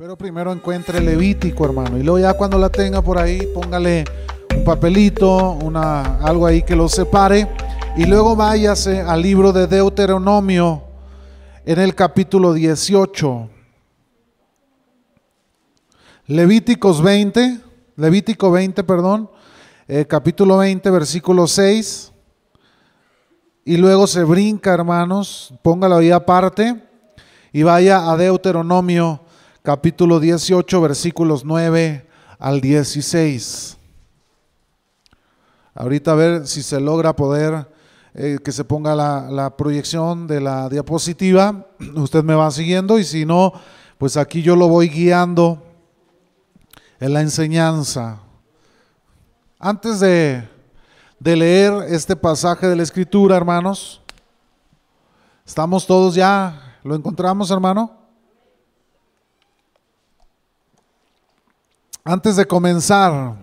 Pero 0.00 0.16
primero 0.16 0.50
encuentre 0.50 0.98
Levítico, 0.98 1.62
hermano. 1.62 1.98
Y 1.98 2.02
luego 2.02 2.18
ya 2.18 2.32
cuando 2.32 2.56
la 2.56 2.70
tenga 2.70 3.02
por 3.02 3.18
ahí, 3.18 3.46
póngale 3.52 4.06
un 4.56 4.64
papelito, 4.64 5.50
una, 5.62 6.16
algo 6.20 6.46
ahí 6.46 6.62
que 6.62 6.74
lo 6.74 6.88
separe. 6.88 7.46
Y 7.98 8.06
luego 8.06 8.34
váyase 8.34 9.02
al 9.02 9.20
libro 9.20 9.52
de 9.52 9.66
Deuteronomio 9.66 10.84
en 11.66 11.80
el 11.80 11.94
capítulo 11.94 12.54
18. 12.54 13.50
Levíticos 16.28 17.02
20, 17.02 17.60
Levítico 17.96 18.50
20, 18.50 18.82
perdón, 18.84 19.30
eh, 19.86 20.06
capítulo 20.06 20.56
20, 20.56 20.88
versículo 20.88 21.46
6. 21.46 22.10
Y 23.66 23.76
luego 23.76 24.06
se 24.06 24.24
brinca, 24.24 24.72
hermanos, 24.72 25.52
póngalo 25.60 25.96
ahí 25.96 26.10
aparte 26.10 26.82
y 27.52 27.64
vaya 27.64 28.10
a 28.10 28.16
Deuteronomio 28.16 29.20
capítulo 29.62 30.20
18, 30.20 30.80
versículos 30.80 31.44
9 31.44 32.06
al 32.38 32.60
16. 32.60 33.76
Ahorita 35.74 36.12
a 36.12 36.14
ver 36.14 36.46
si 36.46 36.62
se 36.62 36.80
logra 36.80 37.14
poder 37.14 37.68
eh, 38.14 38.38
que 38.42 38.52
se 38.52 38.64
ponga 38.64 38.94
la, 38.94 39.54
proyección 39.56 40.26
de 40.26 40.40
la 40.40 40.68
diapositiva. 40.68 41.66
Usted 41.94 42.24
me 42.24 42.34
va 42.34 42.50
siguiendo 42.50 42.98
y 42.98 43.04
si 43.04 43.26
no, 43.26 43.52
pues 43.98 44.16
aquí 44.16 44.42
yo 44.42 44.56
lo 44.56 44.68
voy 44.68 44.88
guiando 44.88 45.62
en 46.98 47.12
la 47.12 47.20
enseñanza. 47.20 48.18
Antes 49.58 50.00
de, 50.00 50.48
de 51.18 51.36
leer 51.36 51.72
este 51.88 52.16
pasaje 52.16 52.66
de 52.66 52.76
la 52.76 52.82
escritura, 52.82 53.36
hermanos, 53.36 54.00
estamos 55.44 55.86
todos 55.86 56.14
ya, 56.14 56.78
¿lo 56.82 56.94
encontramos, 56.94 57.50
hermano? 57.50 57.99
Antes 62.04 62.36
de 62.36 62.46
comenzar, 62.46 63.36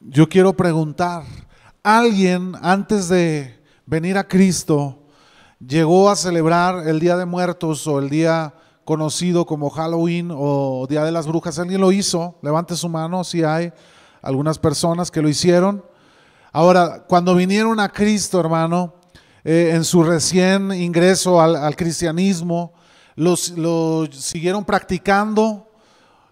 yo 0.00 0.28
quiero 0.28 0.52
preguntar, 0.52 1.22
¿alguien 1.80 2.54
antes 2.60 3.08
de 3.08 3.62
venir 3.86 4.18
a 4.18 4.26
Cristo 4.26 4.98
llegó 5.64 6.10
a 6.10 6.16
celebrar 6.16 6.88
el 6.88 6.98
Día 6.98 7.16
de 7.16 7.24
Muertos 7.24 7.86
o 7.86 8.00
el 8.00 8.10
día 8.10 8.52
conocido 8.84 9.46
como 9.46 9.70
Halloween 9.70 10.30
o 10.32 10.88
Día 10.90 11.04
de 11.04 11.12
las 11.12 11.28
Brujas? 11.28 11.60
¿Alguien 11.60 11.80
lo 11.80 11.92
hizo? 11.92 12.36
Levante 12.42 12.74
su 12.74 12.88
mano 12.88 13.22
si 13.22 13.44
hay 13.44 13.72
algunas 14.22 14.58
personas 14.58 15.08
que 15.08 15.22
lo 15.22 15.28
hicieron. 15.28 15.84
Ahora, 16.50 17.04
cuando 17.06 17.36
vinieron 17.36 17.78
a 17.78 17.88
Cristo, 17.88 18.40
hermano, 18.40 18.94
eh, 19.44 19.70
en 19.72 19.84
su 19.84 20.02
recién 20.02 20.72
ingreso 20.72 21.40
al, 21.40 21.76
cristianismo, 21.76 22.72
los, 23.14 23.50
lo 23.50 24.08
siguieron 24.10 24.64
practicando 24.64 25.68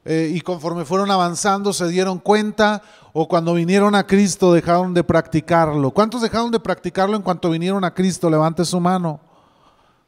eh, 0.05 0.33
y 0.35 0.41
conforme 0.41 0.85
fueron 0.85 1.11
avanzando 1.11 1.73
se 1.73 1.89
dieron 1.89 2.19
cuenta 2.19 2.83
o 3.13 3.29
cuando 3.29 3.55
vinieron 3.55 3.95
a 3.95 4.07
Cristo 4.07 4.53
dejaron 4.53 4.95
de 4.95 5.05
practicarlo. 5.05 5.91
¿Cuántos 5.91 6.23
dejaron 6.23 6.51
de 6.51 6.61
practicarlo 6.61 7.17
en 7.17 7.23
cuanto 7.23 7.51
vinieron 7.51 7.85
a 7.85 7.93
Cristo? 7.93 8.31
Levante 8.31 8.65
su 8.65 8.81
mano. 8.81 9.21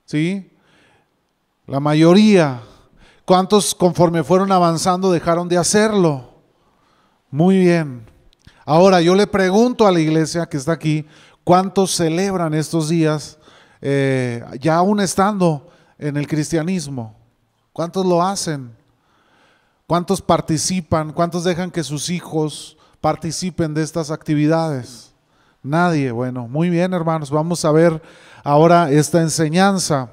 ¿Sí? 0.05 0.51
La 1.67 1.81
mayoría. 1.81 2.63
¿Cuántos 3.25 3.75
conforme 3.75 4.25
fueron 4.25 4.51
avanzando 4.51 5.13
dejaron 5.13 5.48
de 5.48 5.59
hacerlo? 5.59 6.33
Muy 7.31 7.59
bien. 7.59 8.07
Ahora 8.65 9.01
yo 9.01 9.15
le 9.15 9.27
pregunto 9.27 9.87
a 9.87 9.93
la 9.93 10.01
iglesia 10.01 10.47
que 10.47 10.57
está 10.57 10.73
aquí, 10.73 11.07
¿cuántos 11.45 11.95
celebran 11.95 12.55
estos 12.55 12.89
días 12.89 13.39
eh, 13.81 14.45
ya 14.61 14.77
aún 14.77 15.01
estando 15.01 15.69
en 15.98 16.17
el 16.17 16.27
cristianismo? 16.27 17.17
¿Cuántos 17.73 18.07
lo 18.07 18.23
hacen? 18.23 18.81
¿Cuántos 19.86 20.22
participan? 20.22 21.12
¿Cuántos 21.12 21.44
dejan 21.44 21.70
que 21.70 21.83
sus 21.83 22.08
hijos 22.11 22.77
participen 23.00 23.75
de 23.75 23.83
estas 23.83 24.11
actividades? 24.11 25.12
Nadie. 25.62 26.11
Bueno, 26.11 26.48
muy 26.48 26.70
bien 26.70 26.92
hermanos, 26.92 27.30
vamos 27.30 27.64
a 27.64 27.73
ver 27.73 28.02
ahora 28.42 28.90
esta 28.90 29.20
enseñanza. 29.20 30.11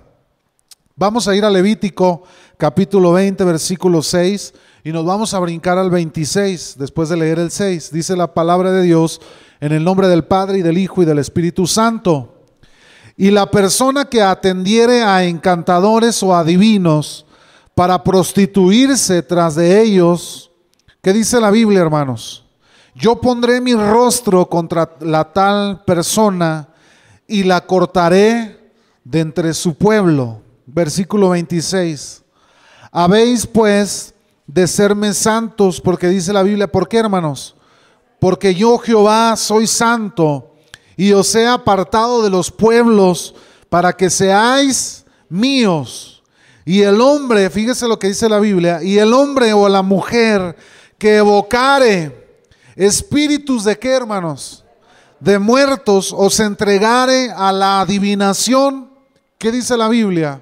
Vamos 0.96 1.28
a 1.28 1.36
ir 1.36 1.46
a 1.46 1.50
Levítico 1.50 2.24
capítulo 2.58 3.14
20, 3.14 3.44
versículo 3.46 4.02
6 4.02 4.54
y 4.84 4.92
nos 4.92 5.06
vamos 5.06 5.34
a 5.34 5.40
brincar 5.40 5.78
al 5.78 5.90
26 5.90 6.76
después 6.78 7.10
de 7.10 7.18
leer 7.18 7.40
el 7.40 7.52
6. 7.52 7.92
Dice 7.92 8.18
la 8.18 8.34
palabra 8.34 8.72
de 8.72 8.84
Dios 8.84 9.22
en 9.62 9.72
el 9.72 9.84
nombre 9.84 10.08
del 10.08 10.26
Padre 10.26 10.60
y 10.60 10.62
del 10.62 10.78
Hijo 10.78 11.02
y 11.02 11.06
del 11.06 11.20
Espíritu 11.20 11.68
Santo. 11.68 12.44
Y 13.16 13.32
la 13.32 13.50
persona 13.50 14.06
que 14.06 14.22
atendiere 14.22 15.04
a 15.04 15.24
encantadores 15.26 16.22
o 16.24 16.36
adivinos, 16.36 17.26
para 17.80 18.04
prostituirse 18.04 19.24
tras 19.24 19.56
de 19.56 19.82
ellos. 19.82 20.52
¿Qué 21.02 21.14
dice 21.14 21.40
la 21.40 21.50
Biblia, 21.50 21.80
hermanos? 21.80 22.44
Yo 22.94 23.22
pondré 23.22 23.62
mi 23.62 23.74
rostro 23.74 24.50
contra 24.50 24.98
la 25.00 25.32
tal 25.32 25.86
persona 25.86 26.68
y 27.26 27.44
la 27.44 27.66
cortaré 27.66 28.74
de 29.06 29.22
entre 29.22 29.54
su 29.54 29.76
pueblo. 29.76 30.42
Versículo 30.66 31.30
26. 31.30 32.22
Habéis 32.92 33.48
pues 33.48 34.14
de 34.46 34.68
serme 34.68 35.14
santos, 35.14 35.80
porque 35.80 36.10
dice 36.10 36.34
la 36.34 36.44
Biblia, 36.44 36.70
¿por 36.70 36.86
qué, 36.86 36.98
hermanos? 36.98 37.56
Porque 38.20 38.54
yo 38.54 38.78
Jehová 38.78 39.38
soy 39.38 39.68
santo 39.68 40.54
y 40.98 41.14
os 41.14 41.34
he 41.34 41.48
apartado 41.48 42.24
de 42.24 42.30
los 42.30 42.52
pueblos 42.52 43.34
para 43.70 43.94
que 43.94 44.10
seáis 44.10 45.06
míos. 45.30 46.19
Y 46.66 46.82
el 46.82 47.02
hombre, 47.02 47.50
fíjese 47.50 47.88
lo 47.88 47.98
que 47.98 48.08
dice 48.08 48.30
la 48.30 48.40
Biblia, 48.40 48.84
y 48.84 48.98
el 48.98 49.14
hombre 49.14 49.54
o 49.54 49.68
la 49.68 49.82
mujer 49.82 50.56
que 50.98 51.18
evocare 51.18 52.44
espíritus 52.76 53.64
de 53.64 53.78
qué, 53.78 53.92
hermanos? 53.92 54.64
De 55.20 55.40
muertos 55.40 56.14
o 56.16 56.30
se 56.30 56.44
entregare 56.44 57.32
a 57.32 57.52
la 57.52 57.82
adivinación, 57.82 58.90
¿qué 59.38 59.52
dice 59.52 59.76
la 59.76 59.90
Biblia? 59.90 60.42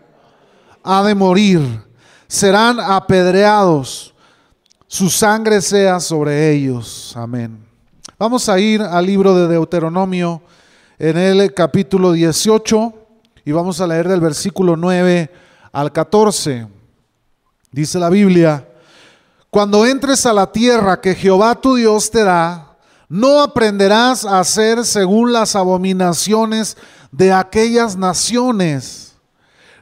Ha 0.83 1.03
de 1.03 1.15
morir, 1.15 1.61
serán 2.27 2.79
apedreados, 2.79 4.13
su 4.85 5.09
sangre 5.09 5.61
sea 5.61 5.99
sobre 5.99 6.51
ellos. 6.51 7.13
Amén. 7.15 7.65
Vamos 8.19 8.49
a 8.49 8.59
ir 8.59 8.81
al 8.81 9.05
libro 9.05 9.35
de 9.35 9.47
Deuteronomio 9.47 10.41
en 10.97 11.17
el 11.17 11.53
capítulo 11.53 12.11
18 12.11 12.93
y 13.45 13.51
vamos 13.51 13.79
a 13.79 13.87
leer 13.87 14.07
del 14.07 14.21
versículo 14.21 14.75
9 14.75 15.29
al 15.71 15.91
14. 15.91 16.67
Dice 17.71 17.99
la 17.99 18.09
Biblia, 18.09 18.67
cuando 19.49 19.85
entres 19.85 20.25
a 20.25 20.33
la 20.33 20.51
tierra 20.51 20.99
que 21.01 21.15
Jehová 21.15 21.55
tu 21.55 21.75
Dios 21.75 22.11
te 22.11 22.23
da, 22.23 22.75
no 23.09 23.41
aprenderás 23.41 24.25
a 24.25 24.39
hacer 24.39 24.85
según 24.85 25.31
las 25.31 25.55
abominaciones 25.55 26.77
de 27.11 27.31
aquellas 27.31 27.95
naciones. 27.95 29.15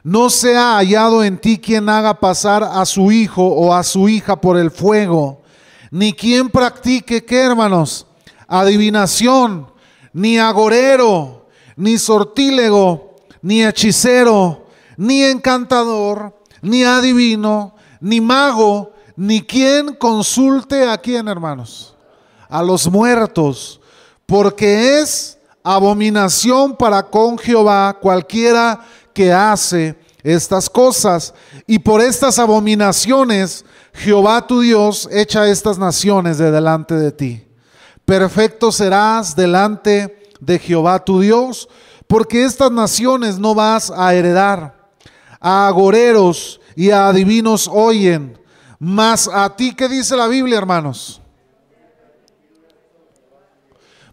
No 0.02 0.30
sea 0.30 0.76
hallado 0.76 1.24
en 1.24 1.38
ti 1.38 1.58
quien 1.58 1.88
haga 1.88 2.14
pasar 2.14 2.62
a 2.62 2.84
su 2.86 3.10
hijo 3.10 3.44
o 3.44 3.74
a 3.74 3.82
su 3.82 4.08
hija 4.08 4.40
por 4.40 4.56
el 4.56 4.70
fuego, 4.70 5.42
ni 5.90 6.12
quien 6.12 6.48
practique, 6.48 7.24
¿qué 7.24 7.40
hermanos? 7.40 8.06
Adivinación, 8.46 9.66
ni 10.12 10.38
agorero, 10.38 11.48
ni 11.74 11.98
sortílego, 11.98 13.16
ni 13.42 13.64
hechicero, 13.64 14.65
ni 14.96 15.22
encantador, 15.22 16.34
ni 16.62 16.84
adivino, 16.84 17.74
ni 18.00 18.20
mago, 18.20 18.92
ni 19.16 19.42
quien 19.42 19.94
consulte 19.94 20.88
a 20.88 20.98
quién, 20.98 21.28
hermanos, 21.28 21.94
a 22.48 22.62
los 22.62 22.90
muertos, 22.90 23.80
porque 24.26 25.00
es 25.00 25.38
abominación 25.62 26.76
para 26.76 27.02
con 27.02 27.38
Jehová 27.38 27.98
cualquiera 28.00 28.80
que 29.12 29.32
hace 29.32 29.98
estas 30.22 30.68
cosas. 30.68 31.34
Y 31.66 31.78
por 31.78 32.00
estas 32.00 32.38
abominaciones 32.38 33.64
Jehová 33.92 34.46
tu 34.46 34.60
Dios 34.60 35.08
echa 35.10 35.48
estas 35.48 35.78
naciones 35.78 36.38
de 36.38 36.50
delante 36.50 36.94
de 36.94 37.10
ti. 37.10 37.46
Perfecto 38.04 38.70
serás 38.70 39.34
delante 39.34 40.30
de 40.38 40.58
Jehová 40.58 41.04
tu 41.04 41.20
Dios, 41.20 41.68
porque 42.06 42.44
estas 42.44 42.70
naciones 42.70 43.38
no 43.38 43.54
vas 43.54 43.90
a 43.90 44.14
heredar 44.14 44.75
a 45.40 45.68
agoreros 45.68 46.60
y 46.74 46.90
a 46.90 47.08
adivinos 47.08 47.68
oyen. 47.72 48.38
Mas 48.78 49.28
a 49.32 49.54
ti, 49.54 49.74
¿qué 49.74 49.88
dice 49.88 50.16
la 50.16 50.28
Biblia, 50.28 50.58
hermanos? 50.58 51.20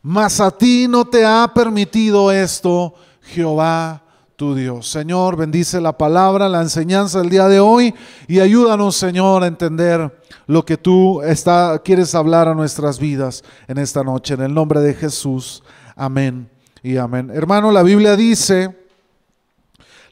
Mas 0.01 0.39
a 0.39 0.51
ti 0.51 0.87
no 0.89 1.05
te 1.05 1.25
ha 1.25 1.49
permitido 1.53 2.31
esto, 2.31 2.93
Jehová 3.21 4.03
tu 4.35 4.55
Dios. 4.55 4.89
Señor, 4.89 5.37
bendice 5.37 5.79
la 5.79 5.97
palabra, 5.97 6.49
la 6.49 6.61
enseñanza 6.61 7.19
del 7.19 7.29
día 7.29 7.47
de 7.47 7.59
hoy 7.59 7.93
y 8.27 8.39
ayúdanos, 8.39 8.95
Señor, 8.95 9.43
a 9.43 9.47
entender 9.47 10.19
lo 10.47 10.65
que 10.65 10.77
tú 10.77 11.21
está, 11.21 11.79
quieres 11.83 12.15
hablar 12.15 12.47
a 12.47 12.55
nuestras 12.55 12.99
vidas 12.99 13.43
en 13.67 13.77
esta 13.77 14.03
noche. 14.03 14.33
En 14.33 14.41
el 14.41 14.53
nombre 14.53 14.81
de 14.81 14.93
Jesús. 14.93 15.63
Amén 15.95 16.49
y 16.81 16.97
amén. 16.97 17.31
Hermano, 17.33 17.71
la 17.71 17.83
Biblia 17.83 18.15
dice 18.15 18.82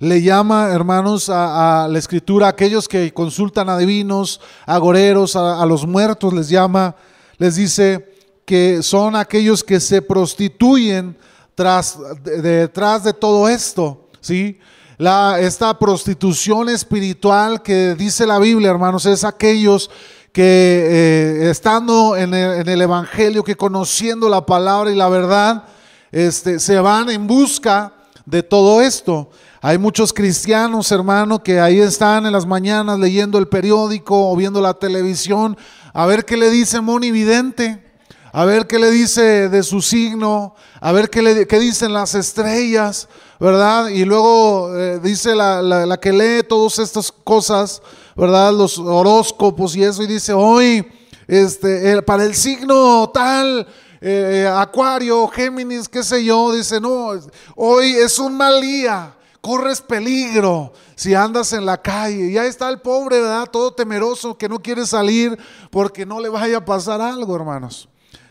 le 0.02 0.22
llama, 0.24 0.70
hermanos, 0.72 1.30
a, 1.30 1.88
la 1.88 2.00
escritura, 2.00 2.48
aquellos 2.48 2.88
que 2.88 3.14
consultan 3.14 3.70
a 3.70 3.78
divinos, 3.78 4.42
agoreros, 4.66 5.36
a, 5.36 5.62
a 5.62 5.66
los 5.68 5.86
muertos, 5.86 6.34
les 6.34 6.50
llama, 6.50 6.96
les 7.38 7.56
dice 7.56 8.12
que 8.44 8.82
son 8.82 9.16
aquellos 9.16 9.64
que 9.64 9.80
se 9.80 10.02
prostituyen 10.02 11.16
tras, 11.54 12.00
detrás 12.24 13.04
de 13.04 13.14
todo 13.14 13.48
esto, 13.48 14.10
¿sí? 14.20 14.60
La, 14.98 15.40
esta 15.40 15.78
prostitución 15.78 16.70
espiritual 16.70 17.62
que 17.62 17.94
dice 17.94 18.26
la 18.26 18.40
Biblia, 18.40 18.72
hermanos, 18.72 19.06
es 19.06 19.24
aquellos 19.24 19.92
que 20.32 20.42
eh, 20.44 21.50
estando 21.52 22.16
en 22.18 22.34
el, 22.34 22.82
Evangelio, 22.82 23.44
que 23.44 23.56
conociendo 23.56 24.30
la 24.30 24.48
palabra 24.48 24.92
y 24.92 24.96
la 24.96 25.10
verdad, 25.10 25.66
este, 26.12 26.60
se 26.60 26.80
van 26.80 27.10
en 27.12 27.28
busca 27.28 27.94
de 28.26 28.42
todo 28.42 28.82
esto. 28.82 29.30
Hay 29.64 29.78
muchos 29.78 30.12
cristianos, 30.12 30.92
hermano, 30.92 31.44
que 31.44 31.60
ahí 31.60 31.80
están 31.80 32.26
en 32.26 32.32
las 32.32 32.48
mañanas 32.48 32.98
leyendo 32.98 33.38
el 33.38 33.48
periódico 33.48 34.32
o 34.32 34.36
viendo 34.36 34.60
la 34.60 34.74
televisión, 34.74 35.56
a 35.94 36.08
ver 36.08 36.26
qué 36.26 36.36
le 36.36 36.50
dice 36.50 36.82
Moni 36.82 37.12
Vidente, 37.12 37.86
a 38.34 38.44
ver 38.44 38.66
qué 38.66 38.80
le 38.80 38.90
dice 38.90 39.50
de 39.50 39.62
su 39.62 39.84
signo, 39.84 40.56
a 40.80 40.92
ver 40.94 41.12
qué, 41.12 41.22
le, 41.22 41.46
qué 41.46 41.60
dicen 41.60 41.94
las 41.94 42.16
estrellas, 42.16 43.08
¿verdad? 43.40 43.90
Y 43.90 44.04
luego 44.04 44.76
eh, 44.76 45.00
dice 45.00 45.36
la, 45.36 45.62
la 45.62 46.00
que 46.00 46.12
lee 46.12 46.42
todas 46.42 46.80
estas 46.80 47.12
cosas, 47.12 47.84
¿verdad? 48.16 48.52
Los 48.54 48.80
horóscopos 48.80 49.76
y 49.76 49.84
eso, 49.84 50.02
y 50.02 50.08
dice, 50.08 50.34
hoy, 50.34 50.92
este, 51.28 52.02
para 52.02 52.26
el 52.26 52.34
signo 52.34 53.12
tal, 53.14 53.68
eh, 54.02 54.52
Acuario, 54.52 55.28
Géminis, 55.28 55.88
qué 55.88 56.02
sé 56.02 56.26
yo, 56.26 56.52
dice, 56.52 56.82
no, 56.82 57.12
hoy 57.56 57.92
es 57.92 58.18
un 58.18 58.36
mal 58.36 58.60
día, 58.60 59.14
corres 59.42 59.82
peligro 59.82 60.72
si 60.96 61.14
andas 61.16 61.52
en 61.54 61.66
la 61.66 61.82
calle. 61.82 62.30
Y 62.32 62.38
ahí 62.38 62.48
está 62.48 62.70
el 62.70 62.80
pobre, 62.80 63.20
¿verdad? 63.20 63.50
Todo 63.52 63.74
temeroso 63.74 64.38
que 64.38 64.48
no 64.48 64.60
quiere 64.60 64.86
salir 64.86 65.38
porque 65.70 66.06
no 66.06 66.20
le 66.20 66.30
vaya 66.30 66.58
a 66.58 66.66
pasar 66.66 67.02
algo, 67.02 67.36
hermanos. 67.36 67.90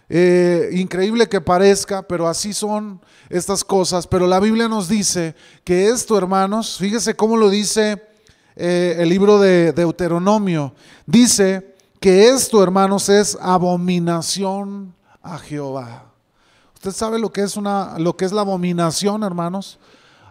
Eh, 0.09 0.71
increíble 0.73 1.29
que 1.29 1.41
parezca, 1.41 2.03
pero 2.03 2.27
así 2.27 2.53
son 2.53 3.01
estas 3.29 3.63
cosas. 3.63 4.07
Pero 4.07 4.27
la 4.27 4.41
Biblia 4.41 4.69
nos 4.69 4.89
dice 4.89 5.35
que 5.65 5.89
esto, 5.89 6.17
hermanos, 6.17 6.79
fíjese 6.79 7.15
cómo 7.15 7.37
lo 7.37 7.51
dice 7.51 8.03
eh, 8.57 8.97
el 8.99 9.09
libro 9.09 9.39
de 9.39 9.73
Deuteronomio, 9.73 10.75
dice 11.07 11.75
que 12.01 12.29
esto, 12.29 12.63
hermanos, 12.63 13.09
es 13.09 13.37
abominación 13.41 14.95
a 15.23 15.39
Jehová. 15.39 16.07
¿Usted 16.75 16.93
sabe 16.93 17.19
lo 17.19 17.31
que 17.31 17.43
es 17.43 17.57
una 17.57 17.99
lo 17.99 18.17
que 18.17 18.25
es 18.25 18.33
la 18.33 18.41
abominación, 18.41 19.23
hermanos? 19.23 19.79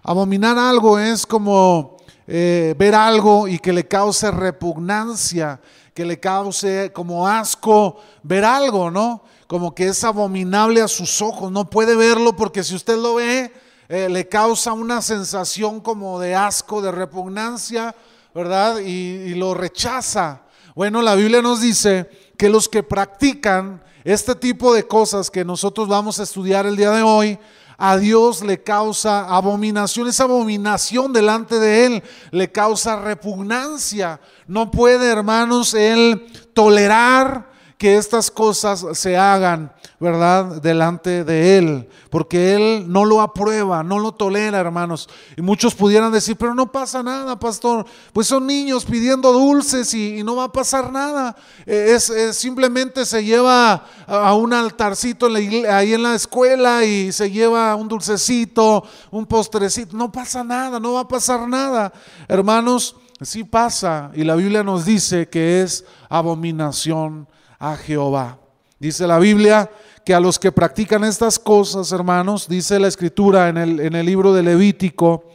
Abominar 0.04 0.58
algo 0.58 0.98
es 0.98 1.26
como 1.26 1.98
eh, 2.28 2.76
ver 2.78 2.96
algo 2.96 3.48
y 3.48 3.60
que 3.60 3.74
le 3.74 3.88
cause 3.88 4.30
repugnancia, 4.32 5.60
que 5.94 6.06
le 6.06 6.20
cause 6.20 6.92
como 6.94 7.28
asco 7.28 7.98
ver 8.24 8.46
algo, 8.46 8.92
¿no? 8.92 9.24
Como 9.48 9.74
que 9.74 9.88
es 9.88 10.04
abominable 10.04 10.82
a 10.82 10.88
sus 10.88 11.22
ojos, 11.22 11.52
no 11.52 11.70
puede 11.70 11.96
verlo 11.96 12.36
porque 12.36 12.64
si 12.64 12.76
usted 12.76 12.98
lo 12.98 13.16
ve, 13.16 13.52
eh, 13.90 14.08
le 14.08 14.28
causa 14.28 14.72
una 14.72 15.02
sensación 15.02 15.80
como 15.80 16.20
de 16.20 16.36
asco, 16.36 16.82
de 16.82 16.92
repugnancia, 16.92 17.96
¿verdad? 18.36 18.78
Y, 18.78 19.34
lo 19.34 19.56
rechaza. 19.56 20.44
Bueno, 20.76 21.02
la 21.02 21.16
Biblia 21.16 21.42
nos 21.42 21.62
dice 21.62 22.08
que 22.38 22.50
los 22.50 22.70
que 22.70 22.84
practican 22.84 23.84
este 24.04 24.36
tipo 24.36 24.74
de 24.76 24.88
cosas 24.88 25.32
que 25.32 25.44
nosotros 25.44 25.88
vamos 25.88 26.20
a 26.20 26.24
estudiar 26.24 26.68
el 26.68 26.78
día 26.78 26.92
de 26.92 27.02
hoy, 27.02 27.40
a 27.80 27.98
Dios 27.98 28.42
le 28.44 28.62
causa 28.62 29.22
abominación, 29.34 30.10
esa 30.10 30.26
abominación 30.26 31.14
delante 31.14 31.60
de 31.60 31.86
Él 31.86 32.04
le 32.32 32.52
causa 32.52 33.02
repugnancia. 33.02 34.20
No 34.48 34.70
puede, 34.70 35.10
hermanos, 35.10 35.74
Él 35.74 36.28
tolerar 36.54 37.49
que 37.80 37.98
estas 37.98 38.30
cosas 38.30 38.86
se 38.94 39.18
hagan. 39.18 39.72
¿verdad? 40.00 40.62
Delante 40.62 41.26
de 41.26 41.58
Él, 41.58 41.90
porque 42.10 42.56
Él 42.56 42.86
no 42.88 43.04
lo 43.04 43.20
aprueba, 43.20 43.84
no 43.84 44.00
lo 44.00 44.14
tolera, 44.14 44.60
hermanos. 44.60 45.10
Y 45.36 45.42
muchos 45.42 45.76
pudieran 45.76 46.12
decir, 46.12 46.38
pero 46.38 46.56
no 46.56 46.72
pasa 46.72 47.04
nada, 47.04 47.38
pastor. 47.38 47.86
Pues 48.14 48.28
son 48.28 48.48
niños 48.48 48.86
pidiendo 48.86 49.34
dulces 49.34 49.94
y, 49.94 50.24
no 50.24 50.38
va 50.38 50.46
a 50.46 50.52
pasar 50.52 50.92
nada. 50.92 51.36
Eh, 51.66 51.96
es, 51.96 52.38
simplemente 52.38 53.06
se 53.06 53.24
lleva 53.24 53.86
a 54.08 54.34
un 54.36 54.54
altarcito 54.54 55.28
ahí 55.28 55.94
en 55.94 56.04
la 56.04 56.16
escuela 56.16 56.86
y 56.86 57.12
se 57.12 57.30
lleva 57.30 57.76
un 57.76 57.90
dulcecito, 57.90 58.86
un 59.12 59.26
postrecito. 59.26 59.98
No 59.98 60.12
pasa 60.12 60.46
nada, 60.46 60.80
no 60.80 60.94
va 60.94 61.02
a 61.02 61.08
pasar 61.08 61.46
nada. 61.46 61.92
Hermanos, 62.30 62.96
sí 63.22 63.44
pasa. 63.44 64.12
Y 64.14 64.24
la 64.24 64.36
Biblia 64.36 64.64
nos 64.64 64.86
dice 64.86 65.28
que 65.28 65.62
es 65.62 65.84
abominación 66.08 67.28
a 67.60 67.76
Jehová. 67.76 68.40
Dice 68.80 69.06
la 69.06 69.20
Biblia 69.20 69.70
que 70.06 70.14
a 70.16 70.20
los 70.20 70.40
que 70.40 70.52
practican 70.52 71.04
estas 71.04 71.38
cosas, 71.38 71.92
hermanos, 71.92 72.48
dice 72.48 72.80
la 72.80 72.88
escritura 72.88 73.50
en 73.50 73.58
el, 73.58 73.80
en 73.82 73.96
el 73.96 74.06
libro 74.06 74.34
de 74.34 74.42
Levítico, 74.42 75.26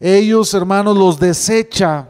ellos, 0.00 0.52
hermanos, 0.54 0.96
los 0.96 1.20
desecha. 1.20 2.08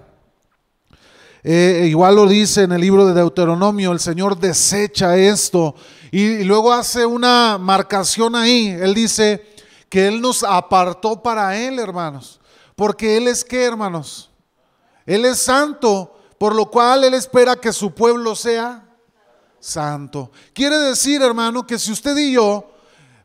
Eh, 1.43 1.87
igual 1.89 2.17
lo 2.17 2.27
dice 2.27 2.63
en 2.63 2.73
el 2.73 2.81
libro 2.81 3.07
de 3.07 3.15
Deuteronomio, 3.15 3.93
el 3.93 4.01
Señor 4.01 4.39
desecha 4.39 5.17
esto. 5.17 5.75
Y, 6.11 6.23
y 6.23 6.45
luego 6.45 6.73
hace 6.73 7.05
una 7.05 7.59
marcación 7.59 8.35
ahí. 8.35 8.69
Él 8.69 8.95
dice 8.95 9.45
que 9.89 10.09
Él 10.09 10.21
nos 10.21 10.43
apartó 10.43 11.23
para 11.23 11.57
Él, 11.57 11.79
hermanos. 11.79 12.41
Porque 12.75 13.17
Él 13.17 13.29
es 13.29 13.45
qué, 13.45 13.65
hermanos? 13.65 14.31
Él 15.05 15.25
es 15.25 15.39
santo, 15.39 16.17
por 16.39 16.55
lo 16.55 16.71
cual 16.71 17.05
Él 17.05 17.15
espera 17.15 17.57
que 17.57 17.73
su 17.73 17.93
pueblo 17.93 18.35
sea 18.35 18.86
santo. 19.61 20.31
Quiere 20.53 20.79
decir, 20.79 21.23
hermano, 21.23 21.67
que 21.67 21.79
si 21.79 21.93
usted 21.93 22.17
y 22.17 22.33
yo, 22.33 22.73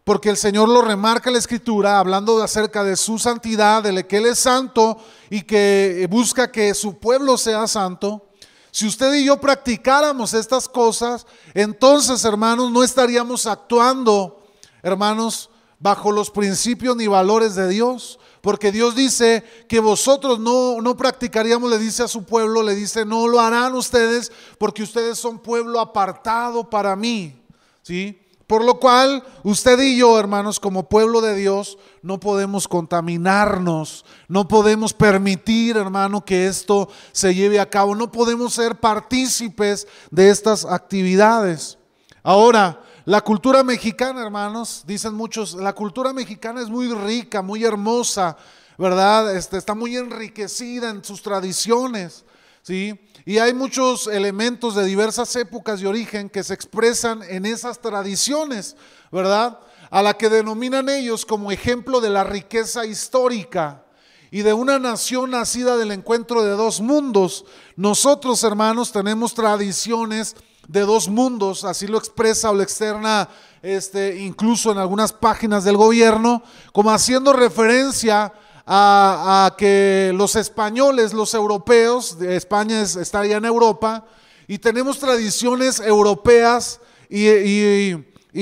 porque 0.04 0.30
el 0.30 0.38
Señor 0.38 0.68
lo 0.70 0.82
remarca 0.82 1.30
en 1.30 1.34
la 1.34 1.40
Escritura, 1.40 2.00
hablando 2.00 2.42
acerca 2.42 2.84
de 2.84 2.96
su 2.96 3.20
santidad, 3.20 3.84
de 3.84 4.06
que 4.08 4.18
Él 4.18 4.26
es 4.26 4.40
santo 4.40 4.98
y 5.30 5.44
que 5.44 6.08
busca 6.10 6.52
que 6.52 6.74
su 6.74 6.98
pueblo 6.98 7.38
sea 7.38 7.68
santo, 7.68 8.28
si 8.72 8.88
usted 8.88 9.14
y 9.16 9.26
yo 9.26 9.40
practicáramos 9.40 10.34
estas 10.34 10.68
cosas, 10.68 11.28
entonces, 11.54 12.24
hermanos, 12.24 12.72
no 12.72 12.84
estaríamos 12.84 13.46
actuando, 13.46 14.44
hermanos, 14.82 15.50
bajo 15.78 16.12
los 16.12 16.32
principios 16.32 16.96
ni 16.96 17.08
valores 17.08 17.56
de 17.56 17.68
Dios. 17.68 18.18
Porque 18.42 18.72
Dios 18.72 18.96
dice 18.96 19.44
que 19.68 19.80
vosotros 19.80 20.40
no, 20.40 20.82
no 20.82 20.98
practicaríamos, 20.98 21.70
le 21.70 21.78
dice 21.78 22.04
a 22.04 22.08
su 22.08 22.24
pueblo, 22.24 22.64
le 22.64 22.74
dice, 22.76 23.06
no 23.06 23.28
lo 23.28 23.40
harán 23.40 23.76
ustedes 23.76 24.32
porque 24.58 24.84
ustedes 24.84 25.20
son 25.20 25.40
pueblo 25.40 25.80
apartado 25.80 26.70
para 26.70 26.96
mí. 26.96 27.40
¿Sí? 27.84 28.18
Por 28.52 28.66
lo 28.66 28.80
cual, 28.80 29.24
usted 29.44 29.80
y 29.80 29.96
yo, 29.96 30.20
hermanos, 30.20 30.60
como 30.60 30.90
pueblo 30.90 31.22
de 31.22 31.36
Dios, 31.36 31.78
no 32.02 32.20
podemos 32.20 32.68
contaminarnos, 32.68 34.04
no 34.28 34.46
podemos 34.46 34.94
permitir, 34.94 35.78
hermano, 35.78 36.26
que 36.26 36.48
esto 36.48 36.90
se 37.14 37.34
lleve 37.34 37.62
a 37.62 37.70
cabo, 37.70 37.96
no 37.96 38.12
podemos 38.12 38.54
ser 38.54 38.76
partícipes 38.76 39.88
de 40.10 40.30
estas 40.30 40.66
actividades. 40.66 41.78
Ahora, 42.24 42.82
la 43.06 43.22
cultura 43.22 43.64
mexicana, 43.64 44.22
hermanos, 44.22 44.84
dicen 44.86 45.16
muchos, 45.16 45.56
la 45.56 45.74
cultura 45.74 46.14
mexicana 46.14 46.62
es 46.62 46.70
muy 46.70 46.94
rica, 46.94 47.42
muy 47.42 47.64
hermosa, 47.64 48.38
¿verdad? 48.78 49.36
Este, 49.36 49.58
está 49.58 49.74
muy 49.74 49.98
enriquecida 49.98 50.92
en 50.92 51.04
sus 51.04 51.24
tradiciones, 51.24 52.26
¿sí? 52.62 53.00
Y 53.26 53.40
hay 53.40 53.56
muchos 53.56 54.06
elementos 54.06 54.76
de 54.76 54.86
diversas 54.86 55.36
épocas 55.36 55.82
y 55.82 55.88
origen 55.88 56.30
que 56.30 56.44
se 56.44 56.54
expresan 56.54 57.24
en 57.24 57.48
esas 57.48 57.80
tradiciones, 57.80 58.76
¿verdad? 59.12 59.60
A 59.90 60.04
la 60.04 60.14
que 60.16 60.30
denominan 60.30 60.88
ellos 60.88 61.26
como 61.26 61.52
ejemplo 61.52 62.02
de 62.02 62.12
la 62.12 62.24
riqueza 62.24 62.86
histórica 62.86 63.84
y 64.30 64.44
de 64.44 64.54
una 64.54 64.78
nación 64.78 65.32
nacida 65.32 65.76
del 65.76 65.92
encuentro 65.92 66.44
de 66.44 66.52
dos 66.52 66.82
mundos. 66.82 67.46
Nosotros, 67.76 68.44
hermanos, 68.44 68.92
tenemos 68.92 69.34
tradiciones 69.34 70.36
de 70.68 70.82
dos 70.82 71.10
mundos, 71.10 71.64
así 71.64 71.88
lo 71.88 71.98
expresa 71.98 72.50
o 72.52 72.54
lo 72.54 72.64
externa 72.64 73.28
este, 73.62 74.18
incluso 74.20 74.72
en 74.72 74.78
algunas 74.78 75.14
páginas 75.14 75.64
del 75.64 75.78
gobierno, 75.78 76.42
como 76.72 76.92
haciendo 76.92 77.34
referencia 77.34 78.34
a, 78.66 79.54
que 79.58 80.14
los 80.16 80.36
españoles, 80.36 81.14
los 81.14 81.34
europeos, 81.34 82.18
España 82.22 82.82
está 82.82 83.20
allá 83.20 83.38
en 83.38 83.46
Europa, 83.46 84.06
y 84.48 84.58
tenemos 84.58 85.00
tradiciones 85.00 85.80
europeas 85.80 86.80
y, 87.10 87.96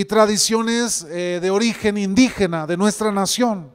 tradiciones 0.06 1.06
eh, 1.10 1.40
de 1.42 1.50
origen 1.50 1.98
indígena 1.98 2.68
de 2.68 2.78
nuestra 2.78 3.12
nación. 3.12 3.72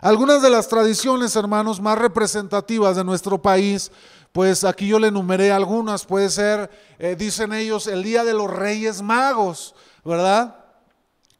Algunas 0.00 0.42
de 0.42 0.50
las 0.50 0.68
tradiciones, 0.68 1.34
hermanos, 1.34 1.80
más 1.80 1.96
representativas 1.96 2.96
de 2.96 3.04
nuestro 3.04 3.40
país 3.40 3.90
pues 4.34 4.64
aquí 4.64 4.88
yo 4.88 4.98
le 4.98 5.06
enumeré 5.06 5.52
algunas, 5.52 6.04
puede 6.04 6.28
ser, 6.28 6.68
eh, 6.98 7.14
dicen 7.16 7.52
ellos, 7.52 7.86
el 7.86 8.02
día 8.02 8.24
de 8.24 8.34
los 8.34 8.50
Reyes 8.50 9.00
Magos, 9.00 9.76
¿verdad? 10.04 10.56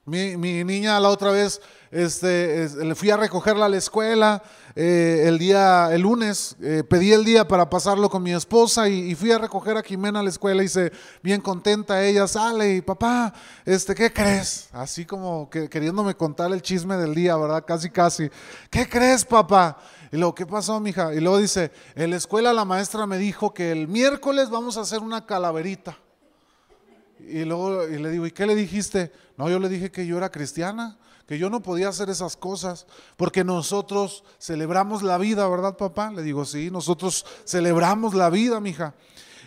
Mi, 0.04 0.36
niña 0.36 1.00
la 1.00 1.08
otra 1.08 1.32
vez 1.32 1.60
este, 1.90 2.68
le 2.84 2.94
fui 2.94 3.10
a 3.10 3.16
recogerla 3.16 3.66
a 3.66 3.68
la 3.68 3.78
escuela 3.78 4.44
eh, 4.76 5.24
el 5.26 5.38
día, 5.38 5.88
el 5.92 6.02
lunes, 6.02 6.54
eh, 6.62 6.84
pedí 6.88 7.12
el 7.12 7.24
día 7.24 7.48
para 7.48 7.68
pasarlo 7.68 8.08
con 8.08 8.22
mi 8.22 8.32
esposa 8.32 8.88
y, 8.88 9.12
fui 9.16 9.32
a 9.32 9.38
recoger 9.38 9.76
a 9.76 9.82
Jimena 9.82 10.20
a 10.20 10.22
la 10.22 10.30
escuela 10.30 10.62
y 10.62 10.68
se 10.68 10.92
bien 11.20 11.40
contenta 11.40 12.00
ella, 12.00 12.28
sale 12.28 12.76
y 12.76 12.80
papá, 12.80 13.34
este, 13.64 13.96
¿qué 13.96 14.12
crees? 14.12 14.68
Así 14.72 15.04
como 15.04 15.50
que, 15.50 15.68
queriéndome 15.68 16.14
contar 16.14 16.52
el 16.52 16.62
chisme 16.62 16.96
del 16.96 17.12
día, 17.12 17.36
¿verdad? 17.36 17.64
Casi, 17.66 17.90
casi. 17.90 18.30
¿Qué 18.70 18.88
crees, 18.88 19.24
papá? 19.24 19.78
Y 20.12 20.16
luego, 20.16 20.34
¿qué 20.34 20.46
pasó, 20.46 20.78
mija? 20.80 21.14
Y 21.14 21.20
luego 21.20 21.38
dice, 21.38 21.70
en 21.94 22.10
la 22.10 22.16
escuela 22.16 22.52
la 22.52 22.64
maestra 22.64 23.06
me 23.06 23.18
dijo 23.18 23.52
que 23.54 23.72
el 23.72 23.88
miércoles 23.88 24.50
vamos 24.50 24.76
a 24.76 24.82
hacer 24.82 25.00
una 25.00 25.26
calaverita. 25.26 25.96
Y 27.20 27.44
luego 27.44 27.88
y 27.88 27.98
le 27.98 28.10
digo, 28.10 28.26
¿y 28.26 28.30
qué 28.32 28.46
le 28.46 28.54
dijiste? 28.54 29.12
No, 29.36 29.48
yo 29.48 29.58
le 29.58 29.68
dije 29.68 29.90
que 29.90 30.06
yo 30.06 30.16
era 30.18 30.30
cristiana 30.30 30.98
que 31.26 31.38
yo 31.38 31.48
no 31.48 31.62
podía 31.62 31.88
hacer 31.88 32.10
esas 32.10 32.36
cosas, 32.36 32.86
porque 33.16 33.44
nosotros 33.44 34.24
celebramos 34.38 35.02
la 35.02 35.16
vida, 35.18 35.48
¿verdad, 35.48 35.76
papá? 35.76 36.10
Le 36.10 36.22
digo, 36.22 36.44
sí, 36.44 36.70
nosotros 36.70 37.24
celebramos 37.46 38.14
la 38.14 38.28
vida, 38.28 38.60
mija. 38.60 38.94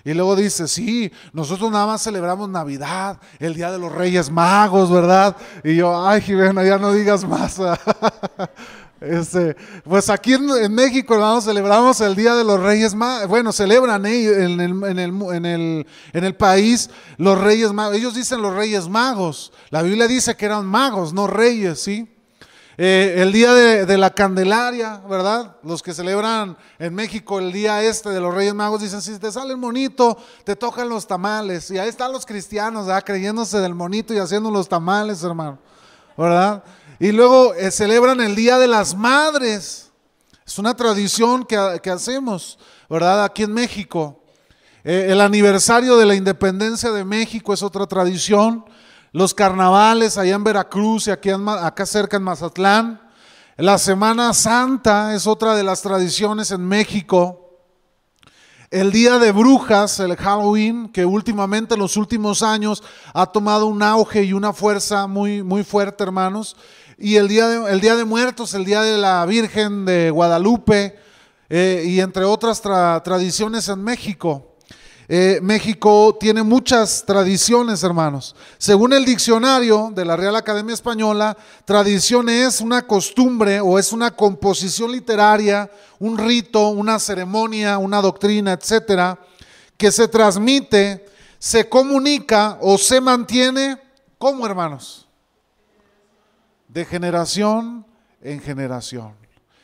Y 0.03 0.13
luego 0.13 0.35
dice, 0.35 0.67
sí, 0.67 1.11
nosotros 1.33 1.71
nada 1.71 1.85
más 1.85 2.01
celebramos 2.01 2.49
Navidad, 2.49 3.19
el 3.39 3.53
Día 3.53 3.71
de 3.71 3.77
los 3.77 3.91
Reyes 3.91 4.31
Magos, 4.31 4.91
¿verdad? 4.91 5.35
Y 5.63 5.75
yo, 5.75 6.07
ay, 6.07 6.21
Jimena, 6.21 6.63
ya 6.63 6.77
no 6.77 6.93
digas 6.93 7.25
más. 7.25 7.59
Este, 8.99 9.55
pues 9.83 10.09
aquí 10.09 10.33
en, 10.33 10.73
México, 10.73 11.13
hermanos, 11.13 11.45
celebramos 11.45 12.01
el 12.01 12.15
Día 12.15 12.33
de 12.35 12.43
los 12.43 12.59
Reyes 12.59 12.95
Magos. 12.95 13.27
Bueno, 13.27 13.51
celebran 13.51 14.05
en, 14.05 14.59
el, 14.59 15.85
en, 16.13 16.23
el, 16.23 16.35
país 16.35 16.89
los 17.17 17.39
Reyes 17.39 17.71
Magos. 17.73 17.95
Ellos 17.95 18.15
dicen 18.15 18.41
los 18.41 18.55
Reyes 18.55 18.87
Magos. 18.89 19.53
La 19.69 19.83
Biblia 19.83 20.07
dice 20.07 20.35
que 20.35 20.45
eran 20.45 20.65
magos, 20.65 21.13
no 21.13 21.27
reyes, 21.27 21.79
¿sí? 21.79 22.09
Eh, 22.79 23.15
el 23.17 23.31
día 23.31 23.53
de, 23.53 23.97
la 23.97 24.11
Candelaria, 24.11 25.01
¿verdad? 25.09 25.57
Los 25.63 25.81
que 25.81 25.93
celebran 25.93 26.57
en 26.77 26.93
México 26.93 27.39
el 27.39 27.51
día 27.51 27.81
este 27.83 28.09
de 28.09 28.19
los 28.19 28.33
Reyes 28.33 28.53
Magos 28.53 28.81
dicen, 28.81 29.01
si 29.01 29.17
te 29.17 29.31
sale 29.31 29.51
el 29.51 29.57
monito, 29.57 30.17
te 30.43 30.55
tocan 30.55 30.89
los 30.89 31.05
tamales. 31.05 31.69
Y 31.69 31.77
ahí 31.77 31.89
están 31.89 32.11
los 32.11 32.25
cristianos, 32.25 32.87
¿verdad? 32.87 33.03
Creyéndose 33.03 33.59
del 33.59 33.75
monito 33.75 34.13
y 34.13 34.19
haciendo 34.19 34.49
los 34.49 34.69
tamales, 34.69 35.23
hermano, 35.23 35.59
¿verdad? 36.15 36.63
Y 36.99 37.11
luego 37.11 37.53
eh, 37.53 37.69
celebran 37.69 38.21
el 38.21 38.35
Día 38.35 38.57
de 38.57 38.67
las 38.67 38.95
Madres. 38.95 39.91
Es 40.45 40.57
una 40.57 40.75
tradición 40.75 41.45
que, 41.45 41.55
hacemos, 41.91 42.57
¿verdad? 42.89 43.23
Aquí 43.23 43.43
en 43.43 43.53
México. 43.53 44.23
Eh, 44.83 45.07
el 45.09 45.21
aniversario 45.21 45.95
de 45.97 46.07
la 46.07 46.15
independencia 46.15 46.91
de 46.91 47.05
México 47.05 47.53
es 47.53 47.61
otra 47.61 47.85
tradición. 47.85 48.65
Los 49.11 49.35
carnavales 49.35 50.17
allá 50.17 50.35
en 50.35 50.43
Veracruz 50.43 51.07
y 51.07 51.11
aquí 51.11 51.29
acá 51.29 51.85
cerca 51.85 52.17
en 52.17 52.23
Mazatlán. 52.23 52.99
La 53.57 53.77
Semana 53.77 54.33
Santa 54.33 55.13
es 55.13 55.27
otra 55.27 55.55
de 55.55 55.63
las 55.63 55.83
tradiciones 55.83 56.49
en 56.49 56.67
México. 56.67 57.43
El 58.71 58.91
día 58.91 59.17
de 59.19 59.31
brujas, 59.31 59.99
el 59.99 60.15
Halloween, 60.15 60.89
que 60.89 61.05
últimamente 61.05 61.75
en 61.75 61.79
los 61.79 61.95
últimos 61.95 62.41
años 62.41 62.83
ha 63.13 63.27
tomado 63.27 63.67
un 63.67 63.81
auge 63.81 64.23
y 64.23 64.33
una 64.33 64.51
fuerza 64.51 65.07
muy, 65.07 65.41
muy 65.43 65.63
fuerte, 65.63 66.03
hermanos 66.03 66.57
y 66.97 67.15
el 67.17 67.27
día, 67.27 67.47
de, 67.47 67.71
el 67.71 67.79
día 67.79 67.95
de 67.95 68.05
Muertos, 68.05 68.53
el 68.53 68.65
Día 68.65 68.81
de 68.81 68.97
la 68.97 69.25
Virgen 69.25 69.85
de 69.85 70.09
Guadalupe 70.09 70.97
eh, 71.49 71.83
y 71.85 71.99
entre 71.99 72.23
otras 72.23 72.61
tradiciones 72.61 73.69
en 73.69 73.83
México. 73.83 74.55
Eh, 75.09 75.39
México 75.41 76.17
tiene 76.19 76.43
muchas 76.43 77.05
tradiciones, 77.05 77.81
hermanos. 77.83 78.35
Según 78.57 78.91
el 78.91 79.05
diccionario 79.05 79.91
de 79.95 80.03
la 80.03 80.17
Real 80.17 80.35
Academia 80.35 80.73
Española, 80.73 81.37
tradición 81.63 82.27
es 82.27 82.59
una 82.59 82.85
costumbre 82.85 83.61
o 83.61 83.79
es 83.79 83.93
una 83.93 84.11
composición 84.11 84.91
literaria, 84.91 85.71
un 85.99 86.17
rito, 86.17 86.67
una 86.69 86.99
ceremonia, 86.99 87.77
una 87.77 88.01
doctrina, 88.01 88.51
etcétera, 88.51 89.17
que 89.77 89.91
se 89.91 90.09
transmite, 90.09 91.05
se 91.39 91.69
comunica 91.69 92.57
o 92.59 92.77
se 92.77 92.99
mantiene, 92.99 93.77
¿cómo, 94.17 94.45
hermanos? 94.45 95.06
De 96.67 96.85
generación 96.85 97.85
en 98.21 98.41
generación. 98.41 99.13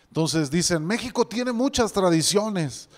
Entonces 0.08 0.52
dicen, 0.52 0.86
México 0.86 1.26
tiene 1.26 1.52
muchas 1.52 1.92
tradiciones. 1.92 2.90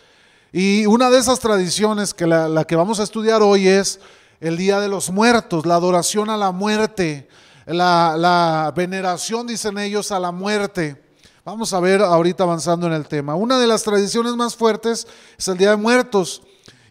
Y 0.52 0.86
una 0.86 1.10
de 1.10 1.18
esas 1.18 1.40
tradiciones 1.40 2.14
que 2.14 2.28
la, 2.28 2.64
que 2.66 2.76
vamos 2.76 3.00
a 3.00 3.04
estudiar 3.04 3.42
hoy 3.42 3.68
es 3.68 4.00
el 4.40 4.58
Día 4.58 4.80
de 4.80 4.88
los 4.88 5.10
Muertos, 5.10 5.66
la 5.66 5.76
adoración 5.76 6.30
a 6.30 6.38
la 6.38 6.52
muerte, 6.52 7.28
la, 7.66 8.16
la 8.18 8.74
veneración, 8.76 9.48
dicen 9.48 9.78
ellos, 9.78 10.12
a 10.12 10.20
la 10.20 10.32
muerte. 10.32 11.02
Vamos 11.44 11.74
a 11.74 11.80
ver 11.80 12.02
ahorita 12.02 12.44
avanzando 12.44 12.88
en 12.88 12.94
el 12.94 13.08
tema. 13.08 13.36
Una 13.36 13.60
de 13.60 13.68
las 13.68 13.84
tradiciones 13.84 14.36
más 14.36 14.56
fuertes 14.56 15.08
es 15.38 15.48
el 15.48 15.58
Día 15.58 15.72
de 15.72 15.78
Muertos. 15.78 16.42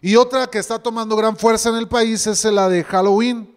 Y 0.01 0.17
otra 0.17 0.47
que 0.47 0.59
está 0.59 0.79
tomando 0.79 1.17
gran 1.17 1.37
fuerza 1.37 1.71
en 1.71 1.77
el 1.77 1.89
país 1.89 2.27
es 2.27 2.45
la 2.45 2.69
de 2.69 2.85
Halloween. 2.85 3.54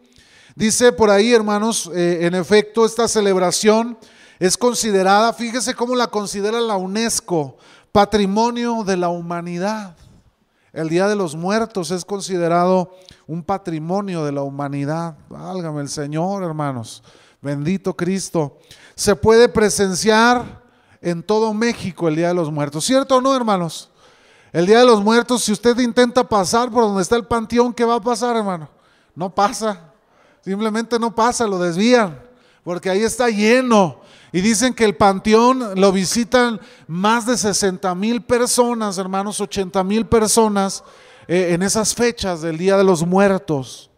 Dice 0.58 0.92
por 0.92 1.12
ahí, 1.12 1.34
hermanos, 1.34 1.88
eh, 1.94 2.26
en 2.26 2.34
efecto, 2.34 2.84
esta 2.84 3.08
celebración 3.08 3.96
es 4.40 4.58
considerada, 4.58 5.32
fíjese 5.32 5.76
cómo 5.76 5.96
la 5.96 6.08
considera 6.08 6.60
la 6.60 6.78
UNESCO, 6.78 7.58
patrimonio 7.92 8.84
de 8.84 8.98
la 8.98 9.10
humanidad. 9.10 9.96
El 10.74 10.90
Día 10.90 11.08
de 11.08 11.16
los 11.16 11.36
Muertos 11.36 11.92
es 11.92 12.04
considerado 12.04 12.96
un 13.28 13.44
patrimonio 13.44 14.26
de 14.26 14.32
la 14.32 14.42
humanidad. 14.42 15.16
Válgame 15.30 15.82
el 15.82 15.90
Señor, 15.90 16.42
hermanos. 16.42 17.04
Bendito 17.40 17.96
Cristo. 17.96 18.58
Se 18.96 19.16
puede 19.16 19.50
presenciar 19.50 20.64
en 21.04 21.22
todo 21.22 21.54
México 21.54 22.08
el 22.08 22.16
Día 22.16 22.30
de 22.30 22.34
los 22.34 22.52
Muertos. 22.52 22.84
¿Cierto 22.84 23.18
o 23.18 23.22
no, 23.22 23.36
hermanos? 23.36 23.92
El 24.52 24.66
Día 24.66 24.80
de 24.80 24.88
los 24.88 25.04
Muertos, 25.04 25.44
si 25.44 25.52
usted 25.52 25.78
intenta 25.78 26.28
pasar 26.28 26.72
por 26.72 26.82
donde 26.82 27.04
está 27.04 27.16
el 27.16 27.28
panteón, 27.28 27.76
¿qué 27.76 27.86
va 27.86 27.98
a 27.98 28.02
pasar, 28.02 28.36
hermano? 28.36 28.68
No 29.14 29.30
pasa. 29.30 29.87
Simplemente 30.48 30.98
no 30.98 31.14
pasa, 31.14 31.46
lo 31.46 31.60
desvían, 31.60 32.22
porque 32.64 32.90
ahí 32.90 33.02
está 33.02 33.28
lleno. 33.28 34.00
Y 34.32 34.40
dicen 34.40 34.74
que 34.74 34.86
el 34.86 34.96
panteón 34.96 35.78
lo 35.78 35.92
visitan 35.92 36.62
más 36.88 37.26
de 37.26 37.36
60 37.36 37.94
mil 37.96 38.22
personas, 38.22 38.98
hermanos, 38.98 39.42
80 39.42 39.84
mil 39.84 40.06
personas 40.06 40.86
eh, 41.28 41.50
en 41.52 41.64
esas 41.64 41.94
fechas 41.94 42.42
del 42.42 42.58
Día 42.58 42.78
de 42.78 42.86
los 42.86 43.06
Muertos. 43.06 43.90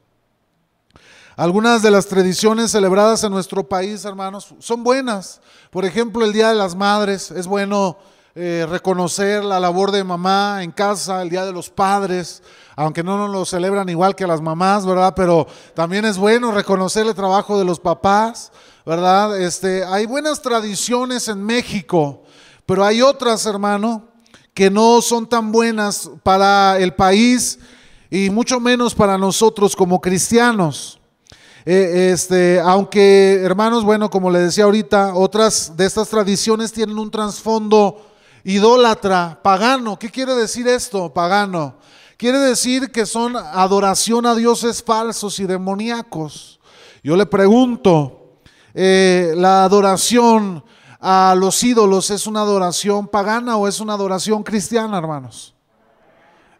Algunas 1.35 1.83
de 1.83 1.91
las 1.91 2.07
tradiciones 2.07 2.71
celebradas 2.71 3.23
en 3.23 3.31
nuestro 3.31 3.69
país, 3.69 4.03
hermanos, 4.03 4.55
son 4.57 4.83
buenas. 4.83 5.41
Por 5.69 5.85
ejemplo, 5.85 6.25
el 6.25 6.33
Día 6.33 6.49
de 6.49 6.55
las 6.55 6.73
Madres, 6.73 7.29
es 7.29 7.45
bueno 7.45 7.99
eh, 8.41 8.65
reconocer 8.65 9.43
la 9.43 9.59
labor 9.59 9.91
de 9.91 10.01
mamá 10.01 10.63
en 10.63 10.71
casa, 10.71 11.21
el 11.21 11.29
Día 11.29 11.43
de 11.43 11.51
los 11.51 11.69
Padres, 11.69 12.41
aunque 12.77 13.03
no 13.03 13.17
nos 13.17 13.29
lo 13.29 13.43
celebran 13.43 13.89
igual 13.89 14.15
que 14.15 14.25
las 14.25 14.39
mamás, 14.39 14.85
¿verdad? 14.85 15.11
Pero 15.13 15.45
también 15.73 16.05
es 16.05 16.17
bueno 16.17 16.53
reconocer 16.53 17.05
el 17.05 17.13
trabajo 17.13 17.59
de 17.59 17.65
los 17.65 17.81
papás, 17.81 18.53
¿verdad? 18.85 19.37
Este, 19.41 19.83
hay 19.83 20.05
buenas 20.05 20.41
tradiciones 20.41 21.27
en 21.27 21.43
México, 21.43 22.23
pero 22.65 22.85
hay 22.85 23.01
otras, 23.01 23.45
hermano, 23.45 24.07
que 24.53 24.69
no 24.69 25.01
son 25.01 25.27
tan 25.27 25.51
buenas 25.51 26.09
para 26.23 26.79
el 26.79 26.93
país 26.93 27.59
y 28.09 28.29
mucho 28.29 28.61
menos 28.61 28.95
para 28.95 29.17
nosotros 29.17 29.75
como 29.75 29.99
cristianos. 29.99 30.97
Eh, 31.65 32.11
este, 32.13 32.61
aunque, 32.61 33.41
hermanos, 33.43 33.83
bueno, 33.83 34.09
como 34.09 34.31
le 34.31 34.39
decía 34.39 34.63
ahorita, 34.63 35.13
otras 35.13 35.75
de 35.75 35.85
estas 35.85 36.07
tradiciones 36.07 36.71
tienen 36.71 36.97
un 36.97 37.11
trasfondo 37.11 38.05
idólatra, 38.43 39.39
pagano. 39.41 39.97
¿Qué 39.97 40.09
quiere 40.09 40.33
decir 40.35 40.67
esto, 40.67 41.13
pagano? 41.13 41.77
Quiere 42.17 42.39
decir 42.39 42.91
que 42.91 43.05
son 43.05 43.35
adoración 43.35 44.25
a 44.25 44.35
dioses 44.35 44.83
falsos 44.83 45.39
y 45.39 45.45
demoníacos. 45.45 46.59
Yo 47.03 47.15
le 47.15 47.25
pregunto, 47.25 48.39
eh, 48.73 49.33
¿la 49.35 49.63
adoración 49.63 50.63
a 50.99 51.33
los 51.37 51.63
ídolos 51.63 52.09
es 52.09 52.27
una 52.27 52.41
adoración 52.41 53.07
pagana 53.07 53.55
o 53.55 53.67
es 53.67 53.79
una 53.79 53.93
adoración 53.93 54.43
cristiana, 54.43 54.97
hermanos? 54.97 55.55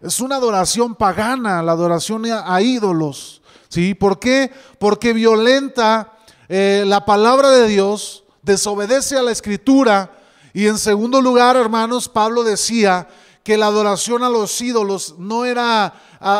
Es 0.01 0.21
una 0.21 0.37
adoración 0.37 0.95
pagana, 0.95 1.61
la 1.61 1.73
adoración 1.73 2.25
a, 2.25 2.61
ídolos. 2.61 3.41
¿Sí? 3.67 3.93
¿Por 3.93 4.17
qué? 4.17 4.51
Porque 4.79 5.11
violenta 5.13 6.13
eh, 6.47 6.83
la 6.87 7.05
palabra 7.05 7.51
de 7.51 7.67
Dios, 7.67 8.23
desobedece 8.41 9.17
a 9.17 9.21
la 9.21 9.31
escritura 9.31 10.11
y 10.53 10.67
en 10.67 10.77
segundo 10.77 11.21
lugar, 11.21 11.55
hermanos, 11.55 12.09
Pablo 12.09 12.43
decía 12.43 13.07
que 13.43 13.57
la 13.57 13.67
adoración 13.67 14.23
a 14.23 14.29
los 14.29 14.59
ídolos 14.61 15.15
no 15.17 15.45
era 15.45 15.93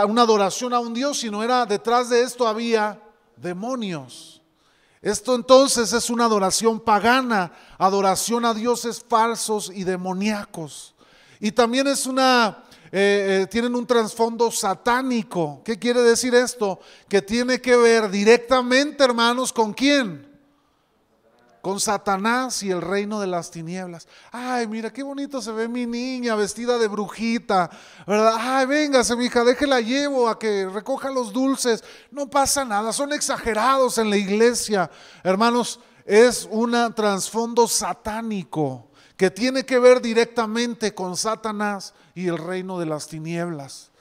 una 0.08 0.22
adoración 0.24 0.74
a 0.74 0.80
un 0.80 0.94
Dios, 0.94 1.20
sino 1.20 1.44
era 1.44 1.66
detrás 1.66 2.10
de 2.10 2.22
esto 2.22 2.48
había 2.48 3.02
demonios. 3.36 4.42
Esto 5.02 5.34
entonces 5.34 5.94
es 5.94 6.10
una 6.10 6.26
adoración 6.26 6.80
pagana, 6.80 7.54
adoración 7.78 8.44
a 8.44 8.54
dioses 8.54 9.04
falsos 9.08 9.72
y 9.74 9.86
demoníacos. 9.86 10.94
Y 11.40 11.54
también 11.54 11.88
es 11.88 12.06
una, 12.06 12.66
eh, 12.92 13.42
eh, 13.44 13.48
tienen 13.48 13.76
un 13.76 13.88
trasfondo 13.88 14.52
satánico. 14.52 15.62
¿Qué 15.64 15.80
quiere 15.80 16.02
decir 16.02 16.36
esto? 16.36 16.82
Que 17.08 17.22
tiene 17.22 17.62
que 17.62 17.78
ver 17.78 18.10
directamente, 18.10 19.04
hermanos, 19.04 19.54
con 19.54 19.72
quién? 19.72 20.29
Con 21.62 21.80
Satanás 21.80 22.64
y 22.64 22.72
el 22.72 22.82
reino 22.82 23.20
de 23.20 23.28
las 23.28 23.52
tinieblas. 23.52 24.08
Ay, 24.32 24.68
mira 24.68 24.92
qué 24.92 25.04
bonito 25.04 25.42
se 25.42 25.52
ve 25.52 25.68
mi 25.68 25.86
niña 25.86 26.36
vestida 26.36 26.78
de 26.78 26.88
brujita, 26.88 27.70
¿verdad? 28.08 28.36
Ay, 28.38 28.66
véngase, 28.66 29.16
mi 29.16 29.26
hija, 29.26 29.44
déjela 29.44 29.82
llevo 29.82 30.30
a 30.30 30.40
que 30.40 30.68
recoja 30.68 31.10
los 31.12 31.34
dulces. 31.34 31.84
No 32.12 32.30
pasa 32.30 32.66
nada, 32.66 32.94
son 32.94 33.14
exagerados 33.14 33.98
en 33.98 34.10
la 34.10 34.18
iglesia. 34.18 34.90
Hermanos, 35.24 35.80
es 36.06 36.48
un 36.50 36.72
trasfondo 36.96 37.68
satánico 37.68 38.90
que 39.16 39.30
tiene 39.30 39.66
que 39.66 39.80
ver 39.80 40.02
directamente 40.02 40.94
con 40.96 41.18
Satanás 41.18 41.94
y 42.16 42.28
el 42.28 42.38
reino 42.38 42.80
de 42.80 42.86
las 42.86 43.08
tinieblas. 43.08 43.92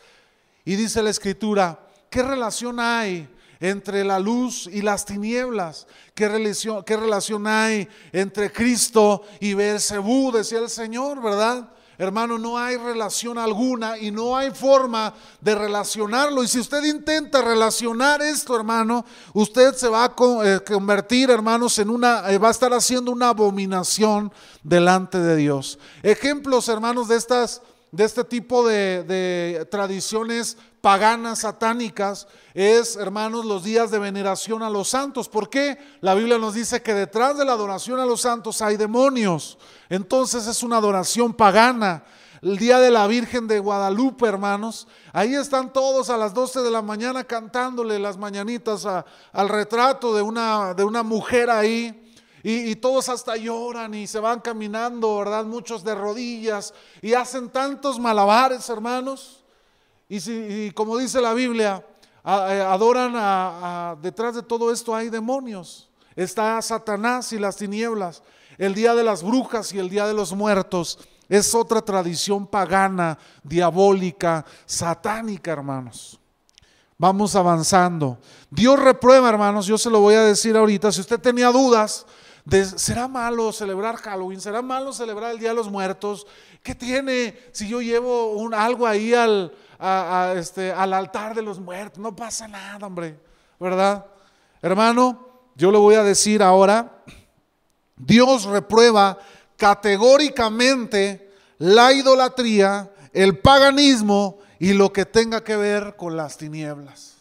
Y 0.65 0.77
dice 0.77 1.03
la 1.03 1.11
escritura, 1.11 1.79
¿qué 2.09 2.23
relación 2.23 2.79
hay 2.79 3.29
entre 3.61 4.05
la 4.05 4.19
luz 4.19 4.69
y 4.73 4.83
las 4.83 5.05
tinieblas? 5.05 5.87
¿Qué 6.15 6.29
relación, 6.29 7.47
hay 7.47 7.88
entre 8.12 8.53
Cristo 8.53 9.23
y 9.41 9.55
Beelzebú? 9.55 10.33
Decía 10.33 10.59
el 10.59 10.71
Señor, 10.71 11.23
¿verdad? 11.23 11.69
Hermano, 12.00 12.38
no 12.38 12.57
hay 12.57 12.77
relación 12.77 13.38
alguna 13.38 13.99
y 13.99 14.12
no 14.12 14.37
hay 14.37 14.53
forma 14.53 15.12
de 15.41 15.57
relacionarlo. 15.57 16.45
Y 16.45 16.49
si 16.49 16.61
usted 16.61 16.85
intenta 16.85 17.43
relacionar 17.43 18.23
esto, 18.23 18.55
hermano, 18.55 19.05
usted 19.33 19.75
se 19.75 19.88
va 19.88 20.05
a 20.05 20.15
eh, 20.45 20.61
convertir, 20.65 21.29
hermanos, 21.31 21.77
en 21.81 21.91
una, 21.91 22.31
eh, 22.31 22.38
va 22.38 22.49
a 22.49 22.53
estar 22.53 22.73
haciendo 22.73 23.11
una 23.11 23.31
abominación 23.31 24.33
delante 24.62 25.19
de 25.19 25.35
Dios. 25.35 25.81
Ejemplos, 26.05 26.69
hermanos, 26.69 27.09
de 27.09 27.17
estas 27.17 27.62
de 27.91 28.05
este 28.05 28.25
tipo 28.25 28.67
de, 28.67 29.67
tradiciones 29.71 30.57
paganas, 30.88 31.40
satánicas, 31.40 32.26
es, 32.54 32.97
hermanos, 32.97 33.45
los 33.45 33.62
días 33.62 33.90
de 33.90 33.99
veneración 33.99 34.62
a 34.62 34.71
los 34.71 34.88
santos. 34.88 35.28
¿Por 35.28 35.50
qué? 35.50 35.76
La 36.00 36.14
Biblia 36.14 36.38
nos 36.38 36.54
dice 36.54 36.80
que 36.80 36.95
detrás 36.95 37.37
de 37.37 37.45
la 37.45 37.52
adoración 37.52 38.00
a 38.00 38.07
los 38.07 38.23
santos 38.23 38.62
hay 38.62 38.78
demonios. 38.78 39.59
Entonces 39.90 40.47
es 40.47 40.62
una 40.62 40.78
adoración 40.78 41.35
pagana. 41.35 42.04
El 42.40 42.57
día 42.57 42.78
de 42.78 42.90
la 42.90 43.07
Virgen 43.07 43.47
de 43.47 43.59
Guadalupe, 43.59 44.26
hermanos, 44.26 44.88
ahí 45.12 45.35
están 45.35 45.75
todos 45.75 46.09
a 46.09 46.16
las 46.16 46.33
12 46.33 46.62
de 46.62 46.71
la 46.71 46.80
mañana 46.80 47.23
cantándole 47.23 47.99
las 47.99 48.16
mañanitas 48.16 48.87
al 48.87 49.49
retrato 49.50 50.14
de 50.14 50.23
una, 50.23 50.73
de 50.73 50.85
una 50.85 51.02
mujer 51.02 51.50
ahí 51.50 52.02
y, 52.42 52.76
todos 52.76 53.11
hasta 53.11 53.37
lloran 53.37 53.92
y 53.92 54.07
se 54.07 54.21
van 54.21 54.40
caminando, 54.40 55.18
¿verdad? 55.18 55.45
Muchos 55.45 55.85
de 55.85 55.95
rodillas 55.95 56.73
y 57.02 57.12
hacen 57.12 57.50
tantos 57.50 57.99
malabares, 57.99 58.71
hermanos. 58.71 59.38
Y, 60.09 60.21
si, 60.21 60.73
como 60.75 60.97
dice 60.97 61.21
la 61.21 61.35
Biblia, 61.35 61.85
eh, 62.25 62.29
adoran 62.67 63.12
a, 63.15 63.97
detrás 64.00 64.35
de 64.35 64.43
todo 64.43 64.73
esto 64.73 64.95
hay 64.95 65.11
demonios. 65.11 65.91
Está 66.17 66.61
Satanás 66.62 67.33
y 67.33 67.38
las 67.38 67.57
tinieblas. 67.57 68.23
El 68.57 68.75
día 68.75 68.95
de 68.95 69.05
las 69.05 69.23
brujas 69.23 69.73
y 69.73 69.79
el 69.79 69.88
día 69.88 70.07
de 70.07 70.15
los 70.15 70.33
muertos 70.33 70.99
es 71.29 71.55
otra 71.55 71.83
tradición 71.83 72.47
pagana, 72.47 73.19
diabólica, 73.43 74.45
satánica, 74.67 75.53
hermanos. 75.53 76.19
Vamos 76.97 77.37
avanzando. 77.37 78.19
Dios 78.50 78.81
reprueba, 78.81 79.29
hermanos, 79.29 79.67
yo 79.67 79.79
se 79.79 79.91
lo 79.91 80.00
voy 80.00 80.15
a 80.15 80.23
decir 80.23 80.57
ahorita. 80.57 80.91
Si 80.91 81.00
usted 81.00 81.21
tenía 81.21 81.53
dudas, 81.53 82.07
¿será 82.77 83.07
malo 83.07 83.53
celebrar 83.53 83.97
Halloween? 83.97 84.41
¿Será 84.41 84.62
malo 84.62 84.93
celebrar 84.93 85.33
el 85.33 85.38
Día 85.38 85.50
de 85.50 85.55
los 85.55 85.71
Muertos? 85.71 86.27
¿Qué 86.62 86.75
tiene 86.75 87.38
si 87.53 87.69
yo 87.69 87.81
llevo 87.81 88.33
un, 88.33 88.55
algo 88.55 88.87
ahí 88.87 89.15
al, 89.15 89.53
este, 90.37 90.73
al 90.73 90.92
altar 90.92 91.35
de 91.35 91.42
los 91.42 91.58
muertos? 91.58 91.99
No 91.99 92.14
pasa 92.14 92.49
nada, 92.49 92.87
hombre, 92.87 93.18
¿verdad? 93.58 94.06
Hermano, 94.61 95.28
yo 95.54 95.70
le 95.70 95.78
voy 95.78 95.94
a 95.94 96.02
decir 96.02 96.42
ahora, 96.42 97.02
Dios 97.97 98.44
reprueba 98.44 99.18
categóricamente 99.56 101.32
la 101.58 101.92
idolatría, 101.92 102.90
el 103.12 103.38
paganismo 103.38 104.38
y 104.58 104.73
lo 104.73 104.92
que 104.92 105.04
tenga 105.04 105.42
que 105.42 105.56
ver 105.56 105.97
con 105.97 106.16
las 106.16 106.37
tinieblas. 106.37 107.16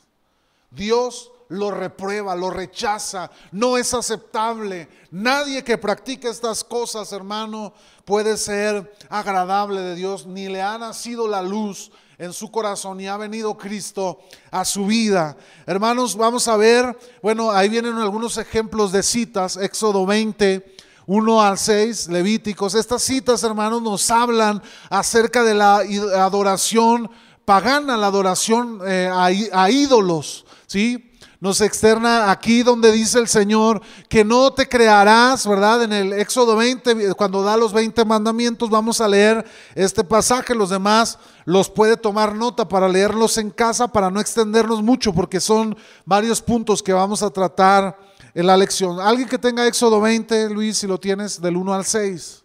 Dios 0.72 1.32
lo 1.50 1.72
reprueba, 1.72 2.36
lo 2.36 2.50
rechaza, 2.50 3.32
no 3.52 3.78
es 3.78 3.94
aceptable. 3.94 4.90
Nadie 5.12 5.64
que 5.64 5.78
practique 5.78 6.28
estas 6.28 6.64
cosas, 6.64 7.12
hermano, 7.12 7.74
puede 8.06 8.38
ser 8.38 8.94
agradable 9.10 9.82
de 9.82 9.96
Dios, 9.96 10.26
ni 10.26 10.48
le 10.48 10.62
ha 10.62 10.78
nacido 10.78 11.28
la 11.28 11.42
luz 11.42 11.92
en 12.18 12.34
su 12.34 12.52
corazón 12.52 13.00
y 13.00 13.08
ha 13.08 13.18
venido 13.18 13.58
Cristo 13.58 14.20
a 14.52 14.66
su 14.66 14.86
vida. 14.86 15.38
Hermanos, 15.66 16.16
vamos 16.16 16.48
a 16.48 16.58
ver, 16.58 16.98
bueno, 17.22 17.52
ahí 17.52 17.70
vienen 17.70 17.96
algunos 17.96 18.38
ejemplos 18.38 18.92
de 18.92 19.04
citas, 19.04 19.58
Éxodo 19.58 20.06
20. 20.06 20.78
1 21.10 21.42
al 21.42 21.58
6, 21.58 22.10
Levíticos. 22.10 22.76
Estas 22.76 23.02
citas, 23.02 23.42
hermanos, 23.44 23.82
nos 23.82 24.12
hablan 24.12 24.62
acerca 24.90 25.46
de 25.46 25.54
la 25.54 25.78
adoración 25.78 27.10
pagana, 27.46 27.96
la 27.96 28.08
adoración 28.08 28.82
eh, 28.86 29.10
a, 29.10 29.28
a 29.28 29.72
ídolos, 29.72 30.46
¿sí? 30.66 31.07
Nos 31.40 31.62
externa 31.62 32.32
aquí 32.32 32.64
donde 32.64 32.92
dice 32.92 33.20
el 33.20 33.28
Señor 33.28 33.82
que 34.10 34.26
no 34.26 34.52
te 34.52 34.68
crearás, 34.68 35.46
¿verdad? 35.48 35.84
En 35.84 35.94
el 35.94 36.14
Éxodo 36.14 36.56
20, 36.56 37.14
cuando 37.14 37.44
da 37.44 37.58
los 37.58 37.74
20 37.74 38.04
mandamientos, 38.06 38.70
vamos 38.70 39.02
a 39.02 39.08
leer 39.08 39.46
este 39.76 40.04
pasaje, 40.04 40.56
los 40.56 40.70
demás 40.70 41.20
los 41.46 41.70
puede 41.70 41.96
tomar 41.96 42.36
nota 42.36 42.68
para 42.68 42.90
leerlos 42.90 43.38
en 43.38 43.52
casa, 43.52 43.88
para 43.88 44.10
no 44.10 44.20
extendernos 44.20 44.82
mucho, 44.82 45.14
porque 45.14 45.40
son 45.40 45.78
varios 46.06 46.42
puntos 46.42 46.82
que 46.82 46.94
vamos 46.94 47.22
a 47.24 47.30
tratar 47.30 47.98
en 48.34 48.48
la 48.48 48.58
lección. 48.58 49.00
Alguien 49.00 49.30
que 49.30 49.38
tenga 49.38 49.68
Éxodo 49.68 50.02
20, 50.02 50.50
Luis, 50.50 50.78
si 50.78 50.88
lo 50.88 51.00
tienes, 51.00 51.42
del 51.42 51.56
1 51.56 51.74
al 51.74 51.86
6. 51.86 52.44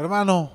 Hermano, 0.00 0.50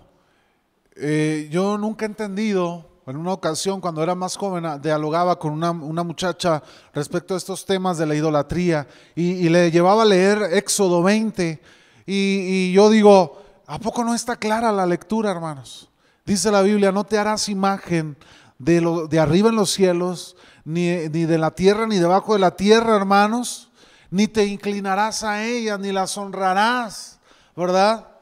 eh, 0.95 1.47
yo 1.51 1.77
nunca 1.77 2.03
he 2.03 2.07
entendido, 2.07 2.89
en 3.05 3.15
una 3.15 3.31
ocasión 3.31 3.79
cuando 3.79 4.01
era 4.01 4.15
más 4.15 4.37
joven, 4.37 4.65
dialogaba 4.81 5.37
con 5.37 5.53
una, 5.53 5.71
muchacha 5.71 6.63
respecto 6.95 7.35
a 7.35 7.37
estos 7.37 7.63
temas 7.63 7.99
de 7.99 8.07
la 8.07 8.15
idolatría 8.15 8.87
y, 9.13 9.47
le 9.49 9.69
llevaba 9.69 10.01
a 10.01 10.05
leer 10.05 10.41
Éxodo 10.53 11.03
20 11.03 11.61
y, 12.07 12.71
yo 12.71 12.89
digo, 12.89 13.39
¿a 13.67 13.77
poco 13.77 14.03
no 14.03 14.15
está 14.15 14.35
clara 14.35 14.71
la 14.71 14.87
lectura, 14.87 15.29
hermanos? 15.29 15.91
Dice 16.25 16.49
la 16.49 16.63
Biblia, 16.63 16.91
no 16.91 17.03
te 17.03 17.19
harás 17.19 17.47
imagen 17.47 18.17
de, 18.57 18.81
lo, 18.81 19.05
de 19.05 19.19
arriba 19.19 19.49
en 19.49 19.57
los 19.57 19.69
cielos, 19.69 20.37
ni, 20.63 20.89
ni 21.09 21.25
de 21.25 21.37
la 21.37 21.51
tierra, 21.51 21.85
ni 21.85 21.99
debajo 21.99 22.33
de 22.33 22.39
la 22.39 22.55
tierra, 22.55 22.95
hermanos, 22.95 23.69
ni 24.09 24.27
te 24.27 24.43
inclinarás 24.45 25.23
a 25.23 25.45
ella, 25.45 25.77
ni 25.77 25.91
las 25.91 26.17
honrarás, 26.17 27.19
¿verdad? 27.55 28.14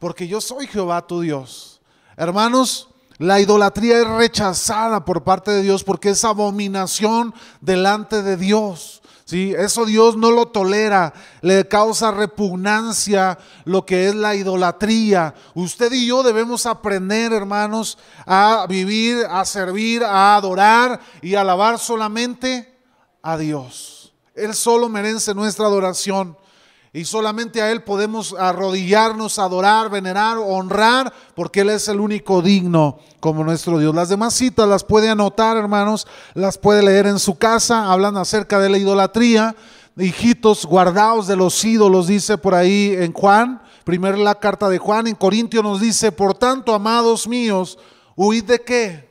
Porque 0.00 0.26
yo 0.26 0.40
soy 0.40 0.66
Jehová 0.66 1.06
tu 1.06 1.20
Dios. 1.20 1.80
Hermanos, 2.16 2.88
la 3.18 3.38
idolatría 3.38 4.00
es 4.00 4.08
rechazada 4.08 5.04
por 5.04 5.22
parte 5.22 5.50
de 5.52 5.62
Dios 5.62 5.84
porque 5.84 6.10
es 6.10 6.24
abominación 6.24 7.34
delante 7.60 8.22
de 8.22 8.38
Dios. 8.38 9.02
¿sí? 9.26 9.54
Eso 9.56 9.84
Dios 9.84 10.16
no 10.16 10.30
lo 10.30 10.48
tolera, 10.48 11.12
le 11.42 11.68
causa 11.68 12.10
repugnancia 12.12 13.38
lo 13.66 13.84
que 13.84 14.08
es 14.08 14.14
la 14.14 14.34
idolatría. 14.34 15.34
Usted 15.54 15.92
y 15.92 16.06
yo 16.06 16.22
debemos 16.22 16.64
aprender, 16.64 17.34
hermanos, 17.34 17.98
a 18.24 18.64
vivir, 18.66 19.26
a 19.28 19.44
servir, 19.44 20.02
a 20.02 20.34
adorar 20.34 20.98
y 21.20 21.34
alabar 21.34 21.78
solamente 21.78 22.74
a 23.20 23.36
Dios. 23.36 24.14
Él 24.34 24.54
solo 24.54 24.88
merece 24.88 25.34
nuestra 25.34 25.66
adoración. 25.66 26.38
Y 26.92 27.04
solamente 27.04 27.62
a 27.62 27.70
Él 27.70 27.84
podemos 27.84 28.34
arrodillarnos, 28.36 29.38
adorar, 29.38 29.90
venerar, 29.90 30.38
honrar, 30.38 31.12
porque 31.36 31.60
Él 31.60 31.70
es 31.70 31.86
el 31.86 32.00
único 32.00 32.42
digno 32.42 32.98
como 33.20 33.44
nuestro 33.44 33.78
Dios. 33.78 33.94
Las 33.94 34.08
demás 34.08 34.34
citas 34.34 34.68
las 34.68 34.82
puede 34.82 35.08
anotar, 35.08 35.56
hermanos, 35.56 36.08
las 36.34 36.58
puede 36.58 36.82
leer 36.82 37.06
en 37.06 37.20
su 37.20 37.38
casa, 37.38 37.92
hablan 37.92 38.16
acerca 38.16 38.58
de 38.58 38.70
la 38.70 38.78
idolatría. 38.78 39.54
Hijitos, 39.96 40.66
guardaos 40.66 41.28
de 41.28 41.36
los 41.36 41.64
ídolos, 41.64 42.08
dice 42.08 42.38
por 42.38 42.54
ahí 42.54 42.94
en 42.98 43.12
Juan, 43.12 43.62
primero 43.84 44.16
la 44.16 44.34
carta 44.34 44.68
de 44.68 44.78
Juan, 44.78 45.06
en 45.06 45.14
Corintio 45.14 45.62
nos 45.62 45.80
dice, 45.80 46.10
por 46.10 46.34
tanto, 46.34 46.74
amados 46.74 47.28
míos, 47.28 47.78
huid 48.16 48.44
de 48.44 48.60
qué? 48.62 49.10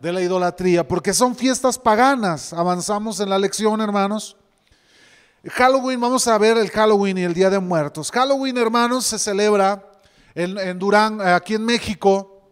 de 0.00 0.12
la 0.12 0.20
idolatría, 0.20 0.86
porque 0.86 1.14
son 1.14 1.34
fiestas 1.34 1.78
paganas. 1.78 2.52
Avanzamos 2.52 3.18
en 3.20 3.30
la 3.30 3.38
lección, 3.38 3.80
hermanos. 3.80 4.36
Halloween, 5.52 6.00
vamos 6.00 6.26
a 6.26 6.36
ver 6.38 6.56
el 6.56 6.70
Halloween 6.70 7.18
y 7.18 7.22
el 7.22 7.32
Día 7.32 7.50
de 7.50 7.60
Muertos. 7.60 8.10
Halloween, 8.10 8.58
hermanos, 8.58 9.06
se 9.06 9.18
celebra 9.18 9.92
en, 10.34 10.78
Durán, 10.78 11.20
aquí 11.20 11.54
en 11.54 11.64
México 11.64 12.42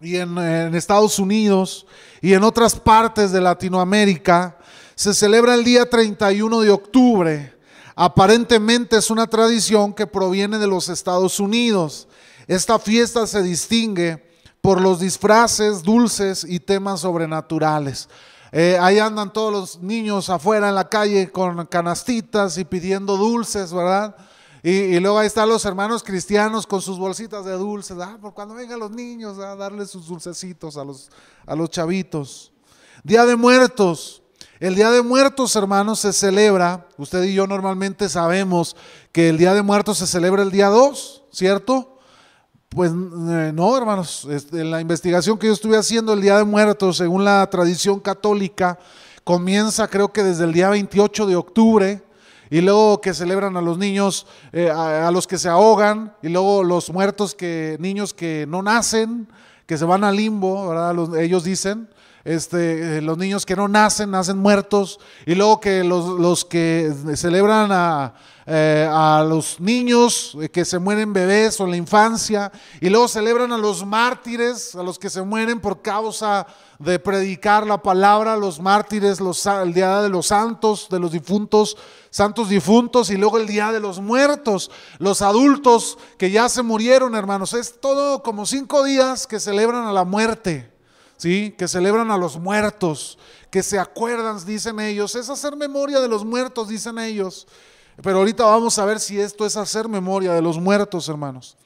y 0.00 0.16
en, 0.16 0.38
en 0.38 0.74
Estados 0.74 1.18
Unidos 1.18 1.86
y 2.22 2.32
en 2.32 2.42
otras 2.42 2.74
partes 2.76 3.30
de 3.32 3.42
Latinoamérica. 3.42 4.56
Se 4.94 5.12
celebra 5.12 5.54
el 5.54 5.64
día 5.64 5.88
31 5.88 6.60
de 6.60 6.70
octubre. 6.70 7.54
Aparentemente 7.94 8.96
es 8.96 9.10
una 9.10 9.26
tradición 9.26 9.92
que 9.92 10.06
proviene 10.06 10.58
de 10.58 10.66
los 10.66 10.88
Estados 10.88 11.40
Unidos. 11.40 12.08
Esta 12.46 12.78
fiesta 12.78 13.26
se 13.26 13.42
distingue 13.42 14.30
por 14.62 14.80
los 14.80 15.00
disfraces 15.00 15.82
dulces 15.82 16.44
y 16.48 16.58
temas 16.58 17.00
sobrenaturales. 17.00 18.08
Eh, 18.52 18.78
ahí 18.80 18.98
andan 18.98 19.32
todos 19.32 19.52
los 19.52 19.78
niños 19.80 20.28
afuera 20.28 20.68
en 20.68 20.74
la 20.74 20.88
calle 20.88 21.30
con 21.30 21.66
canastitas 21.66 22.58
y 22.58 22.64
pidiendo 22.64 23.16
dulces, 23.16 23.72
¿verdad? 23.72 24.16
Y, 24.62 24.98
luego 25.00 25.18
ahí 25.18 25.26
están 25.26 25.48
los 25.48 25.64
hermanos 25.64 26.02
cristianos 26.02 26.66
con 26.66 26.82
sus 26.82 26.98
bolsitas 26.98 27.44
de 27.44 27.52
dulces. 27.52 27.96
Ah, 28.00 28.18
por 28.20 28.34
cuando 28.34 28.54
vengan 28.54 28.78
los 28.78 28.90
niños 28.90 29.38
a 29.38 29.56
darles 29.56 29.90
sus 29.90 30.06
dulcecitos 30.06 30.76
a 30.76 30.84
los, 30.84 31.10
a 31.46 31.54
los 31.54 31.70
chavitos. 31.70 32.52
Día 33.02 33.24
de 33.24 33.36
muertos. 33.36 34.22
El 34.60 34.74
Día 34.74 34.90
de 34.90 35.00
Muertos, 35.00 35.56
hermanos, 35.56 36.00
se 36.00 36.12
celebra. 36.12 36.86
Usted 36.98 37.22
y 37.22 37.32
yo 37.32 37.46
normalmente 37.46 38.10
sabemos 38.10 38.76
que 39.10 39.30
el 39.30 39.38
Día 39.38 39.54
de 39.54 39.62
Muertos 39.62 39.96
se 39.96 40.06
celebra 40.06 40.42
el 40.42 40.50
día 40.50 40.68
2, 40.68 41.22
¿cierto? 41.32 41.99
Pues 42.72 42.92
eh, 42.92 43.50
no, 43.52 43.76
hermanos, 43.76 44.28
en 44.52 44.70
la 44.70 44.80
investigación 44.80 45.36
que 45.36 45.48
yo 45.48 45.52
estuve 45.52 45.76
haciendo 45.76 46.12
el 46.12 46.20
Día 46.20 46.36
de 46.38 46.44
Muertos, 46.44 46.98
según 46.98 47.24
la 47.24 47.44
tradición 47.50 47.98
católica, 47.98 48.78
comienza 49.24 49.88
creo 49.88 50.12
que 50.12 50.22
desde 50.22 50.44
el 50.44 50.52
día 50.52 50.68
28 50.68 51.26
de 51.26 51.34
octubre, 51.34 52.00
y 52.48 52.60
luego 52.60 53.00
que 53.00 53.12
celebran 53.12 53.56
a 53.56 53.60
los 53.60 53.76
niños, 53.76 54.24
eh, 54.52 54.70
a, 54.70 55.10
los 55.10 55.26
que 55.26 55.36
se 55.36 55.48
ahogan, 55.48 56.14
y 56.22 56.28
luego 56.28 56.62
los 56.62 56.90
muertos 56.90 57.34
que, 57.34 57.76
niños 57.80 58.14
que 58.14 58.46
no 58.48 58.62
nacen, 58.62 59.26
que 59.66 59.76
se 59.76 59.84
van 59.84 60.04
al 60.04 60.14
limbo, 60.14 60.68
¿verdad? 60.68 61.20
ellos 61.20 61.42
dicen, 61.42 61.88
este, 62.24 62.98
eh, 62.98 63.00
los 63.02 63.16
niños 63.18 63.46
que 63.46 63.56
no 63.56 63.68
nacen, 63.68 64.10
nacen 64.10 64.38
muertos, 64.38 64.98
y 65.26 65.34
luego 65.34 65.60
que 65.60 65.84
los, 65.84 66.18
los 66.18 66.44
que 66.44 66.92
celebran 67.14 67.70
a, 67.72 68.14
eh, 68.46 68.88
a 68.90 69.24
los 69.28 69.60
niños 69.60 70.36
que 70.52 70.64
se 70.64 70.78
mueren 70.78 71.12
bebés 71.12 71.60
o 71.60 71.64
en 71.64 71.70
la 71.70 71.76
infancia, 71.76 72.50
y 72.80 72.88
luego 72.88 73.08
celebran 73.08 73.52
a 73.52 73.58
los 73.58 73.84
mártires, 73.86 74.74
a 74.74 74.82
los 74.82 74.98
que 74.98 75.10
se 75.10 75.22
mueren 75.22 75.60
por 75.60 75.82
causa 75.82 76.46
de 76.78 76.98
predicar 76.98 77.66
la 77.66 77.82
palabra, 77.82 78.36
los 78.36 78.58
mártires, 78.58 79.20
los, 79.20 79.44
el 79.46 79.74
día 79.74 80.00
de 80.00 80.08
los 80.08 80.28
santos, 80.28 80.88
de 80.90 80.98
los 80.98 81.12
difuntos, 81.12 81.76
santos 82.10 82.48
difuntos, 82.48 83.10
y 83.10 83.16
luego 83.16 83.38
el 83.38 83.46
día 83.46 83.70
de 83.70 83.80
los 83.80 84.00
muertos, 84.00 84.70
los 84.98 85.22
adultos 85.22 85.98
que 86.18 86.30
ya 86.30 86.48
se 86.48 86.62
murieron, 86.62 87.14
hermanos. 87.14 87.54
Es 87.54 87.80
todo 87.80 88.22
como 88.22 88.46
cinco 88.46 88.82
días 88.82 89.26
que 89.26 89.38
celebran 89.38 89.84
a 89.84 89.92
la 89.92 90.04
muerte, 90.04 90.70
¿sí? 91.20 91.54
Que 91.58 91.68
celebran 91.68 92.10
a 92.10 92.16
los 92.16 92.38
muertos, 92.38 93.18
que 93.50 93.62
se 93.62 93.78
acuerdan, 93.78 94.42
dicen 94.46 94.80
ellos. 94.80 95.14
Es 95.14 95.28
hacer 95.28 95.54
memoria 95.54 96.00
de 96.00 96.08
los 96.08 96.24
muertos, 96.24 96.68
dicen 96.68 96.98
ellos. 96.98 97.46
Pero 98.02 98.18
ahorita 98.18 98.44
vamos 98.44 98.78
a 98.78 98.86
ver 98.86 98.98
si 98.98 99.20
esto 99.20 99.44
es 99.44 99.54
hacer 99.54 99.86
memoria 99.86 100.32
de 100.32 100.40
los 100.40 100.58
muertos, 100.58 101.10
hermanos. 101.10 101.58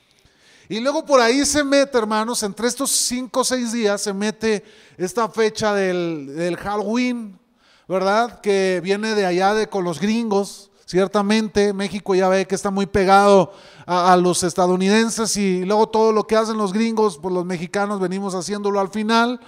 Y 0.69 0.81
luego 0.81 1.07
por 1.07 1.21
ahí 1.21 1.47
se 1.47 1.63
mete, 1.63 1.97
hermanos, 1.97 2.43
entre 2.43 2.67
estos 2.67 2.91
cinco 2.91 3.41
o 3.41 3.45
seis 3.45 3.71
días 3.71 4.01
se 4.01 4.13
mete 4.13 4.65
esta 4.97 5.29
fecha 5.29 5.73
del, 5.73 6.57
Halloween, 6.61 7.39
¿verdad? 7.87 8.41
Que 8.41 8.81
viene 8.83 9.15
de 9.15 9.25
allá 9.25 9.55
de 9.55 9.69
con 9.69 9.85
los 9.85 10.01
gringos. 10.01 10.71
Ciertamente 10.87 11.73
México 11.73 12.15
ya 12.15 12.29
ve 12.29 12.47
que 12.47 12.55
está 12.55 12.71
muy 12.71 12.87
pegado 12.87 13.53
a, 13.87 14.17
los 14.17 14.43
estadounidenses 14.43 15.37
y 15.37 15.65
luego 15.65 15.89
todo 15.89 16.13
lo 16.13 16.27
que 16.27 16.37
hacen 16.37 16.59
los 16.59 16.73
gringos, 16.73 17.19
pues 17.19 17.35
los 17.35 17.45
mexicanos 17.45 18.01
venimos 18.01 18.35
haciéndolo 18.35 18.81
al 18.81 18.91
final 18.91 19.41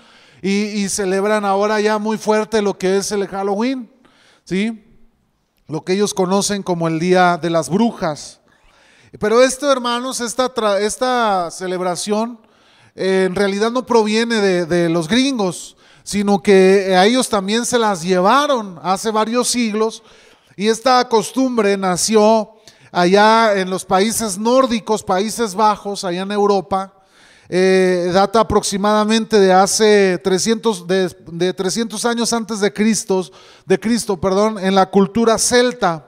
y, 0.43 0.89
celebran 0.89 1.45
ahora 1.45 1.81
ya 1.81 1.99
muy 1.99 2.19
fuerte 2.19 2.63
lo 2.63 2.79
que 2.79 2.97
es 2.97 3.13
el 3.13 3.27
Halloween, 3.27 3.91
¿sí? 4.45 4.83
lo 5.67 5.85
que 5.85 5.95
ellos 5.95 6.15
conocen 6.15 6.63
como 6.63 6.89
el 6.89 6.99
Día 6.99 7.37
de 7.37 7.51
las 7.51 7.69
Brujas. 7.69 8.41
Pero 9.19 9.43
esto, 9.43 9.71
hermanos, 9.71 10.21
esta, 10.21 10.53
esta 10.81 11.51
celebración 11.51 12.39
eh, 12.95 13.25
en 13.27 13.35
realidad 13.35 13.71
no 13.71 13.85
proviene 13.85 14.41
de, 14.67 14.89
los 14.89 15.09
gringos, 15.09 15.77
sino 16.03 16.43
que 16.43 16.95
a 16.97 17.05
ellos 17.05 17.29
también 17.29 17.67
se 17.67 17.79
las 17.79 18.03
llevaron 18.03 18.79
hace 18.83 19.11
varios 19.11 19.49
siglos 19.49 20.03
y 20.57 20.69
esta 20.69 21.07
costumbre 21.07 21.77
nació 21.77 22.55
allá 22.91 23.55
en 23.61 23.69
los 23.69 23.85
países 23.85 24.39
nórdicos, 24.39 25.03
Países 25.03 25.55
Bajos, 25.55 26.03
allá 26.03 26.23
en 26.23 26.33
Europa, 26.33 26.95
eh, 27.51 28.11
data 28.13 28.41
aproximadamente 28.41 29.39
de 29.39 29.53
hace 29.53 30.19
300, 30.25 30.87
de, 30.87 31.53
300 31.53 32.05
años 32.07 32.33
antes 32.33 32.61
de 32.61 32.73
Cristo, 32.73 33.23
de 33.67 33.79
Cristo, 33.79 34.17
perdón, 34.17 34.59
en 34.59 34.75
la 34.75 34.91
cultura 34.91 35.37
celta. 35.37 36.07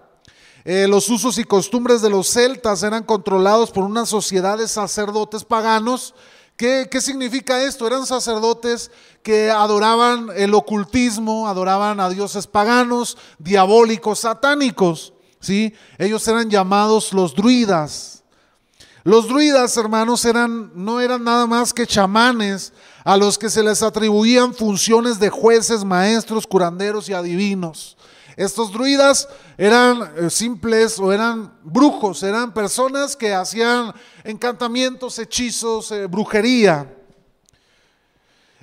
Eh, 0.64 0.86
los 0.88 1.10
usos 1.10 1.36
y 1.38 1.44
costumbres 1.44 2.00
de 2.00 2.10
los 2.10 2.28
celtas 2.28 2.82
eran 2.82 3.04
controlados 3.04 3.70
por 3.70 3.84
una 3.84 4.06
sociedad 4.06 4.56
de 4.56 4.66
sacerdotes 4.66 5.44
paganos. 5.44 6.14
¿Qué, 6.58 6.88
¿Qué, 6.90 7.00
significa 7.00 7.62
esto? 7.62 7.86
Eran 7.86 8.04
sacerdotes 8.04 8.90
que 9.22 9.48
adoraban 9.48 10.28
el 10.34 10.54
ocultismo, 10.54 11.46
adoraban 11.46 12.00
a 12.00 12.10
dioses 12.10 12.48
paganos, 12.48 13.16
diabólicos, 13.38 14.18
satánicos. 14.18 15.12
¿sí? 15.38 15.72
Ellos 15.98 16.26
eran 16.26 16.50
llamados 16.50 17.12
los 17.12 17.36
druidas. 17.36 18.24
Los 19.04 19.28
druidas, 19.28 19.76
hermanos, 19.76 20.24
eran, 20.24 20.72
no 20.74 21.00
eran 21.00 21.22
nada 21.22 21.46
más 21.46 21.72
que 21.72 21.86
chamanes 21.86 22.72
a 23.04 23.16
los 23.16 23.38
que 23.38 23.50
se 23.50 23.62
les 23.62 23.84
atribuían 23.84 24.52
funciones 24.52 25.20
de 25.20 25.30
jueces, 25.30 25.84
maestros, 25.84 26.44
curanderos 26.44 27.08
y 27.08 27.12
adivinos. 27.12 27.96
Estos 28.38 28.70
druidas 28.70 29.28
eran 29.56 30.12
eh, 30.16 30.30
simples 30.30 30.96
o 31.00 31.12
eran 31.12 31.52
brujos, 31.64 32.22
eran 32.22 32.54
personas 32.54 33.16
que 33.16 33.34
hacían 33.34 33.92
encantamientos, 34.22 35.18
hechizos, 35.18 35.90
eh, 35.90 36.06
brujería. 36.06 36.88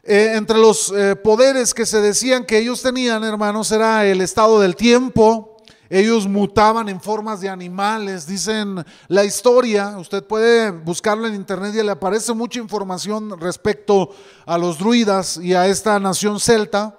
Eh, 0.02 0.32
entre 0.36 0.58
los 0.60 0.94
poderes 1.22 1.74
que 1.74 1.86
se 1.86 2.00
decían 2.00 2.46
que 2.46 2.60
ellos 2.60 2.82
tenían, 2.82 3.26
hermanos, 3.26 3.70
era 3.70 4.06
el 4.06 4.22
estado 4.22 4.62
del 4.62 4.78
tiempo, 4.78 5.58
ellos 5.90 6.26
mutaban 6.26 6.88
en 6.88 7.02
formas 7.02 7.42
de 7.42 7.50
animales, 7.50 8.26
dicen 8.26 8.82
la 9.10 9.26
historia, 9.26 9.98
usted 9.98 10.24
puede 10.24 10.72
buscarlo 10.72 11.28
en 11.28 11.36
internet 11.36 11.76
y 11.76 11.84
le 11.84 11.92
aparece 11.92 12.34
mucha 12.34 12.62
información 12.62 13.38
respecto 13.42 14.16
a 14.46 14.58
los 14.58 14.80
druidas 14.80 15.36
y 15.36 15.54
a 15.54 15.68
esta 15.68 16.00
nación 16.00 16.40
celta. 16.40 16.98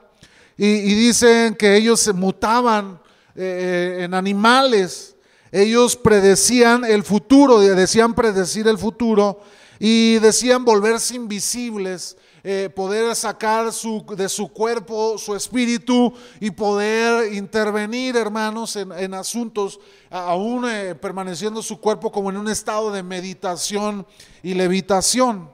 Y, 0.56 0.94
dicen 0.94 1.54
que 1.54 1.76
ellos 1.76 2.00
se 2.00 2.12
mutaban 2.12 3.00
eh, 3.34 3.98
en 4.00 4.14
animales, 4.14 5.16
ellos 5.52 5.96
predecían 5.96 6.84
el 6.84 7.02
futuro, 7.02 7.60
decían 7.60 8.14
predecir 8.14 8.66
el 8.66 8.78
futuro 8.78 9.40
y 9.78 10.18
decían 10.18 10.64
volverse 10.64 11.14
invisibles 11.14 12.16
eh, 12.48 12.70
poder 12.70 13.12
sacar 13.16 13.72
de 13.72 14.28
su 14.28 14.48
cuerpo 14.52 15.18
su 15.18 15.34
espíritu 15.34 16.14
y 16.38 16.52
poder 16.52 17.32
intervenir, 17.32 18.16
hermanos, 18.16 18.76
en, 18.76 19.14
asuntos, 19.14 19.80
aún 20.10 20.64
eh, 20.70 20.94
permaneciendo 20.94 21.60
su 21.60 21.80
cuerpo 21.80 22.12
como 22.12 22.30
en 22.30 22.36
un 22.36 22.48
estado 22.48 22.92
de 22.92 23.02
meditación 23.02 24.06
y 24.44 24.54
levitación. 24.54 25.50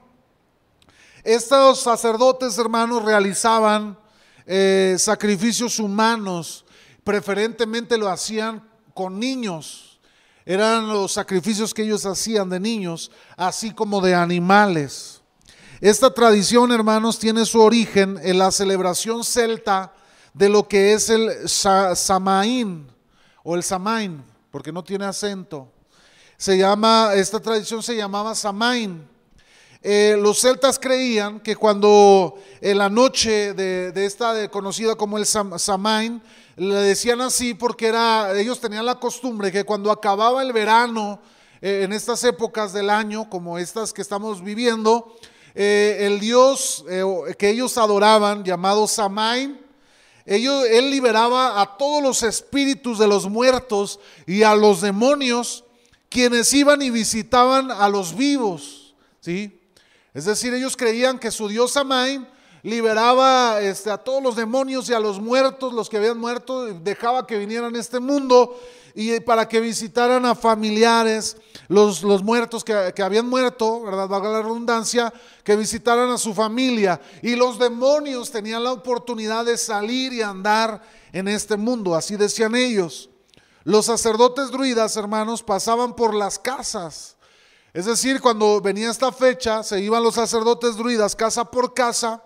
Estos 1.25 1.81
sacerdotes, 1.81 2.59
hermanos, 2.59 3.03
realizaban 3.03 3.99
eh, 4.46 4.96
sacrificios 4.98 5.78
humanos, 5.78 6.64
preferentemente 7.05 7.96
lo 7.98 8.09
hacían 8.09 8.68
con 8.94 9.18
niños. 9.18 10.00
Eran 10.44 10.88
los 10.88 11.12
sacrificios 11.12 11.72
que 11.72 11.83
ellos 11.83 12.05
hacían 12.05 12.48
de 12.48 12.59
niños, 12.59 13.11
así 13.37 13.72
como 13.72 14.00
de 14.00 14.14
animales. 14.14 15.20
Esta 15.81 16.12
tradición, 16.12 16.72
hermanos, 16.72 17.18
tiene 17.18 17.44
su 17.44 17.61
origen 17.61 18.18
en 18.22 18.38
la 18.38 18.50
celebración 18.50 19.24
celta 19.24 19.92
de 20.35 20.48
lo 20.48 20.66
que 20.66 20.94
es 20.94 21.11
el 21.11 21.48
Samaín 21.48 22.88
o 23.42 23.55
el 23.55 23.62
Samain, 23.62 24.22
porque 24.50 24.72
no 24.72 24.83
tiene 24.83 25.05
acento. 25.05 25.68
Se 26.37 26.57
llama, 26.57 27.12
esta 27.14 27.40
tradición 27.40 27.83
se 27.83 27.96
llamaba 27.96 28.35
Samain. 28.35 29.09
Eh, 29.85 30.16
los 30.16 30.40
celtas 30.40 30.79
creían 30.79 31.40
que 31.40 31.57
cuando 31.57 32.38
en 32.61 32.79
la 32.79 32.88
noche 32.88 33.53
de, 33.53 33.92
esta 34.07 34.49
conocida 34.49 34.95
como 34.95 35.18
el 35.18 35.27
Samain, 35.27 36.23
le 36.57 36.75
decían 36.77 37.21
así 37.21 37.55
porque 37.55 37.88
era, 37.88 38.38
ellos 38.38 38.61
tenían 38.61 38.87
la 38.87 39.01
costumbre 39.01 39.51
que 39.51 39.64
cuando 39.64 39.90
acababa 39.90 40.42
el 40.42 40.53
verano, 40.53 41.21
eh, 41.61 41.81
en 41.83 41.92
estas 41.92 42.23
épocas 42.23 42.73
del 42.73 42.90
año, 42.90 43.29
como 43.29 43.59
estas 43.59 43.92
que 43.92 44.03
estamos 44.03 44.45
viviendo, 44.45 45.16
eh, 45.55 45.99
el 46.03 46.21
dios 46.21 46.85
que 47.37 47.51
ellos 47.51 47.77
adoraban, 47.77 48.45
llamado 48.45 48.87
Samain, 48.87 49.61
ellos, 50.25 50.64
él 50.71 50.90
liberaba 50.90 51.61
a 51.61 51.77
todos 51.77 52.01
los 52.01 52.23
espíritus 52.23 53.01
de 53.01 53.09
los 53.09 53.29
muertos 53.29 53.99
y 54.27 54.45
a 54.45 54.55
los 54.55 54.81
demonios, 54.81 55.64
quienes 56.09 56.53
iban 56.53 56.81
y 56.83 56.90
visitaban 56.90 57.73
a 57.73 57.88
los 57.88 58.14
vivos. 58.14 58.95
¿sí? 59.21 59.59
Es 60.14 60.27
decir, 60.27 60.53
ellos 60.53 60.77
creían 60.77 61.18
que 61.18 61.31
su 61.31 61.48
dios 61.48 61.72
Samain 61.72 62.27
liberaba 62.62 63.61
este, 63.61 63.90
a 63.90 63.98
todos 63.98 64.22
los 64.22 64.37
demonios 64.37 64.88
y 64.88 64.94
a 64.94 65.01
los 65.01 65.20
muertos, 65.20 65.72
los 65.72 65.88
que 65.88 65.96
habían 65.96 66.18
muerto, 66.18 66.66
dejaba 66.66 67.27
que 67.27 67.38
vinieran 67.38 67.75
a 67.75 67.81
este 67.81 67.98
mundo 67.98 68.57
y 68.94 69.18
para 69.20 69.48
que 69.48 69.61
visitaran 69.61 70.27
a 70.27 70.35
familiares, 70.35 71.37
los, 71.68 72.03
muertos 72.22 72.62
que, 72.62 72.92
que, 72.94 73.03
habían 73.03 73.27
muerto, 73.27 73.83
¿verdad? 73.83 74.07
Valga 74.07 74.29
la 74.29 74.42
redundancia, 74.42 75.12
que 75.42 75.57
visitaran 75.57 76.11
a 76.11 76.18
su 76.18 76.35
familia. 76.35 77.01
Y 77.22 77.35
los 77.35 77.59
demonios 77.59 78.31
tenían 78.31 78.64
la 78.64 78.72
oportunidad 78.72 79.46
de 79.46 79.57
salir 79.57 80.12
y 80.12 80.20
andar 80.20 80.83
en 81.12 81.29
este 81.29 81.57
mundo, 81.57 81.94
así 81.94 82.16
decían 82.16 82.55
ellos. 82.55 83.09
Los 83.64 83.87
sacerdotes 83.87 84.51
druidas, 84.51 84.96
hermanos, 84.96 85.42
pasaban 85.42 85.94
por 85.96 86.14
las 86.14 86.38
casas. 86.38 87.16
Es 87.73 87.87
decir, 87.87 88.21
cuando 88.21 88.61
venía 88.61 88.91
esta 88.91 89.11
fecha, 89.11 89.63
se 89.63 89.81
iban 89.81 90.03
los 90.03 90.15
sacerdotes 90.15 90.77
druidas 90.77 91.17
casa 91.17 91.51
por 91.51 91.73
casa 91.73 92.23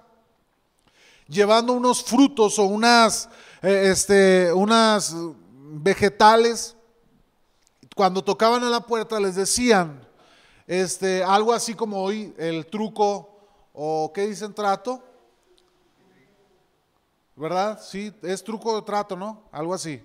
llevando 1.28 1.72
unos 1.72 2.02
frutos 2.02 2.58
o 2.58 2.64
unas, 2.64 3.28
eh, 3.62 3.90
este, 3.90 4.52
unas 4.52 5.14
vegetales. 5.54 6.76
Cuando 7.94 8.22
tocaban 8.22 8.62
a 8.64 8.70
la 8.70 8.80
puerta 8.80 9.18
les 9.18 9.34
decían 9.34 10.06
este, 10.66 11.24
algo 11.24 11.52
así 11.52 11.74
como 11.74 12.02
hoy 12.02 12.34
el 12.36 12.66
truco 12.66 13.38
o 13.72 14.12
qué 14.12 14.26
dicen 14.26 14.54
trato. 14.54 15.02
¿Verdad? 17.34 17.80
Sí, 17.82 18.12
es 18.22 18.42
truco 18.42 18.76
de 18.76 18.82
trato, 18.82 19.14
¿no? 19.14 19.42
Algo 19.52 19.74
así. 19.74 20.02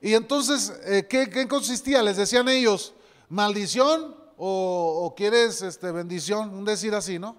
Y 0.00 0.14
entonces, 0.14 0.72
eh, 0.86 1.06
¿qué, 1.06 1.46
consistía? 1.46 2.02
Les 2.02 2.16
decían 2.16 2.48
ellos, 2.48 2.94
maldición 3.28 4.16
o, 4.42 5.14
quieres 5.14 5.60
este, 5.60 5.92
bendición, 5.92 6.54
un 6.54 6.64
decir 6.64 6.94
así, 6.94 7.18
¿no? 7.18 7.36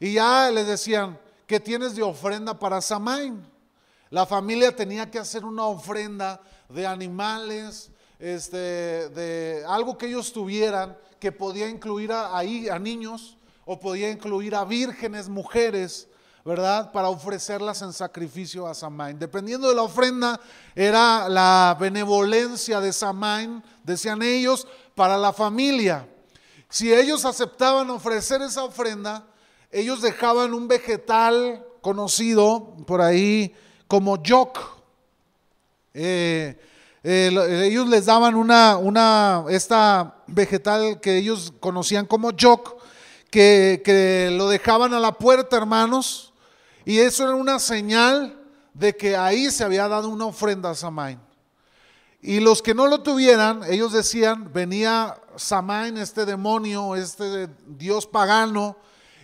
Y 0.00 0.14
ya 0.14 0.50
les 0.50 0.66
decían, 0.66 1.16
¿qué 1.46 1.60
tienes 1.60 1.94
de 1.94 2.02
ofrenda 2.02 2.58
para 2.58 2.80
Samain? 2.80 3.40
La 4.10 4.26
familia 4.26 4.74
tenía 4.74 5.08
que 5.08 5.20
hacer 5.20 5.44
una 5.44 5.66
ofrenda 5.66 6.40
de 6.68 6.88
animales, 6.88 7.92
este, 8.18 9.10
de 9.10 9.64
algo 9.68 9.96
que 9.96 10.06
ellos 10.06 10.32
tuvieran, 10.32 10.98
que 11.20 11.30
podía 11.30 11.68
incluir 11.68 12.10
a, 12.10 12.36
ahí 12.36 12.68
a 12.68 12.80
niños 12.80 13.36
o 13.64 13.78
podía 13.78 14.10
incluir 14.10 14.56
a 14.56 14.64
vírgenes, 14.64 15.28
mujeres, 15.28 16.08
¿verdad? 16.44 16.90
Para 16.90 17.10
ofrecerlas 17.10 17.80
en 17.82 17.92
sacrificio 17.92 18.66
a 18.66 18.74
Samain. 18.74 19.16
Dependiendo 19.20 19.68
de 19.68 19.76
la 19.76 19.82
ofrenda, 19.82 20.40
era 20.74 21.28
la 21.28 21.76
benevolencia 21.78 22.80
de 22.80 22.92
Samain, 22.92 23.62
decían 23.84 24.20
ellos, 24.22 24.66
para 24.96 25.16
la 25.16 25.32
familia. 25.32 26.08
Si 26.70 26.94
ellos 26.94 27.24
aceptaban 27.24 27.90
ofrecer 27.90 28.40
esa 28.42 28.62
ofrenda, 28.62 29.26
ellos 29.72 30.00
dejaban 30.02 30.54
un 30.54 30.68
vegetal 30.68 31.66
conocido 31.80 32.76
por 32.86 33.00
ahí 33.00 33.52
como 33.88 34.22
yok. 34.22 34.56
Eh, 35.92 36.56
eh, 37.02 37.62
ellos 37.66 37.88
les 37.88 38.06
daban 38.06 38.36
una, 38.36 38.76
una, 38.76 39.44
esta 39.48 40.14
vegetal 40.28 41.00
que 41.00 41.16
ellos 41.16 41.52
conocían 41.58 42.06
como 42.06 42.30
yok, 42.30 42.80
que, 43.30 43.82
que 43.84 44.30
lo 44.30 44.48
dejaban 44.48 44.94
a 44.94 45.00
la 45.00 45.12
puerta, 45.12 45.56
hermanos, 45.56 46.32
y 46.84 46.98
eso 46.98 47.24
era 47.24 47.34
una 47.34 47.58
señal 47.58 48.40
de 48.74 48.96
que 48.96 49.16
ahí 49.16 49.50
se 49.50 49.64
había 49.64 49.88
dado 49.88 50.08
una 50.08 50.26
ofrenda 50.26 50.70
a 50.70 50.74
Samain. 50.76 51.18
Y 52.22 52.38
los 52.40 52.60
que 52.62 52.74
no 52.74 52.86
lo 52.86 53.00
tuvieran, 53.00 53.62
ellos 53.68 53.92
decían, 53.92 54.52
venía 54.52 55.16
Samain, 55.40 55.96
este 55.96 56.26
demonio, 56.26 56.94
este 56.94 57.48
dios 57.66 58.06
pagano, 58.06 58.76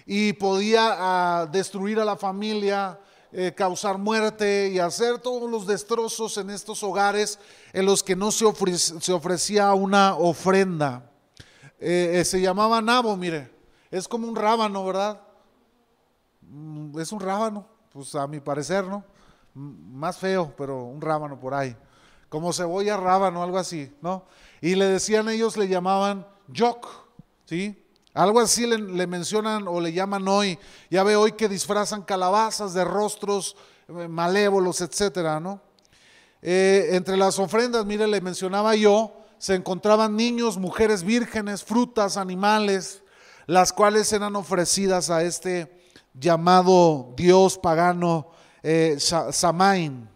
y 0.06 0.32
podía 0.32 0.96
ah, 0.96 1.46
destruir 1.46 2.00
a 2.00 2.04
la 2.04 2.16
familia, 2.16 2.98
eh, 3.32 3.52
causar 3.54 3.98
muerte 3.98 4.70
y 4.70 4.78
hacer 4.78 5.18
todos 5.18 5.50
los 5.50 5.66
destrozos 5.66 6.38
en 6.38 6.48
estos 6.48 6.82
hogares 6.82 7.38
en 7.74 7.84
los 7.84 8.02
que 8.02 8.16
no 8.16 8.30
se, 8.30 8.46
ofrecía 8.46 9.74
una 9.74 10.16
ofrenda. 10.16 11.10
Eh, 11.78 12.12
eh, 12.14 12.24
se 12.24 12.40
llamaba 12.40 12.80
nabo, 12.80 13.14
mire, 13.16 13.50
es 13.90 14.08
como 14.08 14.26
un 14.26 14.36
rábano, 14.36 14.86
¿verdad? 14.86 15.20
Mm, 16.40 16.98
es 16.98 17.12
un 17.12 17.20
rábano, 17.20 17.66
pues 17.92 18.14
a 18.14 18.26
mi 18.26 18.40
parecer, 18.40 18.86
¿no? 18.86 19.04
Más 19.52 20.16
feo, 20.16 20.54
pero 20.56 20.84
un 20.84 21.02
rábano 21.02 21.38
por 21.38 21.52
ahí. 21.52 21.76
Como 22.30 22.54
cebolla 22.54 22.96
rábano, 22.96 23.42
algo 23.42 23.58
así, 23.58 23.94
¿no? 24.00 24.24
Y 24.60 24.74
le 24.74 24.86
decían 24.86 25.28
ellos, 25.28 25.56
le 25.56 25.68
llamaban 25.68 26.26
yok, 26.48 26.86
¿sí? 27.44 27.82
Algo 28.14 28.40
así 28.40 28.66
le, 28.66 29.06
mencionan 29.06 29.68
o 29.68 29.78
le 29.78 29.92
llaman 29.92 30.26
hoy. 30.26 30.58
Ya 30.90 31.02
ve 31.02 31.16
hoy 31.16 31.32
que 31.32 31.50
disfrazan 31.50 32.02
calabazas 32.02 32.72
de 32.72 32.82
rostros 32.82 33.56
eh, 33.88 34.08
malévolos, 34.08 34.80
etcétera, 34.80 35.38
¿no? 35.38 35.60
Eh, 36.40 36.88
entre 36.92 37.16
las 37.16 37.38
ofrendas, 37.38 37.84
mire, 37.84 38.06
le 38.06 38.20
mencionaba 38.22 38.74
yo, 38.74 39.12
se 39.38 39.54
encontraban 39.54 40.16
niños, 40.16 40.56
mujeres 40.56 41.02
vírgenes, 41.02 41.62
frutas, 41.62 42.16
animales, 42.16 43.02
las 43.46 43.72
cuales 43.72 44.10
eran 44.12 44.34
ofrecidas 44.34 45.10
a 45.10 45.22
este 45.22 45.70
llamado 46.14 47.12
Dios 47.16 47.58
pagano 47.58 48.30
eh, 48.62 48.96
Samain. 48.98 50.08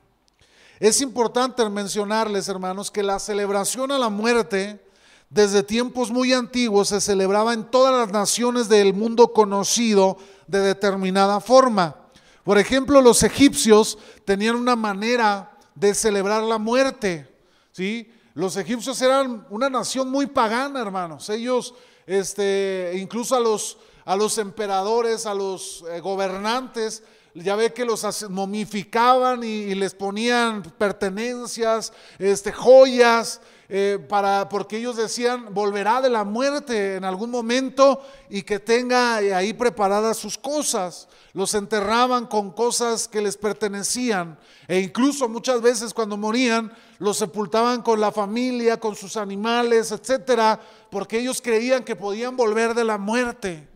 Es 0.80 1.02
importante 1.02 1.68
mencionarles, 1.68 2.48
hermanos, 2.48 2.90
que 2.90 3.02
la 3.02 3.18
celebración 3.18 3.92
a 3.92 3.98
la 3.98 4.08
muerte 4.08 4.82
desde 5.28 5.62
tiempos 5.62 6.10
muy 6.10 6.32
antiguos 6.32 6.88
se 6.88 7.02
celebraba 7.02 7.52
en 7.52 7.70
todas 7.70 7.94
las 7.94 8.10
naciones 8.10 8.70
del 8.70 8.94
mundo 8.94 9.34
conocido 9.34 10.16
de 10.46 10.60
determinada 10.60 11.38
forma. 11.40 11.96
Por 12.44 12.56
ejemplo, 12.56 13.02
los 13.02 13.22
egipcios 13.22 13.98
tenían 14.24 14.56
una 14.56 14.74
manera 14.74 15.50
de 15.74 15.94
celebrar 15.94 16.42
la 16.44 16.56
muerte. 16.56 17.28
¿sí? 17.72 18.10
Los 18.32 18.56
egipcios 18.56 19.02
eran 19.02 19.46
una 19.50 19.68
nación 19.68 20.08
muy 20.08 20.28
pagana, 20.28 20.80
hermanos. 20.80 21.28
Ellos, 21.28 21.74
este, 22.06 22.92
incluso 22.96 23.36
a 23.36 23.40
los, 23.40 23.76
a 24.06 24.16
los 24.16 24.38
emperadores, 24.38 25.26
a 25.26 25.34
los 25.34 25.84
eh, 25.90 26.00
gobernantes, 26.00 27.02
ya 27.34 27.56
ve 27.56 27.72
que 27.72 27.84
los 27.84 28.28
momificaban 28.28 29.44
y, 29.44 29.74
les 29.74 29.94
ponían 29.94 30.62
pertenencias, 30.62 31.92
este, 32.18 32.52
joyas, 32.52 33.40
eh, 33.72 34.04
para, 34.08 34.48
porque 34.48 34.78
ellos 34.78 34.96
decían, 34.96 35.54
volverá 35.54 36.00
de 36.00 36.10
la 36.10 36.24
muerte 36.24 36.96
en 36.96 37.04
algún 37.04 37.30
momento 37.30 38.02
y 38.28 38.42
que 38.42 38.58
tenga 38.58 39.16
ahí 39.16 39.52
preparadas 39.52 40.16
sus 40.16 40.36
cosas. 40.36 41.08
Los 41.34 41.54
enterraban 41.54 42.26
con 42.26 42.50
cosas 42.50 43.06
que 43.06 43.20
les 43.20 43.36
pertenecían 43.36 44.36
e 44.66 44.80
incluso 44.80 45.28
muchas 45.28 45.62
veces 45.62 45.94
cuando 45.94 46.16
morían 46.16 46.72
los 46.98 47.18
sepultaban 47.18 47.82
con 47.82 48.00
la 48.00 48.10
familia, 48.10 48.80
con 48.80 48.96
sus 48.96 49.16
animales, 49.16 49.92
etcétera, 49.92 50.60
porque 50.90 51.20
ellos 51.20 51.40
creían 51.40 51.84
que 51.84 51.94
podían 51.94 52.36
volver 52.36 52.74
de 52.74 52.84
la 52.84 52.98
muerte 52.98 53.69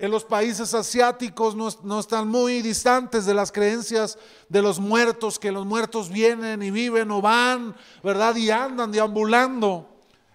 en 0.00 0.10
los 0.10 0.24
países 0.24 0.72
asiáticos 0.72 1.54
no, 1.54 2.00
están 2.00 2.26
muy 2.26 2.62
distantes 2.62 3.26
de 3.26 3.34
las 3.34 3.52
creencias 3.52 4.16
de 4.48 4.62
los 4.62 4.80
muertos, 4.80 5.38
que 5.38 5.52
los 5.52 5.66
muertos 5.66 6.08
vienen 6.08 6.62
y 6.62 6.70
viven 6.70 7.10
o 7.10 7.20
van, 7.20 7.76
¿verdad? 8.02 8.34
Y 8.36 8.50
andan 8.50 8.92
deambulando. 8.92 9.86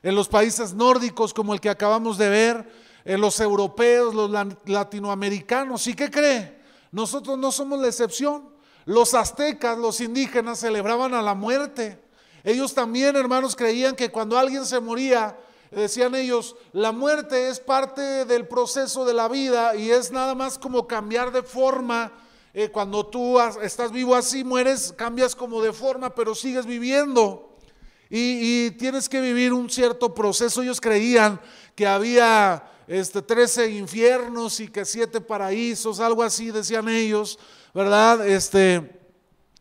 En 0.04 0.14
los 0.14 0.28
países 0.28 0.76
nórdicos 0.76 1.34
como 1.34 1.52
el 1.52 1.60
que 1.60 1.72
acabamos 1.72 2.20
de 2.20 2.30
ver, 2.30 2.72
en 3.06 3.20
los 3.20 3.40
europeos, 3.40 4.14
los 4.14 4.30
latinoamericanos. 4.66 5.88
¿Y 5.88 5.96
qué 5.96 6.12
cree? 6.12 6.60
Nosotros 6.92 7.36
no 7.36 7.52
somos 7.52 7.80
la 7.80 7.88
excepción. 7.88 8.48
Los 8.86 9.16
aztecas, 9.16 9.80
los 9.80 10.00
indígenas 10.00 10.60
celebraban 10.60 11.16
a 11.16 11.24
la 11.24 11.34
muerte. 11.34 12.00
Ellos 12.44 12.76
también, 12.76 13.16
hermanos, 13.16 13.56
creían 13.56 13.96
que 13.96 14.12
cuando 14.12 14.38
alguien 14.38 14.64
se 14.64 14.80
moría, 14.80 15.36
decían 15.82 16.16
ellos, 16.16 16.56
la 16.72 16.92
muerte 16.92 17.50
es 17.50 17.60
parte 17.60 18.26
del 18.26 18.48
proceso 18.48 19.06
de 19.06 19.14
la 19.14 19.28
vida 19.28 19.76
y 19.76 19.92
es 19.92 20.12
nada 20.12 20.36
más 20.36 20.58
como 20.58 20.88
cambiar 20.88 21.32
de 21.32 21.44
forma. 21.44 22.12
Eh, 22.54 22.70
cuando 22.70 23.06
tú 23.06 23.38
estás 23.62 23.92
vivo 23.92 24.16
así, 24.16 24.44
mueres, 24.44 24.94
cambias 24.96 25.36
como 25.36 25.62
de 25.62 25.74
forma, 25.74 26.16
pero 26.16 26.34
sigues 26.34 26.66
viviendo. 26.66 27.58
Y, 28.10 28.72
tienes 28.72 29.10
que 29.10 29.20
vivir 29.20 29.52
un 29.52 29.70
cierto 29.70 30.14
proceso. 30.14 30.62
Ellos 30.62 30.80
creían 30.80 31.42
que 31.76 31.86
había 31.88 32.64
este, 32.88 33.22
13 33.22 33.72
infiernos 33.72 34.60
y 34.60 34.70
que 34.70 34.86
siete 34.86 35.20
paraísos, 35.20 36.00
algo 36.00 36.24
así 36.24 36.52
decían 36.52 36.88
ellos, 36.88 37.40
¿verdad? 37.74 38.26
Este, 38.26 39.02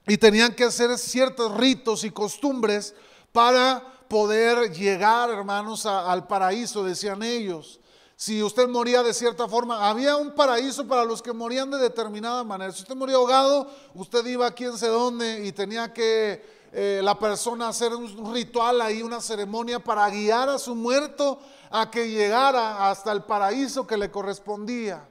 y 0.07 0.19
tenían 0.19 0.55
que 0.55 0.65
hacer 0.65 0.97
ciertos 0.99 1.57
ritos 1.57 2.05
y 2.05 2.11
costumbres 2.11 2.95
para 3.33 3.94
poder 4.15 4.73
llegar, 4.73 5.29
hermanos, 5.29 5.87
al 5.87 6.29
paraíso, 6.29 6.85
decían 6.85 7.25
ellos. 7.25 7.81
si 8.15 8.45
usted 8.45 8.69
moría 8.69 9.03
de 9.03 9.13
cierta 9.13 9.49
forma, 9.49 9.91
había 9.91 10.15
un 10.15 10.37
paraíso 10.37 10.87
para 10.87 11.05
los 11.05 11.21
que 11.21 11.33
morían 11.33 11.69
de 11.69 11.79
determinada 11.79 12.45
manera. 12.45 12.71
Si 12.71 12.83
usted 12.83 12.95
moría 12.95 13.17
ahogado, 13.17 13.69
usted 13.93 14.25
iba 14.27 14.47
a 14.47 14.53
quién 14.53 14.79
sé 14.79 14.87
dónde 14.87 15.45
y 15.45 15.51
tenía 15.51 15.93
que 15.93 16.47
eh, 16.73 17.01
la 17.03 17.19
persona 17.19 17.67
hacer 17.67 17.93
un 17.93 18.33
ritual 18.33 18.81
ahí, 18.83 19.03
una 19.03 19.21
ceremonia 19.21 19.81
para 19.81 20.09
guiar 20.09 20.49
a 20.49 20.61
su 20.61 20.77
muerto 20.77 21.41
a 21.73 21.91
que 21.91 22.09
llegara 22.09 22.89
hasta 22.89 23.11
el 23.11 23.25
paraíso 23.25 23.85
que 23.85 23.97
le 23.97 24.13
correspondía. 24.13 25.09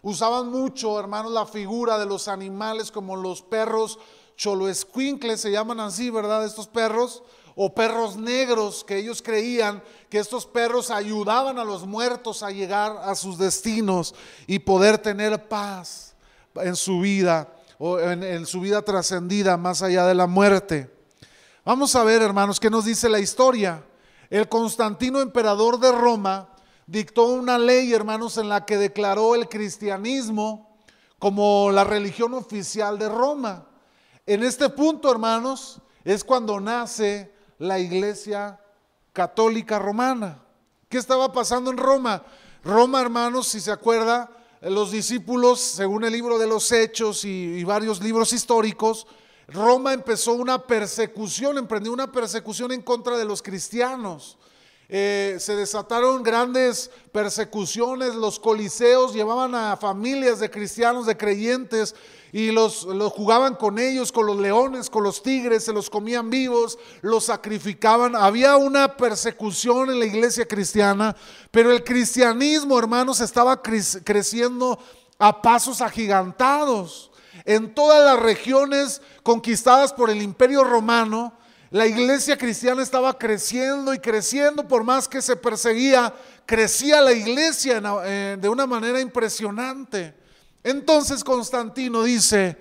Usaban 0.00 0.50
mucho, 0.50 0.98
hermanos, 0.98 1.30
la 1.30 1.44
figura 1.44 1.98
de 1.98 2.06
los 2.06 2.26
animales 2.26 2.90
como 2.90 3.16
los 3.16 3.42
perros 3.42 3.98
choloescuincles, 4.38 5.42
se 5.42 5.50
llaman 5.50 5.80
así, 5.80 6.08
¿verdad? 6.08 6.46
Estos 6.46 6.68
perros 6.68 7.22
o 7.58 7.74
perros 7.74 8.16
negros 8.16 8.84
que 8.84 8.98
ellos 8.98 9.22
creían 9.22 9.82
que 10.10 10.18
estos 10.18 10.44
perros 10.44 10.90
ayudaban 10.90 11.58
a 11.58 11.64
los 11.64 11.86
muertos 11.86 12.42
a 12.42 12.50
llegar 12.50 12.98
a 13.02 13.14
sus 13.14 13.38
destinos 13.38 14.14
y 14.46 14.58
poder 14.58 14.98
tener 14.98 15.48
paz 15.48 16.14
en 16.56 16.76
su 16.76 17.00
vida 17.00 17.50
o 17.78 17.98
en, 17.98 18.44
su 18.44 18.60
vida 18.60 18.82
trascendida 18.82 19.56
más 19.56 19.82
allá 19.82 20.04
de 20.04 20.14
la 20.14 20.26
muerte. 20.26 20.90
Vamos 21.64 21.96
a 21.96 22.04
ver, 22.04 22.20
hermanos, 22.20 22.60
qué 22.60 22.68
nos 22.68 22.84
dice 22.84 23.08
la 23.08 23.20
historia. 23.20 23.82
El 24.28 24.50
Constantino, 24.50 25.20
emperador 25.20 25.80
de 25.80 25.92
Roma, 25.92 26.50
dictó 26.86 27.24
una 27.24 27.58
ley, 27.58 27.92
hermanos, 27.94 28.36
en 28.36 28.50
la 28.50 28.66
que 28.66 28.76
declaró 28.76 29.34
el 29.34 29.48
cristianismo 29.48 30.78
como 31.18 31.70
la 31.70 31.84
religión 31.84 32.34
oficial 32.34 32.98
de 32.98 33.08
Roma. 33.08 33.66
En 34.26 34.42
este 34.42 34.68
punto, 34.68 35.10
hermanos, 35.10 35.80
es 36.04 36.22
cuando 36.22 36.60
nace 36.60 37.35
la 37.58 37.78
iglesia 37.78 38.60
católica 39.12 39.78
romana. 39.78 40.42
¿Qué 40.88 40.98
estaba 40.98 41.32
pasando 41.32 41.70
en 41.70 41.76
Roma? 41.76 42.22
Roma, 42.64 43.00
hermanos, 43.00 43.48
si 43.48 43.60
se 43.60 43.72
acuerda, 43.72 44.30
los 44.60 44.90
discípulos, 44.90 45.60
según 45.60 46.04
el 46.04 46.12
libro 46.12 46.38
de 46.38 46.46
los 46.46 46.70
Hechos 46.72 47.24
y, 47.24 47.62
varios 47.64 48.02
libros 48.02 48.32
históricos, 48.32 49.06
Roma 49.48 49.92
empezó 49.92 50.32
una 50.32 50.58
persecución, 50.66 51.58
emprendió 51.58 51.92
una 51.92 52.10
persecución 52.10 52.72
en 52.72 52.82
contra 52.82 53.16
de 53.16 53.24
los 53.24 53.42
cristianos. 53.42 54.38
Eh, 54.88 55.36
se 55.40 55.56
desataron 55.56 56.22
grandes 56.22 56.90
persecuciones, 57.12 58.14
los 58.14 58.38
coliseos 58.38 59.14
llevaban 59.14 59.54
a 59.54 59.76
familias 59.76 60.38
de 60.38 60.50
cristianos, 60.50 61.06
de 61.06 61.16
creyentes, 61.16 61.94
y 62.36 62.52
los, 62.52 62.86
jugaban 63.14 63.54
con 63.54 63.78
ellos, 63.78 64.12
con 64.12 64.26
los 64.26 64.36
leones, 64.36 64.90
con 64.90 65.02
los 65.02 65.22
tigres, 65.22 65.64
se 65.64 65.72
los 65.72 65.88
comían 65.88 66.28
vivos, 66.28 66.78
los 67.00 67.24
sacrificaban. 67.24 68.14
Había 68.14 68.58
una 68.58 68.94
persecución 68.94 69.88
en 69.88 69.98
la 69.98 70.04
iglesia 70.04 70.46
cristiana, 70.46 71.16
pero 71.50 71.72
el 71.72 71.82
cristianismo, 71.82 72.78
hermanos, 72.78 73.22
estaba 73.22 73.62
creciendo 73.62 74.78
a 75.18 75.40
pasos 75.40 75.80
agigantados. 75.80 77.10
En 77.46 77.74
todas 77.74 78.04
las 78.04 78.22
regiones 78.22 79.00
conquistadas 79.22 79.94
por 79.94 80.10
el 80.10 80.20
imperio 80.20 80.62
romano, 80.62 81.32
la 81.70 81.86
iglesia 81.86 82.36
cristiana 82.36 82.82
estaba 82.82 83.16
creciendo 83.16 83.94
y 83.94 83.98
creciendo, 83.98 84.68
por 84.68 84.84
más 84.84 85.08
que 85.08 85.22
se 85.22 85.36
perseguía, 85.36 86.12
crecía 86.44 87.00
la 87.00 87.12
iglesia 87.12 87.80
eh, 88.04 88.36
de 88.38 88.48
una 88.50 88.66
manera 88.66 89.00
impresionante. 89.00 90.25
Entonces 90.66 91.22
Constantino 91.22 92.02
dice, 92.02 92.58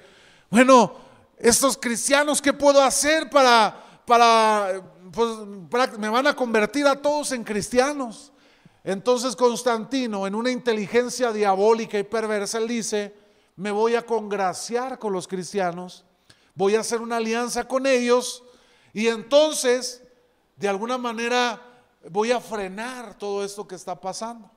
bueno, 0.51 0.93
estos 1.39 1.75
cristianos, 1.75 2.39
¿qué 2.39 2.53
puedo 2.53 2.79
hacer 2.79 3.31
para, 3.31 4.03
para, 4.05 4.79
pues, 5.11 5.97
me 5.97 6.07
van 6.09 6.27
a 6.27 6.35
convertir 6.35 6.85
a 6.85 7.01
todos 7.01 7.31
en 7.31 7.43
cristianos? 7.43 8.31
Entonces 8.83 9.35
Constantino, 9.35 10.27
en 10.27 10.35
una 10.35 10.51
inteligencia 10.51 11.33
diabólica 11.33 11.97
y 11.97 12.03
perversa, 12.03 12.59
él 12.59 12.67
dice, 12.67 13.15
me 13.55 13.71
voy 13.71 13.95
a 13.95 14.05
congraciar 14.05 14.99
con 14.99 15.11
los 15.11 15.27
cristianos, 15.27 16.05
voy 16.53 16.75
a 16.75 16.81
hacer 16.81 17.01
una 17.01 17.17
alianza 17.17 17.67
con 17.67 17.87
ellos 17.87 18.43
y 18.93 19.07
entonces, 19.07 20.03
de 20.57 20.67
alguna 20.67 20.99
manera, 20.99 21.59
voy 22.11 22.31
a 22.31 22.39
frenar 22.39 23.17
todo 23.17 23.43
esto 23.43 23.67
que 23.67 23.73
está 23.73 23.99
pasando. 23.99 24.51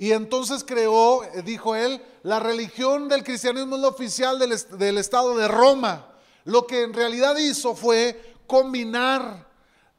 Y 0.00 0.12
entonces 0.12 0.64
creó, 0.64 1.22
eh, 1.24 1.42
dijo 1.44 1.76
él, 1.76 2.02
la 2.22 2.40
religión 2.40 3.06
del 3.06 3.22
cristianismo 3.22 3.76
es 3.76 3.82
la 3.82 3.88
oficial 3.88 4.38
del, 4.38 4.58
del 4.78 4.96
Estado 4.96 5.36
de 5.36 5.46
Roma. 5.46 6.14
Lo 6.44 6.66
que 6.66 6.84
en 6.84 6.94
realidad 6.94 7.36
hizo 7.36 7.76
fue 7.76 8.34
combinar 8.46 9.46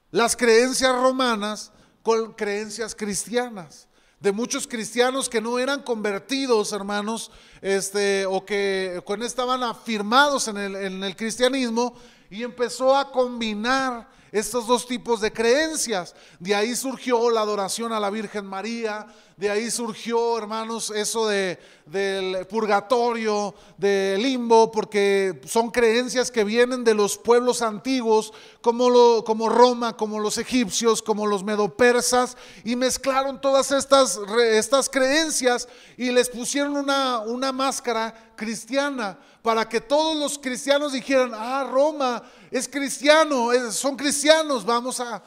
las 0.10 0.36
creencias 0.36 0.92
romanas 0.96 1.72
con 2.02 2.34
creencias 2.34 2.96
cristianas 2.96 3.88
de 4.20 4.32
muchos 4.32 4.68
cristianos 4.68 5.30
que 5.30 5.40
no 5.40 5.60
eran 5.60 5.84
convertidos, 5.84 6.74
hermanos, 6.74 7.30
este, 7.62 8.26
o 8.26 8.44
que 8.44 9.04
no 9.08 9.24
estaban 9.26 9.62
afirmados 9.62 10.48
en 10.48 10.58
el, 10.58 10.76
en 10.78 11.04
el 11.04 11.16
cristianismo, 11.16 11.94
y 12.32 12.42
empezó 12.42 12.96
a 12.96 13.12
combinar 13.12 14.08
estos 14.32 14.68
dos 14.68 14.88
tipos 14.88 15.22
de 15.22 15.34
creencias. 15.34 16.16
De 16.40 16.56
ahí 16.56 16.76
surgió 16.76 17.30
la 17.30 17.42
adoración 17.42 17.92
a 17.94 18.00
la 18.00 18.10
Virgen 18.10 18.46
María, 18.46 19.08
de 19.42 19.50
ahí 19.50 19.72
surgió, 19.72 20.38
hermanos, 20.38 20.92
eso 20.92 21.28
de, 21.28 21.58
del 21.88 22.46
purgatorio, 22.46 23.56
del 23.76 24.22
limbo, 24.22 24.72
porque 24.72 25.42
son 25.48 25.72
creencias 25.72 26.30
que 26.30 26.44
vienen 26.44 26.84
de 26.84 26.94
los 26.94 27.18
pueblos 27.18 27.64
antiguos, 27.64 28.34
como 28.62 29.50
Roma, 29.50 29.98
como 29.98 30.20
los 30.20 30.38
egipcios, 30.38 31.02
como 31.02 31.26
los 31.26 31.44
medopersas, 31.44 32.38
y 32.64 32.76
mezclaron 32.76 33.42
todas 33.42 33.72
estas, 33.72 34.20
estas 34.52 34.88
creencias 34.90 35.68
y 35.98 36.12
les 36.12 36.30
pusieron 36.30 36.78
una, 36.78 37.22
una 37.22 37.52
máscara 37.52 38.34
cristiana 38.36 39.18
para 39.42 39.68
que 39.68 39.82
todos 39.82 40.16
los 40.18 40.38
cristianos 40.38 40.94
dijeran, 40.94 41.32
ah, 41.34 41.68
Roma 41.68 42.22
es 42.52 42.68
cristiano, 42.68 43.50
son 43.72 43.96
cristianos, 43.96 44.64
vamos 44.64 45.00
a, 45.00 45.24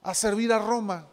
a 0.00 0.14
servir 0.14 0.50
a 0.50 0.58
Roma. 0.58 1.08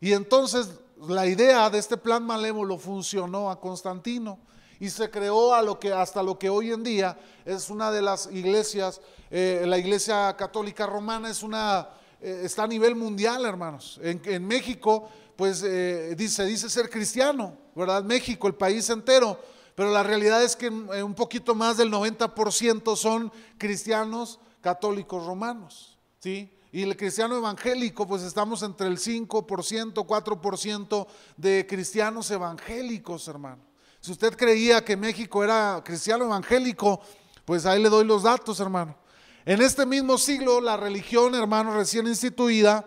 Y 0.00 0.12
entonces 0.12 0.68
la 1.08 1.26
idea 1.26 1.70
de 1.70 1.78
este 1.78 1.96
plan 1.96 2.24
malévolo 2.24 2.76
funcionó 2.76 3.50
a 3.50 3.60
Constantino 3.60 4.38
y 4.78 4.90
se 4.90 5.10
creó 5.10 5.54
a 5.54 5.62
lo 5.62 5.78
que 5.78 5.92
hasta 5.92 6.22
lo 6.22 6.38
que 6.38 6.48
hoy 6.48 6.72
en 6.72 6.82
día 6.82 7.18
es 7.44 7.70
una 7.70 7.90
de 7.90 8.02
las 8.02 8.28
iglesias, 8.32 9.00
eh, 9.30 9.64
la 9.66 9.78
iglesia 9.78 10.34
católica 10.36 10.86
romana 10.86 11.30
es 11.30 11.42
una, 11.42 11.88
eh, 12.20 12.42
está 12.44 12.64
a 12.64 12.66
nivel 12.66 12.96
mundial, 12.96 13.44
hermanos. 13.44 14.00
En, 14.02 14.46
México, 14.46 15.08
pues 15.36 15.62
eh, 15.62 16.14
dice, 16.16 16.44
dice 16.44 16.68
ser 16.68 16.88
cristiano, 16.88 17.56
¿verdad? 17.74 18.02
México, 18.02 18.46
el 18.46 18.54
país 18.54 18.88
entero, 18.90 19.38
pero 19.74 19.90
la 19.90 20.02
realidad 20.02 20.42
es 20.42 20.56
que 20.56 20.68
un 20.68 21.14
poquito 21.14 21.54
más 21.54 21.76
del 21.76 21.90
90% 21.90 22.96
son 22.96 23.32
cristianos 23.58 24.40
católicos 24.60 25.24
romanos, 25.24 25.98
¿sí? 26.18 26.50
Y 26.72 26.82
el 26.82 26.96
cristiano 26.96 27.36
evangélico, 27.36 28.06
pues 28.06 28.22
estamos 28.22 28.62
entre 28.62 28.86
el 28.86 28.98
5%, 28.98 30.06
4% 30.06 31.06
de 31.36 31.66
cristianos 31.68 32.30
evangélicos, 32.30 33.26
hermano. 33.26 33.62
Si 34.00 34.12
usted 34.12 34.36
creía 34.36 34.84
que 34.84 34.96
México 34.96 35.42
era 35.42 35.82
cristiano 35.84 36.24
evangélico, 36.24 37.00
pues 37.44 37.66
ahí 37.66 37.82
le 37.82 37.88
doy 37.88 38.04
los 38.04 38.22
datos, 38.22 38.60
hermano. 38.60 38.96
En 39.44 39.60
este 39.60 39.84
mismo 39.84 40.16
siglo, 40.16 40.60
la 40.60 40.76
religión, 40.76 41.34
hermano, 41.34 41.74
recién 41.74 42.06
instituida, 42.06 42.86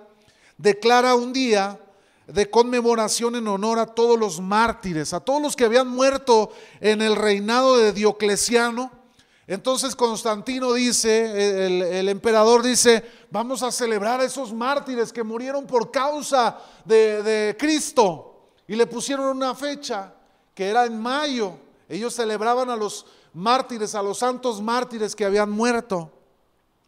declara 0.58 1.16
un 1.16 1.34
día 1.34 1.80
de 2.28 2.50
conmemoración 2.50 3.36
en 3.36 3.48
honor 3.50 3.80
a 3.80 3.86
todos 3.86 4.18
los 4.18 4.40
mártires, 4.40 5.14
a 5.14 5.20
todos 5.20 5.42
los 5.42 5.58
que 5.58 5.66
habían 5.66 5.90
muerto 5.90 6.52
en 6.80 7.02
el 7.02 7.18
reinado 7.18 7.78
de 7.78 7.92
Diocleciano 7.92 9.03
entonces 9.46 9.96
Constantino 9.96 10.72
dice, 10.74 11.66
el, 12.00 12.08
emperador 12.08 12.64
dice, 12.64 13.04
vamos 13.30 13.62
a 13.62 13.72
celebrar 13.72 14.22
a 14.22 14.24
esos 14.24 14.54
mártires 14.54 15.12
que 15.12 15.24
murieron 15.24 15.68
por 15.68 15.92
causa 15.92 16.58
de, 16.86 17.56
Cristo. 17.60 18.30
Y 18.68 18.76
le 18.76 18.88
pusieron 18.88 19.26
una 19.36 19.54
fecha 19.54 20.14
que 20.56 20.70
era 20.70 20.86
en 20.86 20.98
mayo. 20.98 21.58
Ellos 21.90 22.14
celebraban 22.14 22.70
a 22.70 22.78
los 22.78 23.06
mártires, 23.34 23.96
a 23.96 24.02
los 24.02 24.20
santos 24.20 24.62
mártires 24.62 25.14
que 25.14 25.26
habían 25.26 25.50
muerto. 25.50 26.10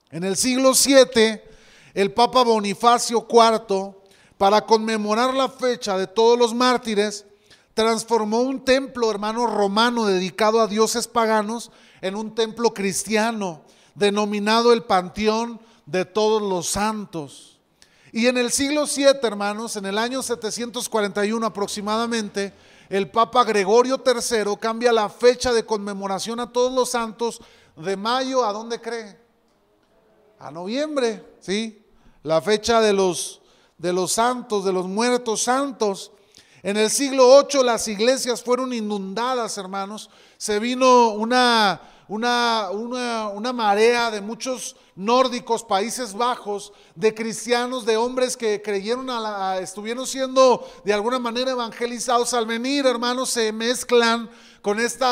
En 0.10 0.24
el 0.24 0.38
siglo 0.38 0.72
VII, 0.72 1.42
el 1.94 2.14
Papa 2.14 2.44
Bonifacio 2.44 3.28
IV, 3.30 3.94
para 4.38 4.62
conmemorar 4.62 5.34
la 5.34 5.50
fecha 5.50 5.98
de 5.98 6.08
todos 6.08 6.40
los 6.40 6.54
mártires, 6.54 7.26
transformó 7.74 8.40
un 8.40 8.64
templo, 8.64 9.12
hermano 9.12 9.46
romano, 9.46 10.06
dedicado 10.06 10.62
a 10.62 10.68
dioses 10.68 11.10
paganos, 11.10 11.72
en 12.06 12.16
un 12.16 12.36
templo 12.36 12.72
cristiano 12.72 13.64
denominado 13.96 14.72
el 14.72 14.84
Panteón 14.84 15.60
de 15.88 16.06
Todos 16.06 16.40
los 16.40 16.68
Santos. 16.68 17.58
Y 18.12 18.28
en 18.28 18.38
el 18.38 18.52
siglo 18.52 18.86
VII, 18.86 19.08
hermanos, 19.24 19.76
en 19.76 19.88
el 19.88 19.98
año 19.98 20.22
741 20.22 21.44
aproximadamente, 21.44 22.54
el 22.90 23.10
Papa 23.10 23.44
Gregorio 23.44 24.04
III 24.06 24.56
cambia 24.60 24.94
la 24.94 25.10
fecha 25.10 25.52
de 25.52 25.66
conmemoración 25.66 26.40
a 26.40 26.52
todos 26.52 26.72
los 26.72 26.92
santos 26.92 27.42
de 27.76 27.98
mayo, 27.98 28.46
¿a 28.46 28.54
dónde 28.54 28.80
cree? 28.80 29.18
A 30.38 30.52
noviembre, 30.52 31.26
¿sí? 31.40 31.84
La 32.22 32.40
fecha 32.40 32.82
de 32.82 32.94
los, 32.94 33.42
de 33.80 33.92
los 33.92 34.12
santos, 34.12 34.64
de 34.64 34.74
los 34.74 34.88
muertos 34.88 35.42
santos. 35.42 36.12
En 36.62 36.78
el 36.78 36.92
siglo 36.92 37.44
VIII 37.48 37.64
las 37.64 37.88
iglesias 37.88 38.44
fueron 38.44 38.74
inundadas, 38.74 39.58
hermanos. 39.58 40.12
Se 40.38 40.60
vino 40.60 41.10
una, 41.10 41.80
una, 42.08 42.70
una, 42.72 43.54
marea 43.54 44.12
de 44.12 44.22
muchos 44.22 44.76
nórdicos, 44.96 45.64
Países 45.64 46.14
Bajos, 46.14 46.72
de 46.94 47.14
cristianos, 47.14 47.86
de 47.86 47.98
hombres 47.98 48.38
que 48.38 48.62
creyeron, 48.62 49.10
a 49.10 49.20
la, 49.20 49.60
estuvieron 49.60 50.06
siendo 50.06 50.68
de 50.84 50.94
alguna 50.94 51.20
manera 51.20 51.52
evangelizados. 51.52 52.34
Al 52.34 52.46
venir, 52.46 52.86
hermanos, 52.86 53.30
se 53.30 53.52
mezclan 53.52 54.30
con 54.62 54.80
este 54.80 55.06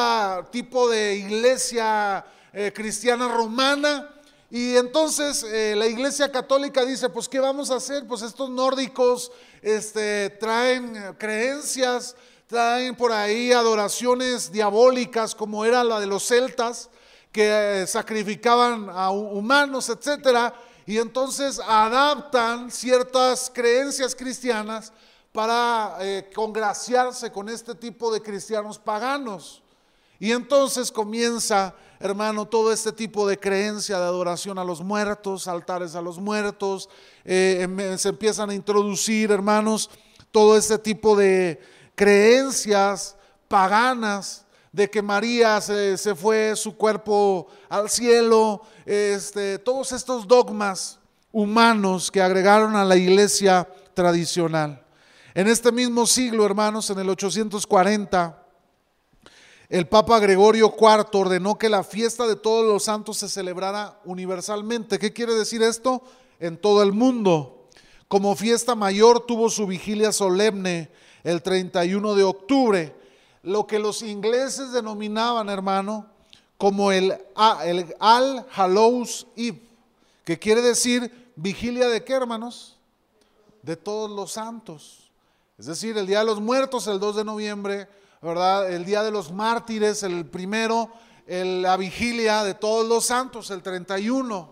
tipo 0.51 0.89
de 0.89 1.15
iglesia 1.15 2.25
eh, 2.53 2.71
cristiana 2.73 3.27
romana. 3.27 4.09
Y 4.51 4.75
entonces 4.75 5.43
eh, 5.43 5.73
la 5.75 5.87
iglesia 5.87 6.31
católica 6.31 6.85
dice, 6.85 7.09
pues 7.09 7.27
¿qué 7.27 7.39
vamos 7.39 7.71
a 7.71 7.77
hacer? 7.77 8.05
Pues 8.05 8.21
estos 8.21 8.51
nórdicos 8.51 9.31
este, 9.63 10.29
traen 10.29 10.95
eh, 10.95 11.13
creencias, 11.17 12.15
traen 12.47 12.95
por 12.95 13.11
ahí 13.11 13.51
adoraciones 13.51 14.51
diabólicas 14.51 15.35
como 15.35 15.65
era 15.65 15.83
la 15.83 15.99
de 15.99 16.07
los 16.07 16.27
celtas, 16.27 16.89
que 17.31 17.85
sacrificaban 17.87 18.89
a 18.89 19.09
humanos, 19.09 19.89
etcétera, 19.89 20.53
y 20.85 20.97
entonces 20.97 21.59
adaptan 21.65 22.69
ciertas 22.69 23.51
creencias 23.53 24.13
cristianas 24.13 24.93
para 25.31 25.97
congraciarse 26.35 27.31
con 27.31 27.49
este 27.49 27.73
tipo 27.73 28.13
de 28.13 28.21
cristianos 28.21 28.77
paganos. 28.77 29.63
Y 30.19 30.31
entonces 30.31 30.91
comienza 30.91 31.73
hermano, 32.03 32.45
todo 32.45 32.73
este 32.73 32.91
tipo 32.91 33.25
de 33.25 33.39
creencia 33.39 33.97
de 33.97 34.03
adoración 34.03 34.59
a 34.59 34.65
los 34.65 34.81
muertos, 34.81 35.47
altares 35.47 35.95
a 35.95 36.01
los 36.01 36.19
muertos, 36.19 36.89
eh, 37.23 37.59
em, 37.61 37.97
se 37.97 38.09
empiezan 38.09 38.49
a 38.49 38.53
introducir, 38.53 39.31
hermanos, 39.31 39.89
todo 40.29 40.57
este 40.57 40.77
tipo 40.77 41.15
de 41.15 41.61
creencias 41.95 43.15
paganas 43.47 44.45
de 44.71 44.89
que 44.89 45.01
María 45.01 45.61
se, 45.61 46.15
fue 46.15 46.55
su 46.55 46.75
cuerpo 46.75 47.47
al 47.69 47.89
cielo, 47.89 48.61
este, 48.85 49.59
todos 49.59 49.91
estos 49.91 50.27
dogmas 50.27 50.99
humanos 51.31 52.09
que 52.09 52.21
agregaron 52.21 52.75
a 52.75 52.83
la 52.83 52.97
iglesia 52.97 53.67
tradicional. 53.93 54.83
En 55.35 55.47
este 55.47 55.71
mismo 55.71 56.05
siglo, 56.05 56.45
hermanos, 56.45 56.89
en 56.89 56.99
el 56.99 57.09
840, 57.09 58.39
el 59.69 59.87
Papa 59.87 60.19
Gregorio 60.19 60.75
IV 60.79 61.19
ordenó 61.19 61.57
que 61.57 61.69
la 61.69 61.83
fiesta 61.83 62.27
de 62.27 62.35
todos 62.35 62.65
los 62.65 62.83
santos 62.83 63.17
se 63.17 63.29
celebrara 63.29 63.99
universalmente. 64.05 64.99
¿Qué 64.99 65.13
quiere 65.13 65.33
decir 65.33 65.63
esto? 65.63 66.03
En 66.39 66.57
todo 66.57 66.83
el 66.83 66.93
mundo. 66.93 67.69
Como 68.07 68.35
fiesta 68.35 68.75
mayor 68.75 69.25
tuvo 69.25 69.49
su 69.49 69.65
vigilia 69.65 70.11
solemne 70.11 70.91
el 71.23 71.41
31 71.41 72.15
de 72.15 72.23
octubre, 72.23 72.95
lo 73.43 73.67
que 73.67 73.79
los 73.79 74.01
ingleses 74.01 74.71
denominaban, 74.71 75.49
hermano, 75.49 76.07
como 76.57 76.91
el, 76.91 77.17
el 77.65 77.95
Al 77.99 78.45
Hallows 78.53 79.27
Eve, 79.35 79.61
que 80.23 80.39
quiere 80.39 80.61
decir 80.61 81.31
vigilia 81.35 81.87
de 81.89 82.03
qué, 82.03 82.13
hermanos? 82.13 82.77
De 83.61 83.75
todos 83.75 84.09
los 84.09 84.33
santos. 84.33 85.11
Es 85.57 85.65
decir, 85.65 85.97
el 85.97 86.07
Día 86.07 86.19
de 86.19 86.25
los 86.25 86.41
Muertos, 86.41 86.87
el 86.87 86.99
2 86.99 87.17
de 87.17 87.23
noviembre, 87.25 87.87
¿verdad? 88.21 88.71
El 88.71 88.85
día 88.85 89.03
de 89.03 89.11
los 89.11 89.31
mártires, 89.31 90.01
el 90.03 90.25
primero, 90.25 90.89
la 91.27 91.75
vigilia 91.75 92.43
de 92.43 92.53
todos 92.53 92.87
los 92.87 93.05
santos, 93.05 93.51
el 93.51 93.61
31. 93.61 94.49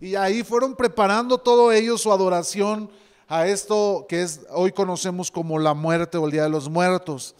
Y 0.00 0.14
ahí 0.14 0.42
fueron 0.42 0.74
preparando 0.74 1.38
todo 1.38 1.70
ello 1.70 1.98
su 1.98 2.10
adoración 2.10 2.90
a 3.30 3.46
esto 3.46 4.06
que 4.08 4.22
es, 4.22 4.40
hoy 4.50 4.72
conocemos 4.72 5.30
como 5.30 5.56
la 5.60 5.72
muerte 5.72 6.18
o 6.18 6.26
el 6.26 6.32
Día 6.32 6.42
de 6.42 6.48
los 6.48 6.68
Muertos. 6.68 7.36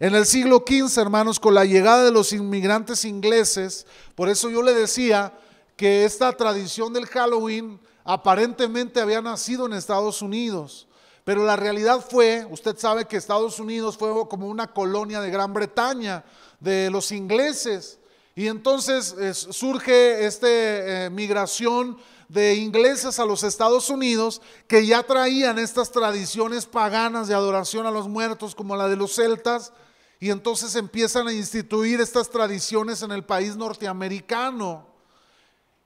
En 0.00 0.16
el 0.16 0.26
siglo 0.26 0.64
XV, 0.66 1.00
hermanos, 1.00 1.38
con 1.38 1.54
la 1.54 1.64
llegada 1.64 2.04
de 2.04 2.10
los 2.10 2.32
inmigrantes 2.32 3.04
ingleses, 3.04 3.86
por 4.16 4.28
eso 4.28 4.50
yo 4.50 4.62
le 4.62 4.74
decía 4.74 5.32
que 5.76 6.04
esta 6.04 6.32
tradición 6.32 6.92
del 6.92 7.06
Halloween 7.06 7.78
aparentemente 8.02 9.00
había 9.00 9.22
nacido 9.22 9.66
en 9.66 9.74
Estados 9.74 10.22
Unidos. 10.22 10.88
Pero 11.22 11.44
la 11.44 11.54
realidad 11.54 12.04
fue, 12.08 12.44
usted 12.50 12.76
sabe 12.76 13.04
que 13.04 13.16
Estados 13.16 13.60
Unidos 13.60 13.96
fue 13.96 14.10
como 14.28 14.48
una 14.48 14.66
colonia 14.66 15.20
de 15.20 15.30
Gran 15.30 15.52
Bretaña, 15.52 16.24
de 16.58 16.90
los 16.90 17.12
ingleses. 17.12 18.00
Y 18.34 18.48
entonces 18.48 19.14
surge 19.50 20.26
esta 20.26 20.48
eh, 20.48 21.10
migración 21.10 21.96
de 22.28 22.56
ingleses 22.56 23.18
a 23.18 23.24
los 23.24 23.42
Estados 23.42 23.88
Unidos 23.88 24.42
que 24.66 24.86
ya 24.86 25.02
traían 25.02 25.58
estas 25.58 25.90
tradiciones 25.90 26.66
paganas 26.66 27.26
de 27.26 27.34
adoración 27.34 27.86
a 27.86 27.90
los 27.90 28.06
muertos 28.06 28.54
como 28.54 28.76
la 28.76 28.88
de 28.88 28.96
los 28.96 29.14
celtas. 29.14 29.72
Y 30.20 30.30
entonces 30.30 30.74
empiezan 30.74 31.28
a 31.28 31.32
instituir 31.32 32.00
estas 32.00 32.28
tradiciones 32.28 33.02
en 33.02 33.12
el 33.12 33.24
país 33.24 33.56
norteamericano. 33.56 34.86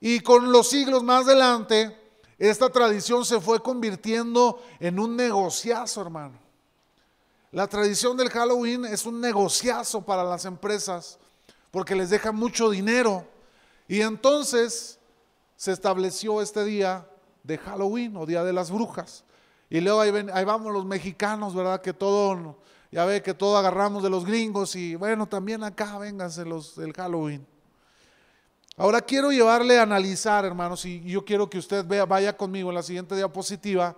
Y 0.01 0.21
con 0.21 0.51
los 0.51 0.69
siglos 0.69 1.03
más 1.05 1.27
adelante, 1.27 1.97
esta 2.39 2.71
tradición 2.71 3.25
se 3.25 3.41
fue 3.41 3.63
convirtiendo 3.63 4.61
en 4.81 4.99
un 4.99 5.17
negociazo, 5.17 6.01
hermano. 6.01 6.41
La 7.53 7.69
tradición 7.69 8.17
del 8.17 8.31
Halloween 8.31 8.87
es 8.87 9.05
un 9.05 9.21
negociazo 9.21 10.01
para 10.01 10.25
las 10.25 10.47
empresas 10.47 11.19
porque 11.71 11.95
les 11.95 12.11
deja 12.11 12.33
mucho 12.33 12.71
dinero. 12.71 13.27
Y 13.87 14.01
entonces 14.01 14.99
se 15.63 15.71
estableció 15.71 16.43
este 16.43 16.65
día 16.65 17.07
de 17.45 17.57
Halloween 17.57 18.17
o 18.17 18.27
Día 18.27 18.43
de 18.43 18.53
las 18.53 18.69
Brujas. 18.73 19.23
Y 19.71 19.81
luego 19.81 20.01
ahí, 20.01 20.45
vamos 20.45 20.73
los 20.73 20.85
mexicanos, 20.85 21.55
¿verdad? 21.55 21.81
Que 21.81 21.93
todo, 21.93 22.57
ya 22.91 23.05
ve 23.05 23.23
que 23.23 23.33
todo 23.33 23.57
agarramos 23.57 24.03
de 24.03 24.11
los 24.11 24.27
gringos 24.27 24.75
y 24.75 24.97
bueno, 24.97 25.29
también 25.29 25.63
acá 25.63 25.99
vénganse 25.99 26.45
los 26.45 26.75
del 26.75 26.93
Halloween. 26.93 27.47
Ahora 28.77 29.03
quiero 29.03 29.31
llevarle 29.31 29.79
a 29.79 29.83
analizar, 29.83 30.45
hermanos, 30.45 30.85
y 30.85 31.01
yo 31.03 31.25
quiero 31.25 31.49
que 31.49 31.59
usted 31.59 31.87
vea, 31.87 32.07
vaya 32.07 32.37
conmigo 32.37 32.71
en 32.71 32.75
la 32.75 32.83
siguiente 32.83 33.15
diapositiva, 33.15 33.95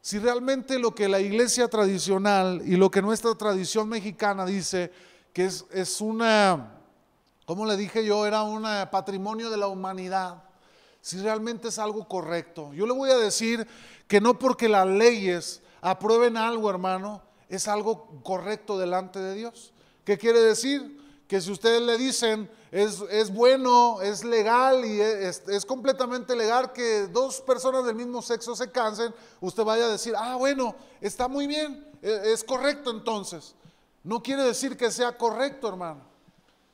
si 0.00 0.18
realmente 0.18 0.76
lo 0.76 0.92
que 0.92 1.08
la 1.08 1.20
iglesia 1.20 1.68
tradicional 1.68 2.62
y 2.64 2.74
lo 2.74 2.90
que 2.90 3.00
nuestra 3.00 3.32
tradición 3.36 3.88
mexicana 3.88 4.44
dice 4.44 4.90
que 5.32 5.44
es, 5.44 5.64
es 5.70 6.00
una, 6.00 6.80
como 7.46 7.64
le 7.64 7.76
dije 7.76 8.04
yo, 8.04 8.26
era 8.26 8.42
un 8.42 8.64
patrimonio 8.90 9.50
de 9.50 9.56
la 9.56 9.68
humanidad, 9.68 10.49
si 11.00 11.18
realmente 11.18 11.68
es 11.68 11.78
algo 11.78 12.06
correcto. 12.06 12.72
Yo 12.72 12.86
le 12.86 12.92
voy 12.92 13.10
a 13.10 13.16
decir 13.16 13.66
que 14.06 14.20
no 14.20 14.38
porque 14.38 14.68
las 14.68 14.86
leyes 14.86 15.62
aprueben 15.80 16.36
algo, 16.36 16.68
hermano, 16.70 17.22
es 17.48 17.68
algo 17.68 18.22
correcto 18.22 18.78
delante 18.78 19.18
de 19.18 19.34
Dios. 19.34 19.72
¿Qué 20.04 20.18
quiere 20.18 20.40
decir? 20.40 20.98
Que 21.26 21.40
si 21.40 21.50
ustedes 21.50 21.82
le 21.82 21.96
dicen, 21.96 22.50
es, 22.70 23.32
bueno, 23.32 24.00
es 24.00 24.24
legal 24.24 24.84
y 24.84 25.00
es, 25.00 25.64
completamente 25.66 26.36
legal 26.36 26.72
que 26.72 27.08
dos 27.08 27.40
personas 27.40 27.84
del 27.84 27.94
mismo 27.94 28.22
sexo 28.22 28.54
se 28.54 28.70
cansen, 28.70 29.14
usted 29.40 29.64
vaya 29.64 29.86
a 29.86 29.88
decir, 29.88 30.14
ah, 30.16 30.36
bueno, 30.36 30.74
está 31.00 31.28
muy 31.28 31.46
bien, 31.46 31.86
e, 32.02 32.32
es 32.32 32.44
correcto 32.44 32.90
entonces. 32.90 33.54
No 34.02 34.22
quiere 34.22 34.42
decir 34.44 34.76
que 34.76 34.90
sea 34.90 35.16
correcto, 35.16 35.68
hermano. 35.68 36.00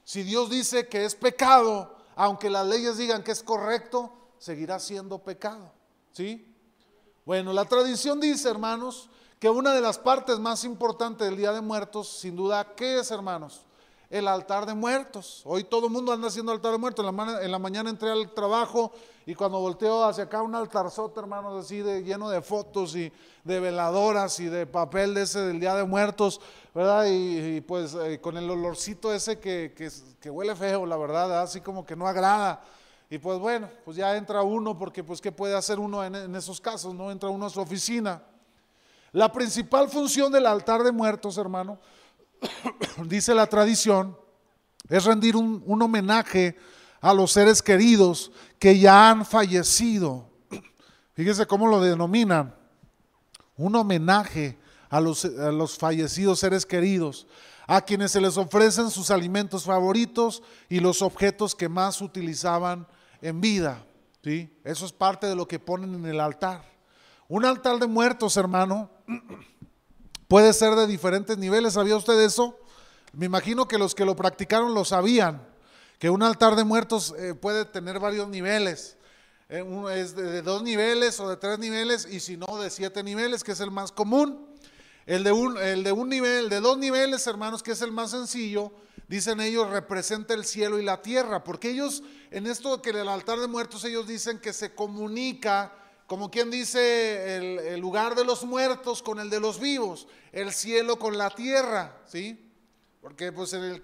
Si 0.04 0.22
Dios 0.22 0.48
dice 0.50 0.86
que 0.86 1.04
es 1.04 1.14
pecado, 1.14 1.95
aunque 2.16 2.50
las 2.50 2.66
leyes 2.66 2.96
digan 2.96 3.22
que 3.22 3.30
es 3.30 3.42
correcto, 3.42 4.12
seguirá 4.38 4.80
siendo 4.80 5.18
pecado. 5.18 5.70
¿Sí? 6.12 6.52
Bueno, 7.24 7.52
la 7.52 7.66
tradición 7.66 8.18
dice, 8.20 8.48
hermanos, 8.48 9.10
que 9.38 9.50
una 9.50 9.74
de 9.74 9.82
las 9.82 9.98
partes 9.98 10.38
más 10.38 10.64
importantes 10.64 11.28
del 11.28 11.36
Día 11.36 11.52
de 11.52 11.60
Muertos, 11.60 12.08
sin 12.08 12.34
duda, 12.34 12.74
¿qué 12.74 12.98
es, 12.98 13.10
hermanos? 13.10 13.66
El 14.10 14.28
altar 14.28 14.66
de 14.66 14.74
muertos. 14.74 15.42
Hoy 15.44 15.64
todo 15.64 15.86
el 15.86 15.92
mundo 15.92 16.12
anda 16.12 16.28
haciendo 16.28 16.52
altar 16.52 16.72
de 16.72 16.78
muertos. 16.78 17.04
En 17.04 17.50
la, 17.50 17.58
mañana 17.58 17.90
entré 17.90 18.10
al 18.10 18.30
trabajo 18.32 18.92
y 19.24 19.34
cuando 19.34 19.58
volteo 19.58 20.04
hacia 20.04 20.24
acá 20.24 20.42
un 20.42 20.54
altarzote, 20.54 21.18
hermanos, 21.18 21.64
así 21.64 21.78
de, 21.78 22.02
lleno 22.04 22.28
de 22.28 22.40
fotos 22.40 22.94
y 22.94 23.12
de 23.42 23.60
veladoras 23.60 24.38
y 24.38 24.46
de 24.46 24.66
papel 24.66 25.14
de 25.14 25.22
ese 25.22 25.40
del 25.40 25.58
Día 25.58 25.74
de 25.74 25.84
Muertos, 25.84 26.40
¿verdad? 26.74 27.06
Y, 27.08 27.60
pues 27.62 27.94
eh, 27.94 28.20
con 28.20 28.36
el 28.36 28.48
olorcito 28.48 29.12
ese 29.12 29.38
que, 29.40 29.74
que, 30.20 30.30
huele 30.30 30.54
feo, 30.54 30.86
la 30.86 30.96
verdad, 30.96 31.42
así 31.42 31.60
como 31.60 31.84
que 31.84 31.96
no 31.96 32.06
agrada. 32.06 32.62
Y 33.10 33.18
pues 33.18 33.38
bueno, 33.38 33.68
pues 33.84 33.96
ya 33.96 34.16
entra 34.16 34.42
uno 34.42 34.76
porque 34.76 35.04
pues 35.04 35.20
¿qué 35.20 35.30
puede 35.30 35.54
hacer 35.56 35.78
uno 35.78 36.04
en, 36.04 36.14
en 36.14 36.34
esos 36.34 36.60
casos? 36.60 36.94
No 36.94 37.10
entra 37.10 37.28
uno 37.28 37.46
a 37.46 37.50
su 37.50 37.60
oficina. 37.60 38.22
La 39.12 39.32
principal 39.32 39.88
función 39.88 40.30
del 40.32 40.46
altar 40.46 40.82
de 40.82 40.92
muertos, 40.92 41.38
hermano, 41.38 41.78
dice 43.06 43.34
la 43.34 43.46
tradición, 43.46 44.16
es 44.88 45.04
rendir 45.04 45.36
un, 45.36 45.82
homenaje 45.82 46.56
a 47.00 47.12
los 47.12 47.32
seres 47.32 47.62
queridos 47.62 48.32
que 48.58 48.78
ya 48.78 49.10
han 49.10 49.24
fallecido. 49.24 50.28
Fíjese 51.14 51.46
cómo 51.46 51.66
lo 51.66 51.80
denominan. 51.80 52.54
Un 53.56 53.74
homenaje 53.74 54.58
a 54.88 55.00
los, 55.00 55.24
a 55.24 55.50
los, 55.50 55.78
fallecidos 55.78 56.40
seres 56.40 56.66
queridos, 56.66 57.26
a 57.66 57.80
quienes 57.80 58.12
se 58.12 58.20
les 58.20 58.36
ofrecen 58.36 58.90
sus 58.90 59.10
alimentos 59.10 59.64
favoritos 59.64 60.42
y 60.68 60.80
los 60.80 61.02
objetos 61.02 61.54
que 61.54 61.68
más 61.68 62.00
utilizaban 62.00 62.86
en 63.20 63.40
vida. 63.40 63.84
¿sí? 64.22 64.54
Eso 64.62 64.86
es 64.86 64.92
parte 64.92 65.26
de 65.26 65.34
lo 65.34 65.48
que 65.48 65.58
ponen 65.58 65.94
en 65.94 66.06
el 66.06 66.20
altar. 66.20 66.64
Un 67.28 67.44
altar 67.44 67.78
de 67.78 67.86
muertos, 67.86 68.36
hermano, 68.36 68.90
puede 70.28 70.52
ser 70.52 70.74
de 70.74 70.86
diferentes 70.86 71.38
niveles. 71.38 71.74
¿Sabía 71.74 71.96
usted 71.96 72.20
eso? 72.20 72.58
Me 73.12 73.26
imagino 73.26 73.66
que 73.68 73.78
los 73.78 73.94
que 73.94 74.04
lo 74.04 74.16
practicaron 74.16 74.74
lo 74.74 74.84
sabían, 74.84 75.46
que 75.98 76.10
un 76.10 76.22
altar 76.22 76.56
de 76.56 76.64
muertos 76.64 77.14
eh, 77.18 77.34
puede 77.34 77.64
tener 77.64 77.98
varios 77.98 78.28
niveles. 78.28 78.96
Eh, 79.48 79.64
es 79.94 80.16
de, 80.16 80.42
dos 80.42 80.62
niveles 80.62 81.20
o 81.20 81.28
de 81.28 81.36
tres 81.36 81.58
niveles 81.58 82.06
y 82.10 82.20
si 82.20 82.36
no 82.36 82.58
de 82.58 82.68
siete 82.68 83.02
niveles, 83.02 83.44
que 83.44 83.52
es 83.52 83.60
el 83.60 83.70
más 83.70 83.92
común. 83.92 84.46
El 85.06 85.22
de, 85.22 85.30
un, 85.30 85.56
el 85.56 85.84
de 85.84 85.92
un 85.92 86.08
nivel, 86.08 86.48
de 86.48 86.60
dos 86.60 86.78
niveles, 86.78 87.26
hermanos, 87.28 87.62
que 87.62 87.70
es 87.70 87.80
el 87.80 87.92
más 87.92 88.10
sencillo, 88.10 88.72
dicen 89.06 89.40
ellos, 89.40 89.70
representa 89.70 90.34
el 90.34 90.44
cielo 90.44 90.80
y 90.80 90.84
la 90.84 91.00
tierra, 91.00 91.44
porque 91.44 91.70
ellos, 91.70 92.02
en 92.32 92.48
esto 92.48 92.82
que 92.82 92.90
el 92.90 93.08
altar 93.08 93.38
de 93.38 93.46
muertos, 93.46 93.84
ellos 93.84 94.08
dicen 94.08 94.40
que 94.40 94.52
se 94.52 94.74
comunica, 94.74 95.72
como 96.06 96.30
quien 96.30 96.50
dice, 96.50 97.36
el, 97.74 97.80
lugar 97.80 98.14
de 98.14 98.24
los 98.24 98.44
muertos 98.44 99.02
con 99.02 99.18
el 99.18 99.28
de 99.28 99.40
los 99.40 99.58
vivos, 99.58 100.06
el 100.32 100.52
cielo 100.52 100.98
con 100.98 101.18
la 101.18 101.30
tierra, 101.30 102.00
¿sí? 102.06 102.52
Porque 103.00 103.32
pues 103.32 103.52
en, 103.52 103.64
el 103.64 103.80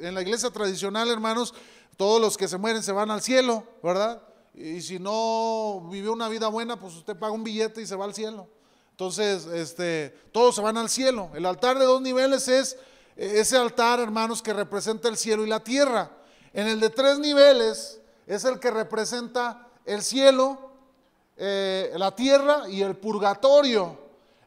en 0.00 0.14
la 0.14 0.22
iglesia 0.22 0.50
tradicional, 0.50 1.08
hermanos, 1.08 1.54
todos 1.96 2.20
los 2.20 2.36
que 2.36 2.48
se 2.48 2.58
mueren 2.58 2.82
se 2.82 2.92
van 2.92 3.10
al 3.10 3.22
cielo, 3.22 3.66
¿verdad? 3.82 4.22
Y 4.54 4.82
si 4.82 4.98
no 4.98 5.88
vivió 5.90 6.12
una 6.12 6.28
vida 6.28 6.48
buena, 6.48 6.78
pues 6.78 6.94
usted 6.94 7.16
paga 7.16 7.32
un 7.32 7.44
billete 7.44 7.80
y 7.80 7.86
se 7.86 7.96
va 7.96 8.04
al 8.04 8.14
cielo. 8.14 8.48
Entonces, 8.90 9.46
este, 9.46 10.10
todos 10.30 10.54
se 10.54 10.60
van 10.60 10.76
al 10.76 10.90
cielo. 10.90 11.30
El 11.34 11.46
altar 11.46 11.78
de 11.78 11.86
dos 11.86 12.02
niveles 12.02 12.48
es 12.48 12.76
ese 13.16 13.56
altar, 13.56 14.00
hermanos, 14.00 14.42
que 14.42 14.52
representa 14.52 15.08
el 15.08 15.16
cielo 15.16 15.44
y 15.44 15.48
la 15.48 15.64
tierra. 15.64 16.10
En 16.52 16.66
el 16.66 16.80
de 16.80 16.90
tres 16.90 17.18
niveles 17.18 18.00
es 18.26 18.44
el 18.44 18.60
que 18.60 18.70
representa 18.70 19.68
el 19.86 20.02
cielo, 20.02 20.71
eh, 21.36 21.92
la 21.96 22.14
tierra 22.14 22.68
y 22.68 22.82
el 22.82 22.96
purgatorio. 22.96 23.98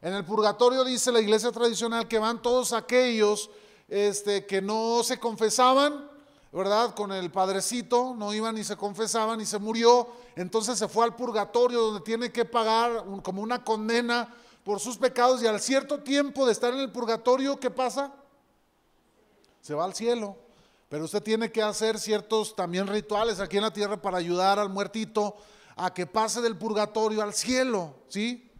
En 0.02 0.14
el 0.14 0.24
purgatorio 0.24 0.84
dice 0.84 1.10
la 1.10 1.20
iglesia 1.20 1.50
tradicional 1.50 2.06
que 2.06 2.18
van 2.18 2.40
todos 2.40 2.72
aquellos 2.72 3.50
este, 3.88 4.46
que 4.46 4.62
no 4.62 5.02
se 5.02 5.18
confesaban, 5.18 6.08
¿verdad? 6.52 6.94
Con 6.94 7.12
el 7.12 7.30
padrecito, 7.30 8.14
no 8.16 8.32
iban 8.32 8.56
y 8.58 8.64
se 8.64 8.76
confesaban 8.76 9.40
y 9.40 9.46
se 9.46 9.58
murió. 9.58 10.08
Entonces 10.36 10.78
se 10.78 10.88
fue 10.88 11.04
al 11.04 11.16
purgatorio 11.16 11.80
donde 11.80 12.00
tiene 12.02 12.30
que 12.30 12.44
pagar 12.44 13.04
como 13.22 13.42
una 13.42 13.64
condena 13.64 14.32
por 14.64 14.80
sus 14.80 14.96
pecados 14.96 15.42
y 15.42 15.46
al 15.46 15.60
cierto 15.60 16.00
tiempo 16.00 16.46
de 16.46 16.52
estar 16.52 16.72
en 16.74 16.80
el 16.80 16.90
purgatorio, 16.90 17.58
¿qué 17.58 17.70
pasa? 17.70 18.12
Se 19.60 19.74
va 19.74 19.84
al 19.84 19.94
cielo. 19.94 20.36
Pero 20.88 21.04
usted 21.04 21.22
tiene 21.22 21.50
que 21.50 21.62
hacer 21.62 21.98
ciertos 21.98 22.54
también 22.54 22.86
rituales 22.86 23.40
aquí 23.40 23.56
en 23.56 23.64
la 23.64 23.72
tierra 23.72 24.00
para 24.00 24.18
ayudar 24.18 24.58
al 24.58 24.68
muertito 24.68 25.36
a 25.76 25.92
que 25.92 26.06
pase 26.06 26.40
del 26.40 26.56
purgatorio 26.56 27.22
al 27.22 27.34
cielo, 27.34 27.94
¿sí? 28.08 28.50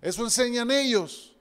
Eso 0.00 0.22
enseñan 0.24 0.70
ellos. 0.70 1.34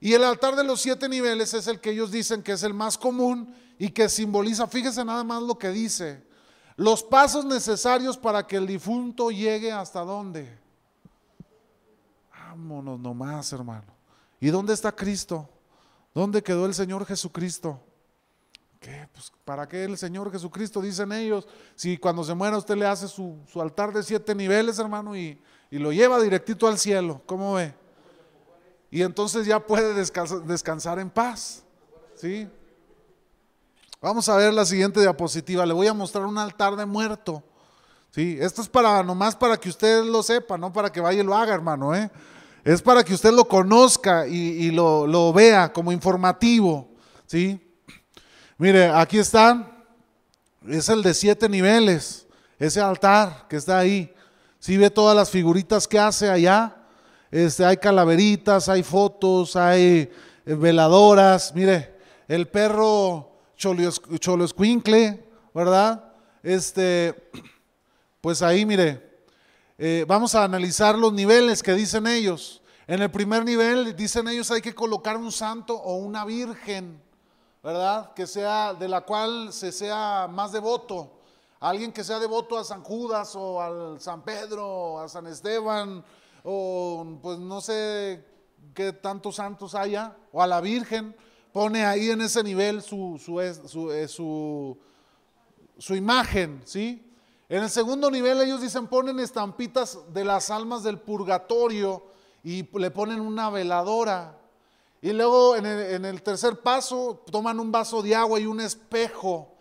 Y 0.00 0.12
el 0.14 0.24
altar 0.24 0.56
de 0.56 0.64
los 0.64 0.80
siete 0.80 1.08
niveles 1.08 1.54
es 1.54 1.68
el 1.68 1.80
que 1.80 1.90
ellos 1.90 2.10
dicen 2.10 2.42
que 2.42 2.52
es 2.52 2.62
el 2.64 2.74
más 2.74 2.98
común 2.98 3.54
y 3.78 3.90
que 3.90 4.08
simboliza, 4.08 4.66
fíjese 4.66 5.04
nada 5.04 5.22
más 5.22 5.42
lo 5.42 5.56
que 5.56 5.68
dice, 5.68 6.22
los 6.76 7.02
pasos 7.02 7.44
necesarios 7.44 8.16
para 8.16 8.46
que 8.46 8.56
el 8.56 8.66
difunto 8.66 9.30
llegue 9.30 9.70
hasta 9.70 10.00
dónde. 10.00 10.58
Vámonos 12.32 12.98
nomás, 12.98 13.52
hermano. 13.52 13.92
¿Y 14.40 14.48
dónde 14.48 14.72
está 14.74 14.90
Cristo? 14.90 15.48
¿Dónde 16.14 16.42
quedó 16.42 16.66
el 16.66 16.74
Señor 16.74 17.06
Jesucristo? 17.06 17.80
Pues, 18.80 19.30
¿Para 19.44 19.68
qué 19.68 19.84
el 19.84 19.98
Señor 19.98 20.32
Jesucristo? 20.32 20.80
Dicen 20.80 21.12
ellos. 21.12 21.46
Si 21.74 21.98
cuando 21.98 22.24
se 22.24 22.34
muera 22.34 22.56
usted 22.56 22.76
le 22.76 22.86
hace 22.86 23.08
su, 23.08 23.36
altar 23.60 23.92
de 23.92 24.02
siete 24.02 24.34
niveles, 24.34 24.78
hermano, 24.78 25.16
y, 25.16 25.38
lo 25.70 25.92
lleva 25.92 26.20
directito 26.20 26.66
al 26.66 26.78
cielo. 26.78 27.20
¿Cómo 27.26 27.54
ve? 27.54 27.74
Y 28.90 29.02
entonces 29.02 29.46
ya 29.46 29.60
puede 29.60 29.94
descansar, 29.94 30.98
en 30.98 31.10
paz. 31.10 31.62
¿Sí? 32.16 32.48
Vamos 34.00 34.28
a 34.28 34.36
ver 34.36 34.52
la 34.52 34.64
siguiente 34.64 35.00
diapositiva. 35.00 35.64
Le 35.64 35.74
voy 35.74 35.86
a 35.86 35.94
mostrar 35.94 36.24
un 36.24 36.38
altar 36.38 36.74
de 36.74 36.86
muerto. 36.86 37.42
¿Sí? 38.10 38.38
Esto 38.40 38.62
es 38.62 38.68
para 38.68 39.04
nomás 39.04 39.36
para 39.36 39.56
que 39.56 39.68
usted 39.68 40.02
lo 40.04 40.22
sepa, 40.24 40.58
no 40.58 40.72
para 40.72 40.90
que 40.90 41.00
vaya 41.00 41.20
y 41.20 41.24
lo 41.24 41.36
haga, 41.36 41.54
hermano. 41.54 41.94
¿eh? 41.94 42.10
Es 42.64 42.82
para 42.82 43.04
que 43.04 43.14
usted 43.14 43.32
lo 43.32 43.44
conozca 43.44 44.26
y, 44.26 44.70
lo, 44.72 45.32
vea 45.32 45.72
como 45.72 45.92
informativo. 45.92 46.88
¿sí? 47.26 47.69
Mire, 48.60 48.88
aquí 48.88 49.18
está. 49.18 49.72
Es 50.68 50.90
el 50.90 51.02
de 51.02 51.14
siete 51.14 51.48
niveles. 51.48 52.26
Ese 52.58 52.78
altar 52.78 53.46
que 53.48 53.56
está 53.56 53.78
ahí. 53.78 54.14
Si 54.58 54.76
ve 54.76 54.90
todas 54.90 55.16
las 55.16 55.30
figuritas 55.30 55.88
que 55.88 55.98
hace 55.98 56.28
allá. 56.28 56.76
Este, 57.30 57.64
hay 57.64 57.78
calaveritas, 57.78 58.68
hay 58.68 58.82
fotos, 58.82 59.56
hay 59.56 60.12
eh, 60.44 60.54
veladoras. 60.54 61.54
Mire, 61.54 61.96
el 62.28 62.48
perro 62.48 63.32
Cholo 63.56 64.44
Escuincle, 64.44 65.24
¿verdad? 65.54 66.12
Este, 66.42 67.14
pues 68.20 68.42
ahí, 68.42 68.66
mire, 68.66 69.22
eh, 69.78 70.04
vamos 70.06 70.34
a 70.34 70.44
analizar 70.44 70.98
los 70.98 71.14
niveles 71.14 71.62
que 71.62 71.72
dicen 71.72 72.06
ellos. 72.06 72.60
En 72.86 73.00
el 73.00 73.10
primer 73.10 73.42
nivel, 73.42 73.96
dicen 73.96 74.28
ellos, 74.28 74.50
hay 74.50 74.60
que 74.60 74.74
colocar 74.74 75.16
un 75.16 75.32
santo 75.32 75.76
o 75.76 75.94
una 75.96 76.26
virgen, 76.26 77.00
¿verdad? 77.62 78.12
Que 78.14 78.26
sea, 78.26 78.74
de 78.74 78.88
la 78.88 79.02
cual 79.02 79.52
se 79.52 79.72
sea 79.72 80.28
más 80.30 80.52
devoto. 80.52 81.20
Alguien 81.60 81.92
que 81.92 82.04
sea 82.04 82.18
devoto 82.18 82.56
a 82.56 82.64
San 82.64 82.82
Judas 82.82 83.34
o 83.36 83.60
al 83.60 84.00
San 84.00 84.22
Pedro 84.22 84.66
o 84.66 84.98
a 84.98 85.08
San 85.08 85.26
Esteban 85.26 86.02
o 86.42 87.18
pues 87.22 87.38
no 87.38 87.60
sé 87.60 88.24
qué 88.74 88.92
tantos 88.92 89.36
santos 89.36 89.74
haya, 89.74 90.16
o 90.32 90.42
a 90.42 90.46
la 90.46 90.60
Virgen, 90.60 91.14
pone 91.52 91.84
ahí 91.84 92.10
en 92.10 92.20
ese 92.20 92.42
nivel 92.42 92.82
su, 92.82 93.20
su, 93.22 93.40
su, 93.68 94.08
su, 94.08 94.78
su 95.78 95.94
imagen, 95.94 96.62
¿sí? 96.64 97.06
En 97.48 97.64
el 97.64 97.70
segundo 97.70 98.10
nivel 98.10 98.40
ellos 98.40 98.60
dicen 98.60 98.86
ponen 98.86 99.18
estampitas 99.18 99.98
de 100.12 100.24
las 100.24 100.50
almas 100.50 100.84
del 100.84 100.98
purgatorio 100.98 102.06
y 102.44 102.62
le 102.78 102.90
ponen 102.90 103.20
una 103.20 103.50
veladora. 103.50 104.38
Y 105.02 105.12
luego 105.12 105.56
en 105.56 105.64
el, 106.04 106.22
tercer 106.22 106.60
paso 106.60 107.24
toman 107.30 107.58
un 107.58 107.72
vaso 107.72 108.02
de 108.02 108.14
agua 108.14 108.38
y 108.38 108.44
un 108.44 108.60
espejo. 108.60 109.54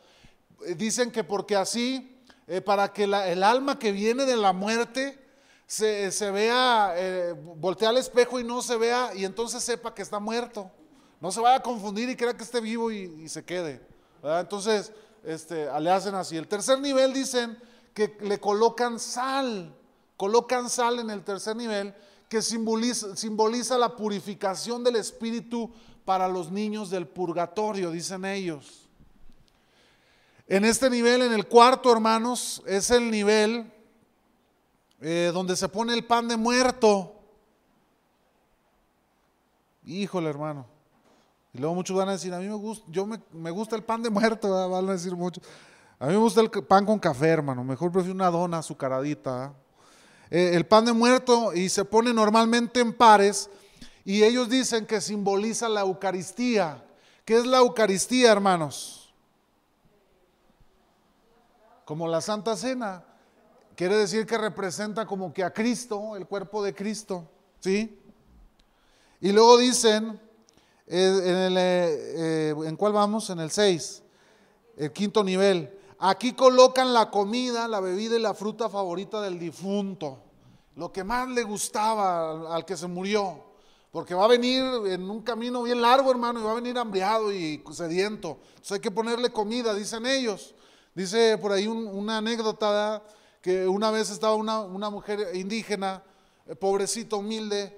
Eh, 0.66 0.76
dicen 0.76 1.12
que 1.12 1.24
porque 1.24 1.56
así, 1.56 2.20
eh, 2.46 2.60
para 2.60 2.92
que 2.92 3.06
el 3.06 3.44
alma 3.44 3.80
que 3.80 3.94
viene 3.94 4.26
de 4.26 4.36
la 4.36 4.52
muerte 4.52 5.18
se, 5.66 6.32
vea, 6.32 6.94
eh, 6.98 7.34
voltea 7.56 7.90
al 7.90 7.98
espejo 7.98 8.40
y 8.40 8.44
no 8.44 8.62
se 8.62 8.76
vea 8.76 9.12
y 9.16 9.24
entonces 9.24 9.64
sepa 9.64 9.94
que 9.94 10.02
está 10.02 10.20
muerto. 10.20 10.70
No 11.22 11.32
se 11.32 11.40
vaya 11.40 11.58
a 11.58 11.64
confundir 11.64 12.10
y 12.10 12.18
crea 12.18 12.36
que 12.36 12.44
esté 12.44 12.60
vivo 12.60 12.92
y, 12.92 13.30
se 13.30 13.44
quede. 13.44 13.82
Entonces, 14.24 14.92
este, 15.24 15.68
le 15.80 15.92
hacen 15.92 16.16
así. 16.16 16.36
El 16.36 16.48
tercer 16.48 16.80
nivel 16.80 17.14
dicen 17.14 17.58
que 17.94 18.18
le 18.22 18.40
colocan 18.40 19.00
sal, 19.00 19.74
colocan 20.18 20.70
sal 20.70 21.00
en 21.00 21.10
el 21.10 21.24
tercer 21.24 21.56
nivel 21.56 21.94
que 22.30 22.42
simboliza, 22.42 23.16
simboliza 23.16 23.78
la 23.78 23.96
purificación 23.96 24.84
del 24.84 24.96
espíritu 24.98 25.72
para 26.06 26.28
los 26.28 26.52
niños 26.52 26.90
del 26.90 27.08
purgatorio, 27.08 27.92
dicen 27.92 28.24
ellos. 28.24 28.88
En 30.48 30.64
este 30.64 30.90
nivel, 30.90 31.24
en 31.24 31.34
el 31.34 31.48
cuarto, 31.48 31.92
hermanos, 31.92 32.64
es 32.66 32.90
el 32.92 33.12
nivel 33.12 33.72
eh, 35.02 35.32
donde 35.34 35.56
se 35.56 35.68
pone 35.70 35.94
el 35.94 36.06
pan 36.06 36.28
de 36.28 36.38
muerto. 36.38 37.16
Híjole, 39.86 40.30
hermano. 40.30 40.66
Y 41.54 41.58
luego 41.58 41.74
muchos 41.74 41.98
van 41.98 42.10
a 42.10 42.14
decir, 42.14 42.34
a 42.34 42.40
mí 42.40 42.48
me 42.48 42.56
gusta, 42.56 42.86
yo 42.90 43.06
me, 43.06 43.52
gusta 43.52 43.76
el 43.76 43.84
pan 43.84 44.04
de 44.04 44.10
muerto, 44.10 44.70
van 44.70 44.90
a 44.90 44.92
decir 44.92 45.16
muchos. 45.16 45.44
A 45.98 46.06
mí 46.08 46.14
me 46.14 46.20
gusta 46.20 46.42
el 46.42 46.50
pan 46.50 46.86
con 46.86 47.00
café, 47.00 47.28
hermano. 47.28 47.64
Mejor 47.64 47.92
prefiero 47.92 48.16
una 48.16 48.30
dona 48.30 48.60
azucaradita. 48.60 49.54
Eh, 50.32 50.52
el 50.54 50.66
pan 50.66 50.86
de 50.86 50.94
muerto 50.94 51.54
y 51.54 51.70
se 51.70 51.86
pone 51.86 52.14
normalmente 52.14 52.80
en 52.80 52.94
pares 52.94 53.50
y 54.06 54.24
ellos 54.24 54.50
dicen 54.50 54.86
que 54.86 55.02
simboliza 55.02 55.68
la 55.68 55.82
Eucaristía. 55.82 56.84
¿Qué 57.26 57.38
es 57.38 57.46
la 57.46 57.60
Eucaristía, 57.60 58.32
hermanos? 58.32 59.14
Como 61.86 62.08
la 62.08 62.22
Santa 62.22 62.56
Cena. 62.56 63.04
Quiere 63.76 63.96
decir 63.96 64.26
que 64.26 64.38
representa 64.38 65.06
como 65.06 65.34
que 65.34 65.44
a 65.44 65.54
Cristo, 65.54 66.16
el 66.16 66.28
cuerpo 66.28 66.64
de 66.64 66.76
Cristo. 66.76 67.28
¿Sí? 67.60 68.00
Y 69.22 69.32
luego 69.32 69.58
dicen, 69.58 70.20
eh, 70.88 71.22
en, 71.24 71.56
eh, 71.58 72.54
¿en 72.66 72.76
cuál 72.76 72.94
vamos? 72.94 73.30
En 73.30 73.40
el 73.40 73.52
6, 73.52 74.04
el 74.78 74.92
quinto 74.92 75.24
nivel. 75.24 75.79
Aquí 76.02 76.32
colocan 76.32 76.94
la 76.94 77.12
comida, 77.12 77.68
la 77.68 77.82
bebida 77.82 78.16
y 78.16 78.22
la 78.22 78.34
fruta 78.34 78.70
favorita 78.70 79.20
del 79.20 79.38
difunto. 79.38 80.18
Lo 80.78 80.94
que 80.94 81.04
más 81.04 81.28
le 81.28 81.44
gustaba 81.44 82.56
al, 82.56 82.64
que 82.64 82.78
se 82.78 82.88
murió. 82.88 83.44
Porque 83.92 84.16
va 84.16 84.24
a 84.24 84.30
venir 84.30 84.64
en 84.86 85.10
un 85.10 85.22
camino 85.24 85.64
bien 85.64 85.82
largo, 85.82 86.10
hermano, 86.10 86.40
y 86.40 86.44
va 86.44 86.52
a 86.52 86.56
venir 86.56 86.78
hambriado 86.78 87.34
y 87.34 87.62
sediento. 87.74 88.38
Entonces 88.50 88.72
hay 88.74 88.80
que 88.80 88.92
ponerle 88.92 89.30
comida, 89.30 89.74
dicen 89.74 90.06
ellos. 90.06 90.56
Dice 90.96 91.38
por 91.38 91.52
ahí 91.52 91.68
una 91.68 92.20
anécdota 92.20 93.04
que 93.42 93.68
una 93.68 93.92
vez 93.92 94.10
estaba 94.10 94.36
una, 94.36 94.90
mujer 94.90 95.36
indígena, 95.36 96.02
eh, 96.46 96.56
pobrecita, 96.56 97.18
humilde, 97.18 97.78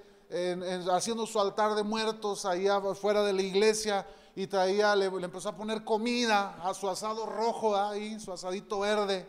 haciendo 0.92 1.26
su 1.26 1.40
altar 1.40 1.74
de 1.74 1.82
muertos 1.82 2.46
ahí 2.46 2.68
afuera 2.68 3.22
de 3.22 3.32
la 3.32 3.42
iglesia 3.42 4.06
y 4.34 4.46
traía, 4.46 4.96
le, 4.96 5.06
empezó 5.06 5.50
a 5.50 5.56
poner 5.56 5.84
comida 5.84 6.56
a 6.62 6.72
su 6.74 6.88
asado 6.88 7.26
rojo 7.26 7.76
ahí, 7.76 8.18
su 8.18 8.32
asadito 8.32 8.80
verde. 8.80 9.28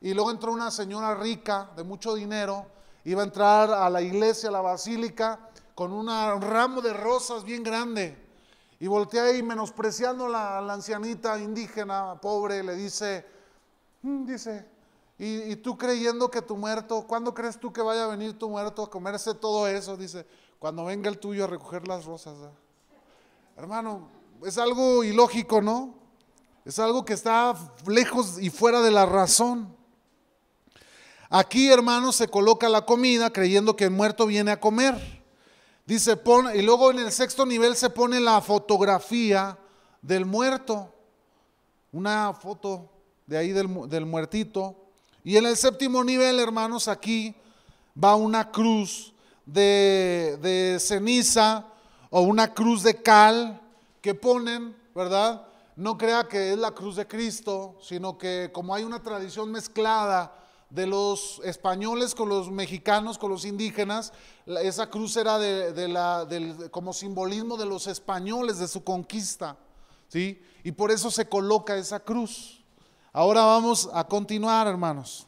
Y 0.00 0.14
luego 0.14 0.30
entró 0.30 0.52
una 0.52 0.70
señora 0.70 1.14
rica 1.14 1.70
de 1.76 1.84
mucho 1.84 2.14
dinero, 2.14 2.66
iba 3.04 3.20
a 3.20 3.24
entrar 3.24 3.70
a 3.70 3.90
la 3.90 4.00
iglesia, 4.00 4.48
a 4.48 4.52
la 4.52 4.62
basílica, 4.62 5.50
con 5.74 5.92
un 5.92 6.08
ramo 6.08 6.80
de 6.80 6.92
rosas 6.92 7.44
bien 7.44 7.62
grande. 7.62 8.16
Y 8.78 8.86
voltea 8.86 9.24
ahí 9.24 9.42
menospreciando 9.42 10.24
a 10.34 10.62
la, 10.62 10.72
ancianita 10.72 11.38
indígena, 11.38 12.18
pobre, 12.18 12.62
le 12.62 12.74
dice, 12.76 13.26
mm", 14.02 14.24
dice, 14.24 14.66
y, 15.18 15.54
tú 15.56 15.76
creyendo 15.76 16.30
que 16.30 16.40
tu 16.40 16.56
muerto, 16.56 17.06
¿cuándo 17.06 17.34
crees 17.34 17.60
tú 17.60 17.70
que 17.70 17.82
vaya 17.82 18.04
a 18.04 18.06
venir 18.06 18.38
tu 18.38 18.48
muerto 18.48 18.82
a 18.82 18.88
comerse 18.88 19.34
todo 19.34 19.66
eso? 19.68 19.98
Dice, 19.98 20.26
cuando 20.58 20.86
venga 20.86 21.10
el 21.10 21.18
tuyo 21.18 21.44
a 21.44 21.46
recoger 21.46 21.86
las 21.86 22.06
rosas. 22.06 22.38
Hermano, 23.54 24.08
es 24.44 24.58
algo 24.58 25.04
ilógico, 25.04 25.60
¿no? 25.60 25.94
Es 26.64 26.78
algo 26.78 27.04
que 27.04 27.12
está 27.12 27.54
lejos 27.86 28.40
y 28.40 28.50
fuera 28.50 28.80
de 28.80 28.90
la 28.90 29.06
razón. 29.06 29.74
Aquí, 31.28 31.70
hermanos, 31.70 32.16
se 32.16 32.28
coloca 32.28 32.68
la 32.68 32.84
comida 32.84 33.32
creyendo 33.32 33.76
que 33.76 33.84
el 33.84 33.90
muerto 33.90 34.26
viene 34.26 34.50
a 34.50 34.60
comer. 34.60 35.22
Dice, 35.86 36.16
pon, 36.16 36.48
y 36.54 36.62
luego 36.62 36.90
en 36.90 37.00
el 37.00 37.12
sexto 37.12 37.46
nivel 37.46 37.76
se 37.76 37.90
pone 37.90 38.20
la 38.20 38.40
fotografía 38.40 39.58
del 40.02 40.26
muerto. 40.26 40.92
Una 41.92 42.32
foto 42.32 42.88
de 43.26 43.38
ahí 43.38 43.52
del, 43.52 43.88
del 43.88 44.06
muertito. 44.06 44.76
Y 45.24 45.36
en 45.36 45.46
el 45.46 45.56
séptimo 45.56 46.02
nivel, 46.02 46.40
hermanos, 46.40 46.88
aquí 46.88 47.34
va 48.02 48.16
una 48.16 48.50
cruz 48.50 49.12
de, 49.46 50.38
de 50.42 50.78
ceniza 50.80 51.66
o 52.10 52.22
una 52.22 52.52
cruz 52.54 52.82
de 52.82 53.02
cal 53.02 53.60
que 54.00 54.14
ponen, 54.14 54.76
¿verdad? 54.94 55.46
No 55.76 55.96
crea 55.96 56.28
que 56.28 56.52
es 56.52 56.58
la 56.58 56.72
cruz 56.72 56.96
de 56.96 57.06
Cristo, 57.06 57.78
sino 57.82 58.18
que 58.18 58.50
como 58.52 58.74
hay 58.74 58.84
una 58.84 59.02
tradición 59.02 59.50
mezclada 59.50 60.34
de 60.70 60.86
los 60.86 61.40
españoles 61.44 62.14
con 62.14 62.28
los 62.28 62.50
mexicanos, 62.50 63.18
con 63.18 63.30
los 63.30 63.44
indígenas, 63.44 64.12
esa 64.62 64.88
cruz 64.88 65.16
era 65.16 65.38
de, 65.38 65.88
la, 65.88 66.24
del, 66.24 66.70
como 66.70 66.92
simbolismo 66.92 67.56
de 67.56 67.66
los 67.66 67.86
españoles, 67.86 68.58
de 68.58 68.68
su 68.68 68.84
conquista, 68.84 69.56
¿sí? 70.08 70.40
Y 70.62 70.72
por 70.72 70.90
eso 70.90 71.10
se 71.10 71.28
coloca 71.28 71.76
esa 71.76 72.00
cruz. 72.00 72.62
Ahora 73.12 73.42
vamos 73.42 73.88
a 73.92 74.04
continuar, 74.04 74.66
hermanos. 74.66 75.26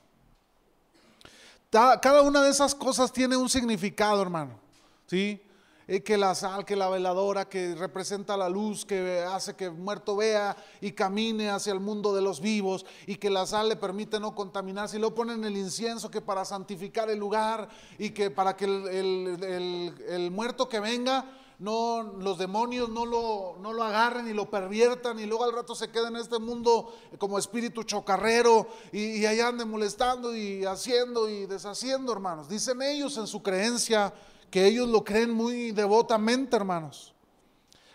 Cada 1.70 2.22
una 2.22 2.42
de 2.42 2.50
esas 2.50 2.74
cosas 2.74 3.10
tiene 3.10 3.36
un 3.36 3.48
significado, 3.48 4.20
hermano, 4.20 4.60
¿sí? 5.06 5.42
Eh, 5.88 6.02
que 6.02 6.16
la 6.16 6.34
sal, 6.34 6.64
que 6.64 6.76
la 6.76 6.88
veladora, 6.88 7.48
que 7.48 7.74
representa 7.74 8.36
la 8.36 8.48
luz, 8.48 8.84
que 8.84 9.20
hace 9.20 9.54
que 9.54 9.64
el 9.64 9.72
muerto 9.72 10.16
vea 10.16 10.56
y 10.80 10.92
camine 10.92 11.50
hacia 11.50 11.72
el 11.72 11.80
mundo 11.80 12.14
de 12.14 12.22
los 12.22 12.40
vivos, 12.40 12.86
y 13.06 13.16
que 13.16 13.30
la 13.30 13.46
sal 13.46 13.68
le 13.68 13.76
permite 13.76 14.20
no 14.20 14.34
contaminarse, 14.34 14.96
y 14.96 15.00
lo 15.00 15.14
ponen 15.14 15.44
el 15.44 15.56
incienso, 15.56 16.10
que 16.10 16.20
para 16.20 16.44
santificar 16.44 17.10
el 17.10 17.18
lugar, 17.18 17.68
y 17.98 18.10
que 18.10 18.30
para 18.30 18.56
que 18.56 18.64
el, 18.64 20.30
muerto 20.30 20.68
que 20.68 20.78
venga, 20.78 21.38
no, 21.58 22.02
los 22.02 22.38
demonios 22.38 22.88
no 22.88 23.04
lo, 23.04 23.56
no 23.60 23.72
lo 23.72 23.82
agarren 23.82 24.28
y 24.28 24.32
lo 24.32 24.48
perviertan, 24.48 25.18
y 25.18 25.26
luego 25.26 25.44
al 25.44 25.52
rato 25.52 25.74
se 25.74 25.90
quede 25.90 26.08
en 26.08 26.16
este 26.16 26.38
mundo 26.38 26.94
como 27.18 27.38
espíritu 27.38 27.82
chocarrero, 27.82 28.68
y, 28.92 29.16
y 29.16 29.26
ahí 29.26 29.40
ande 29.40 29.64
molestando 29.64 30.34
y 30.36 30.64
haciendo 30.64 31.28
y 31.28 31.46
deshaciendo, 31.46 32.12
hermanos. 32.12 32.48
Dicen 32.48 32.80
ellos 32.82 33.16
en 33.16 33.26
su 33.26 33.42
creencia 33.42 34.12
que 34.52 34.66
ellos 34.66 34.86
lo 34.86 35.02
creen 35.02 35.32
muy 35.32 35.72
devotamente, 35.72 36.54
hermanos. 36.54 37.14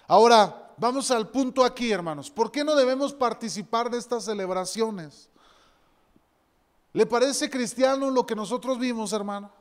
Ahora, 0.07 0.73
vamos 0.75 1.11
al 1.11 1.29
punto 1.29 1.63
aquí, 1.63 1.91
hermanos. 1.91 2.31
¿Por 2.31 2.51
qué 2.51 2.63
no 2.63 2.75
debemos 2.75 3.13
participar 3.13 3.91
de 3.91 3.99
estas 3.99 4.25
celebraciones? 4.25 5.29
¿Le 6.93 7.05
parece 7.05 7.51
cristiano 7.51 8.09
lo 8.09 8.25
que 8.25 8.35
nosotros 8.35 8.79
vimos, 8.79 9.13
hermano? 9.13 9.51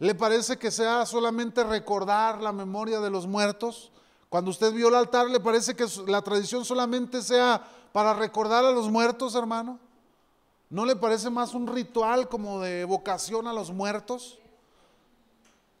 ¿Le 0.00 0.12
parece 0.16 0.58
que 0.58 0.72
sea 0.72 1.06
solamente 1.06 1.62
recordar 1.62 2.42
la 2.42 2.50
memoria 2.50 2.98
de 2.98 3.10
los 3.10 3.28
muertos? 3.28 3.92
Cuando 4.28 4.50
usted 4.50 4.72
vio 4.72 4.88
el 4.88 4.96
altar, 4.96 5.30
¿le 5.30 5.38
parece 5.38 5.76
que 5.76 5.86
la 6.08 6.22
tradición 6.22 6.64
solamente 6.64 7.22
sea 7.22 7.62
para 7.92 8.12
recordar 8.12 8.64
a 8.64 8.72
los 8.72 8.90
muertos, 8.90 9.36
hermano? 9.36 9.78
¿No 10.68 10.84
le 10.84 10.96
parece 10.96 11.30
más 11.30 11.54
un 11.54 11.68
ritual 11.68 12.28
como 12.28 12.60
de 12.60 12.80
evocación 12.80 13.46
a 13.46 13.52
los 13.52 13.70
muertos? 13.70 14.39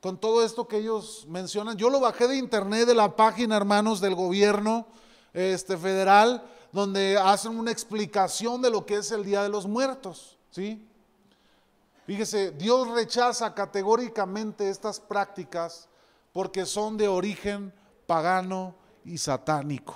Con 0.00 0.18
todo 0.18 0.44
esto 0.44 0.66
que 0.66 0.78
ellos 0.78 1.26
mencionan. 1.28 1.76
Yo 1.76 1.90
lo 1.90 2.00
bajé 2.00 2.26
de 2.26 2.36
internet 2.36 2.86
de 2.86 2.94
la 2.94 3.14
página, 3.16 3.56
hermanos, 3.56 4.00
del 4.00 4.14
gobierno 4.14 4.86
este, 5.34 5.76
federal, 5.76 6.42
donde 6.72 7.18
hacen 7.18 7.58
una 7.58 7.70
explicación 7.70 8.62
de 8.62 8.70
lo 8.70 8.86
que 8.86 8.96
es 8.96 9.10
el 9.10 9.24
Día 9.24 9.42
de 9.42 9.50
los 9.50 9.66
Muertos. 9.66 10.38
¿sí? 10.50 10.86
Fíjese, 12.06 12.52
Dios 12.52 12.88
rechaza 12.88 13.54
categóricamente 13.54 14.70
estas 14.70 14.98
prácticas 14.98 15.88
porque 16.32 16.64
son 16.64 16.96
de 16.96 17.08
origen 17.08 17.72
pagano 18.06 18.74
y 19.04 19.18
satánico. 19.18 19.94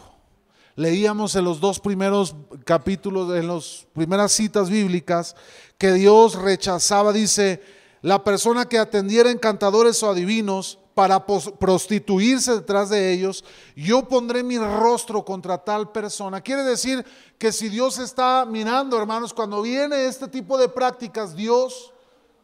Leíamos 0.76 1.36
en 1.36 1.44
los 1.44 1.60
dos 1.60 1.78
primeros 1.78 2.34
capítulos, 2.64 3.34
en 3.36 3.46
las 3.46 3.86
primeras 3.92 4.32
citas 4.32 4.68
bíblicas, 4.68 5.36
que 5.78 5.92
Dios 5.92 6.34
rechazaba, 6.34 7.12
dice, 7.12 7.62
la 8.04 8.22
persona 8.22 8.66
que 8.66 8.78
atendiera 8.78 9.30
encantadores 9.30 10.02
o 10.02 10.10
adivinos 10.10 10.78
para 10.92 11.24
prostituirse 11.24 12.52
detrás 12.52 12.90
de 12.90 13.10
ellos, 13.14 13.42
yo 13.74 14.06
pondré 14.06 14.42
mi 14.42 14.58
rostro 14.58 15.24
contra 15.24 15.56
tal 15.56 15.90
persona. 15.90 16.42
Quiere 16.42 16.64
decir 16.64 17.02
que 17.38 17.50
si 17.50 17.70
Dios 17.70 17.98
está 17.98 18.44
mirando, 18.44 18.98
hermanos, 18.98 19.32
cuando 19.32 19.62
viene 19.62 20.04
este 20.04 20.28
tipo 20.28 20.58
de 20.58 20.68
prácticas, 20.68 21.34
Dios 21.34 21.94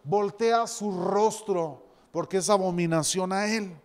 voltea 0.03 0.67
su 0.67 0.93
rostro 0.93 1.85
porque 2.11 2.39
es 2.39 2.49
abominación 2.49 3.31
a 3.31 3.47
él. 3.55 3.77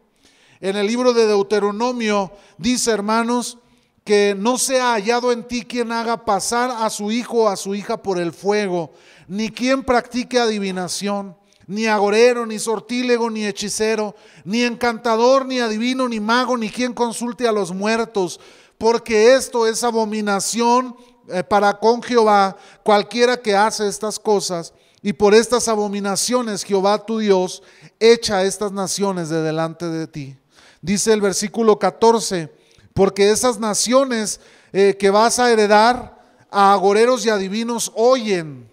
En 0.61 0.77
el 0.77 0.87
libro 0.87 1.11
de 1.11 1.27
Deuteronomio 1.27 2.31
dice, 2.57 2.91
hermanos, 2.91 3.57
que 4.05 4.33
no 4.33 4.57
sea 4.57 4.93
hallado 4.93 5.33
en 5.33 5.45
ti 5.45 5.63
quien 5.63 5.91
haga 5.91 6.23
pasar 6.23 6.71
a 6.71 6.89
su 6.89 7.11
hijo 7.11 7.43
o 7.43 7.47
a 7.49 7.57
su 7.57 7.75
hija 7.75 8.01
por 8.01 8.17
el 8.17 8.31
fuego, 8.31 8.93
ni 9.27 9.49
quien 9.49 9.83
practique 9.83 10.39
adivinación 10.39 11.35
ni 11.67 11.87
agorero, 11.87 12.45
ni 12.45 12.59
sortílego, 12.59 13.29
ni 13.29 13.45
hechicero, 13.45 14.15
ni 14.43 14.63
encantador, 14.63 15.45
ni 15.45 15.59
adivino, 15.59 16.07
ni 16.07 16.19
mago, 16.19 16.57
ni 16.57 16.69
quien 16.69 16.93
consulte 16.93 17.47
a 17.47 17.51
los 17.51 17.73
muertos, 17.73 18.39
porque 18.77 19.33
esto 19.33 19.67
es 19.67 19.83
abominación 19.83 20.95
eh, 21.27 21.43
para 21.43 21.73
con 21.79 22.03
Jehová, 22.03 22.55
cualquiera 22.83 23.37
que 23.37 23.55
hace 23.55 23.87
estas 23.87 24.19
cosas. 24.19 24.73
Y 25.01 25.13
por 25.13 25.33
estas 25.35 25.67
abominaciones 25.67 26.63
Jehová 26.63 27.05
tu 27.05 27.19
Dios 27.19 27.61
echa 27.99 28.43
estas 28.43 28.71
naciones 28.71 29.29
de 29.29 29.41
delante 29.41 29.87
de 29.87 30.07
ti. 30.07 30.37
Dice 30.81 31.13
el 31.13 31.21
versículo 31.21 31.79
14, 31.79 32.51
porque 32.93 33.29
esas 33.31 33.59
naciones 33.59 34.39
eh, 34.73 34.95
que 34.99 35.09
vas 35.09 35.39
a 35.39 35.51
heredar 35.51 36.19
a 36.49 36.73
agoreros 36.73 37.25
y 37.25 37.29
adivinos 37.29 37.91
oyen 37.95 38.64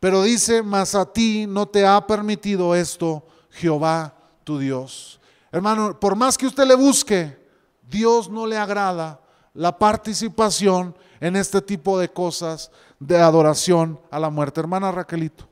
pero 0.00 0.22
dice, 0.22 0.62
mas 0.62 0.94
a 0.94 1.04
ti 1.04 1.46
no 1.46 1.66
te 1.66 1.86
ha 1.86 2.06
permitido 2.06 2.74
esto 2.74 3.26
Jehová 3.50 4.14
tu 4.44 4.58
Dios. 4.58 5.20
Hermano, 5.50 5.98
por 5.98 6.16
más 6.16 6.36
que 6.36 6.46
usted 6.46 6.66
le 6.66 6.74
busque, 6.74 7.38
Dios 7.82 8.28
no 8.28 8.46
le 8.46 8.56
agrada 8.56 9.20
la 9.54 9.78
participación 9.78 10.94
en 11.20 11.36
este 11.36 11.62
tipo 11.62 11.98
de 11.98 12.10
cosas 12.10 12.70
de 12.98 13.18
adoración 13.18 14.00
a 14.10 14.20
la 14.20 14.30
muerte. 14.30 14.60
Hermana 14.60 14.92
Raquelito. 14.92 15.48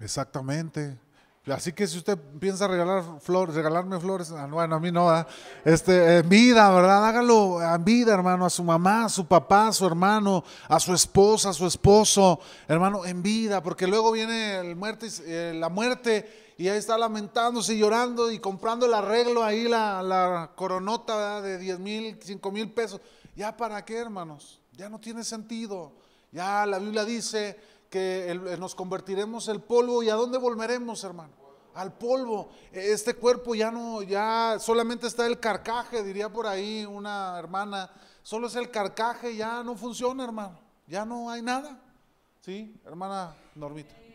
Exactamente. 0.00 0.98
Así 1.46 1.72
que 1.72 1.86
si 1.86 1.98
usted 1.98 2.18
piensa 2.40 2.66
regalar 2.66 3.04
flores, 3.20 3.54
regalarme 3.54 4.00
flores, 4.00 4.32
ah, 4.32 4.48
bueno, 4.50 4.74
a 4.74 4.80
mí 4.80 4.90
no, 4.90 5.08
este, 5.64 6.18
en 6.18 6.28
vida, 6.28 6.68
¿verdad? 6.70 7.06
Hágalo 7.06 7.62
en 7.62 7.84
vida, 7.84 8.14
hermano, 8.14 8.46
a 8.46 8.50
su 8.50 8.64
mamá, 8.64 9.04
a 9.04 9.08
su 9.08 9.26
papá, 9.26 9.68
a 9.68 9.72
su 9.72 9.86
hermano, 9.86 10.42
a 10.68 10.80
su 10.80 10.92
esposa, 10.92 11.50
a 11.50 11.52
su 11.52 11.64
esposo, 11.64 12.40
hermano, 12.66 13.06
en 13.06 13.22
vida, 13.22 13.62
porque 13.62 13.86
luego 13.86 14.10
viene 14.10 14.60
eh, 14.60 15.54
la 15.54 15.68
muerte 15.68 16.54
y 16.58 16.66
ahí 16.66 16.78
está 16.78 16.98
lamentándose 16.98 17.74
y 17.74 17.78
llorando 17.78 18.32
y 18.32 18.40
comprando 18.40 18.86
el 18.86 18.94
arreglo 18.94 19.44
ahí, 19.44 19.68
la, 19.68 20.02
la 20.02 20.50
coronota 20.56 21.40
de 21.42 21.58
10 21.58 21.78
mil, 21.78 22.18
5 22.20 22.50
mil 22.50 22.72
pesos. 22.72 23.00
¿Ya 23.36 23.56
para 23.56 23.84
qué, 23.84 23.98
hermanos? 23.98 24.60
Ya 24.72 24.88
no 24.88 24.98
tiene 24.98 25.22
sentido. 25.22 25.92
Ya 26.32 26.66
la 26.66 26.78
Biblia 26.78 27.04
dice 27.04 27.58
que 27.90 28.56
nos 28.58 28.74
convertiremos 28.74 29.48
el 29.48 29.60
polvo 29.60 30.02
y 30.02 30.08
a 30.08 30.14
dónde 30.14 30.38
volveremos, 30.38 31.02
hermano? 31.04 31.32
Al 31.74 31.92
polvo. 31.92 32.50
Este 32.72 33.14
cuerpo 33.14 33.54
ya 33.54 33.70
no, 33.70 34.02
ya 34.02 34.56
solamente 34.58 35.06
está 35.06 35.26
el 35.26 35.38
carcaje, 35.38 36.02
diría 36.02 36.28
por 36.30 36.46
ahí 36.46 36.84
una 36.84 37.38
hermana. 37.38 37.90
Solo 38.22 38.48
es 38.48 38.56
el 38.56 38.70
carcaje, 38.70 39.36
ya 39.36 39.62
no 39.62 39.76
funciona, 39.76 40.24
hermano. 40.24 40.58
Ya 40.86 41.04
no 41.04 41.30
hay 41.30 41.42
nada. 41.42 41.80
¿Sí, 42.40 42.80
hermana 42.84 43.34
Normita? 43.54 44.05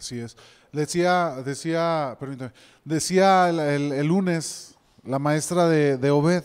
Así 0.00 0.18
es. 0.18 0.34
Decía, 0.72 1.42
decía, 1.44 2.16
permítame, 2.18 2.52
decía 2.86 3.50
el, 3.50 4.06
lunes 4.06 4.74
la 5.04 5.18
maestra 5.18 5.68
de, 5.68 6.10
Obed 6.10 6.42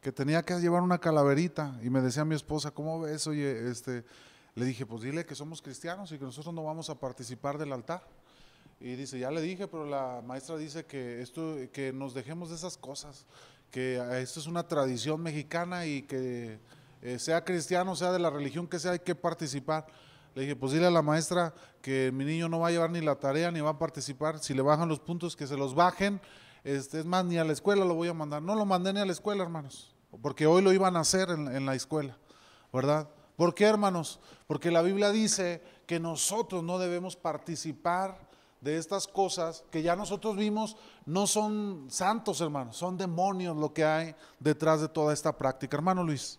que 0.00 0.10
tenía 0.10 0.42
que 0.42 0.54
llevar 0.58 0.82
una 0.82 0.98
calaverita 0.98 1.78
y 1.80 1.90
me 1.90 2.00
decía 2.00 2.24
mi 2.24 2.34
esposa, 2.34 2.72
¿cómo 2.72 3.00
ves? 3.02 3.24
Oye, 3.28 3.70
este, 3.70 4.04
le 4.56 4.64
dije, 4.64 4.84
pues 4.84 5.02
dile 5.02 5.24
que 5.24 5.36
somos 5.36 5.62
cristianos 5.62 6.10
y 6.10 6.18
que 6.18 6.24
nosotros 6.24 6.52
no 6.52 6.64
vamos 6.64 6.90
a 6.90 6.98
participar 6.98 7.56
del 7.56 7.72
altar. 7.72 8.02
Y 8.80 8.96
dice, 8.96 9.16
ya 9.20 9.30
le 9.30 9.40
dije, 9.40 9.68
pero 9.68 9.86
la 9.86 10.20
maestra 10.26 10.56
dice 10.56 10.86
que 10.86 11.22
esto, 11.22 11.54
que 11.72 11.92
nos 11.92 12.14
dejemos 12.14 12.50
de 12.50 12.56
esas 12.56 12.76
cosas, 12.76 13.26
que 13.70 14.02
esto 14.20 14.40
es 14.40 14.48
una 14.48 14.66
tradición 14.66 15.22
mexicana 15.22 15.86
y 15.86 16.02
que 16.02 16.58
eh, 17.00 17.20
sea 17.20 17.44
cristiano, 17.44 17.94
sea 17.94 18.10
de 18.10 18.18
la 18.18 18.30
religión 18.30 18.66
que 18.66 18.80
sea, 18.80 18.90
hay 18.90 18.98
que 18.98 19.14
participar. 19.14 19.86
Le 20.36 20.42
dije, 20.42 20.54
pues 20.54 20.72
dile 20.72 20.84
a 20.84 20.90
la 20.90 21.00
maestra 21.00 21.54
que 21.80 22.12
mi 22.12 22.22
niño 22.22 22.46
no 22.50 22.60
va 22.60 22.68
a 22.68 22.70
llevar 22.70 22.90
ni 22.90 23.00
la 23.00 23.14
tarea 23.14 23.50
ni 23.50 23.62
va 23.62 23.70
a 23.70 23.78
participar. 23.78 24.38
Si 24.38 24.52
le 24.52 24.60
bajan 24.60 24.86
los 24.86 25.00
puntos, 25.00 25.34
que 25.34 25.46
se 25.46 25.56
los 25.56 25.74
bajen. 25.74 26.20
Este, 26.62 27.00
es 27.00 27.06
más, 27.06 27.24
ni 27.24 27.38
a 27.38 27.44
la 27.44 27.54
escuela 27.54 27.86
lo 27.86 27.94
voy 27.94 28.08
a 28.08 28.12
mandar. 28.12 28.42
No 28.42 28.54
lo 28.54 28.66
mandé 28.66 28.92
ni 28.92 29.00
a 29.00 29.06
la 29.06 29.12
escuela, 29.12 29.42
hermanos, 29.42 29.94
porque 30.20 30.46
hoy 30.46 30.60
lo 30.60 30.74
iban 30.74 30.94
a 30.94 31.00
hacer 31.00 31.30
en, 31.30 31.48
en 31.48 31.64
la 31.64 31.74
escuela, 31.74 32.18
¿verdad? 32.70 33.08
¿Por 33.34 33.54
qué, 33.54 33.64
hermanos? 33.64 34.20
Porque 34.46 34.70
la 34.70 34.82
Biblia 34.82 35.10
dice 35.10 35.62
que 35.86 35.98
nosotros 35.98 36.62
no 36.62 36.78
debemos 36.78 37.16
participar 37.16 38.28
de 38.60 38.76
estas 38.76 39.06
cosas 39.06 39.64
que 39.70 39.80
ya 39.80 39.96
nosotros 39.96 40.36
vimos 40.36 40.76
no 41.06 41.26
son 41.26 41.86
santos, 41.88 42.42
hermanos, 42.42 42.76
son 42.76 42.98
demonios 42.98 43.56
lo 43.56 43.72
que 43.72 43.86
hay 43.86 44.14
detrás 44.38 44.82
de 44.82 44.88
toda 44.88 45.14
esta 45.14 45.34
práctica. 45.34 45.78
Hermano 45.78 46.04
Luis. 46.04 46.38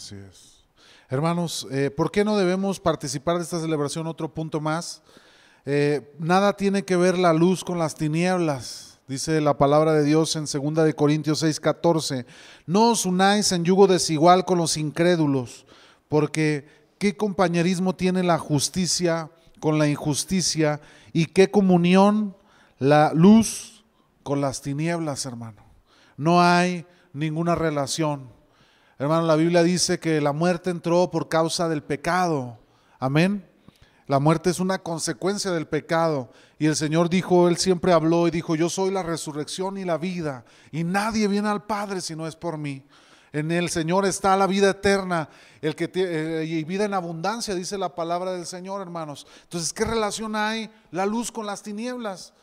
Es. 0.00 0.64
Hermanos, 1.10 1.66
eh, 1.70 1.90
¿por 1.90 2.10
qué 2.10 2.24
no 2.24 2.38
debemos 2.38 2.80
participar 2.80 3.36
de 3.36 3.42
esta 3.42 3.60
celebración? 3.60 4.06
Otro 4.06 4.32
punto 4.32 4.60
más. 4.60 5.02
Eh, 5.66 6.14
nada 6.18 6.54
tiene 6.56 6.84
que 6.84 6.96
ver 6.96 7.18
la 7.18 7.34
luz 7.34 7.62
con 7.62 7.78
las 7.78 7.94
tinieblas. 7.94 8.98
Dice 9.06 9.42
la 9.42 9.58
palabra 9.58 9.92
de 9.92 10.04
Dios 10.04 10.34
en 10.36 10.46
2 10.46 10.84
de 10.84 10.94
Corintios 10.94 11.42
6:14. 11.42 12.24
No 12.64 12.92
os 12.92 13.04
unáis 13.04 13.52
en 13.52 13.64
yugo 13.64 13.86
desigual 13.86 14.46
con 14.46 14.56
los 14.56 14.78
incrédulos, 14.78 15.66
porque 16.08 16.66
¿qué 16.98 17.14
compañerismo 17.14 17.94
tiene 17.94 18.22
la 18.22 18.38
justicia 18.38 19.30
con 19.60 19.78
la 19.78 19.86
injusticia? 19.86 20.80
¿Y 21.12 21.26
qué 21.26 21.50
comunión 21.50 22.34
la 22.78 23.12
luz 23.12 23.84
con 24.22 24.40
las 24.40 24.62
tinieblas, 24.62 25.26
hermano? 25.26 25.62
No 26.16 26.40
hay 26.40 26.86
ninguna 27.12 27.54
relación. 27.54 28.39
Hermano, 29.00 29.26
la 29.26 29.36
Biblia 29.36 29.62
dice 29.62 29.98
que 29.98 30.20
la 30.20 30.34
muerte 30.34 30.68
entró 30.68 31.10
por 31.10 31.30
causa 31.30 31.70
del 31.70 31.82
pecado. 31.82 32.58
Amén. 32.98 33.48
La 34.06 34.18
muerte 34.18 34.50
es 34.50 34.60
una 34.60 34.80
consecuencia 34.80 35.52
del 35.52 35.66
pecado. 35.66 36.30
Y 36.58 36.66
el 36.66 36.76
Señor 36.76 37.08
dijo, 37.08 37.48
Él 37.48 37.56
siempre 37.56 37.94
habló 37.94 38.28
y 38.28 38.30
dijo, 38.30 38.56
yo 38.56 38.68
soy 38.68 38.90
la 38.90 39.02
resurrección 39.02 39.78
y 39.78 39.86
la 39.86 39.96
vida. 39.96 40.44
Y 40.70 40.84
nadie 40.84 41.28
viene 41.28 41.48
al 41.48 41.64
Padre 41.64 42.02
si 42.02 42.14
no 42.14 42.26
es 42.26 42.36
por 42.36 42.58
mí. 42.58 42.84
En 43.32 43.50
el 43.50 43.70
Señor 43.70 44.04
está 44.04 44.36
la 44.36 44.46
vida 44.46 44.68
eterna, 44.68 45.30
el 45.62 45.74
que 45.74 45.90
eh, 45.94 46.44
y 46.44 46.64
vida 46.64 46.84
en 46.84 46.92
abundancia, 46.92 47.54
dice 47.54 47.78
la 47.78 47.94
palabra 47.94 48.32
del 48.32 48.44
Señor, 48.44 48.82
hermanos. 48.82 49.26
Entonces, 49.44 49.72
¿qué 49.72 49.86
relación 49.86 50.36
hay 50.36 50.70
la 50.90 51.06
luz 51.06 51.32
con 51.32 51.46
las 51.46 51.62
tinieblas? 51.62 52.34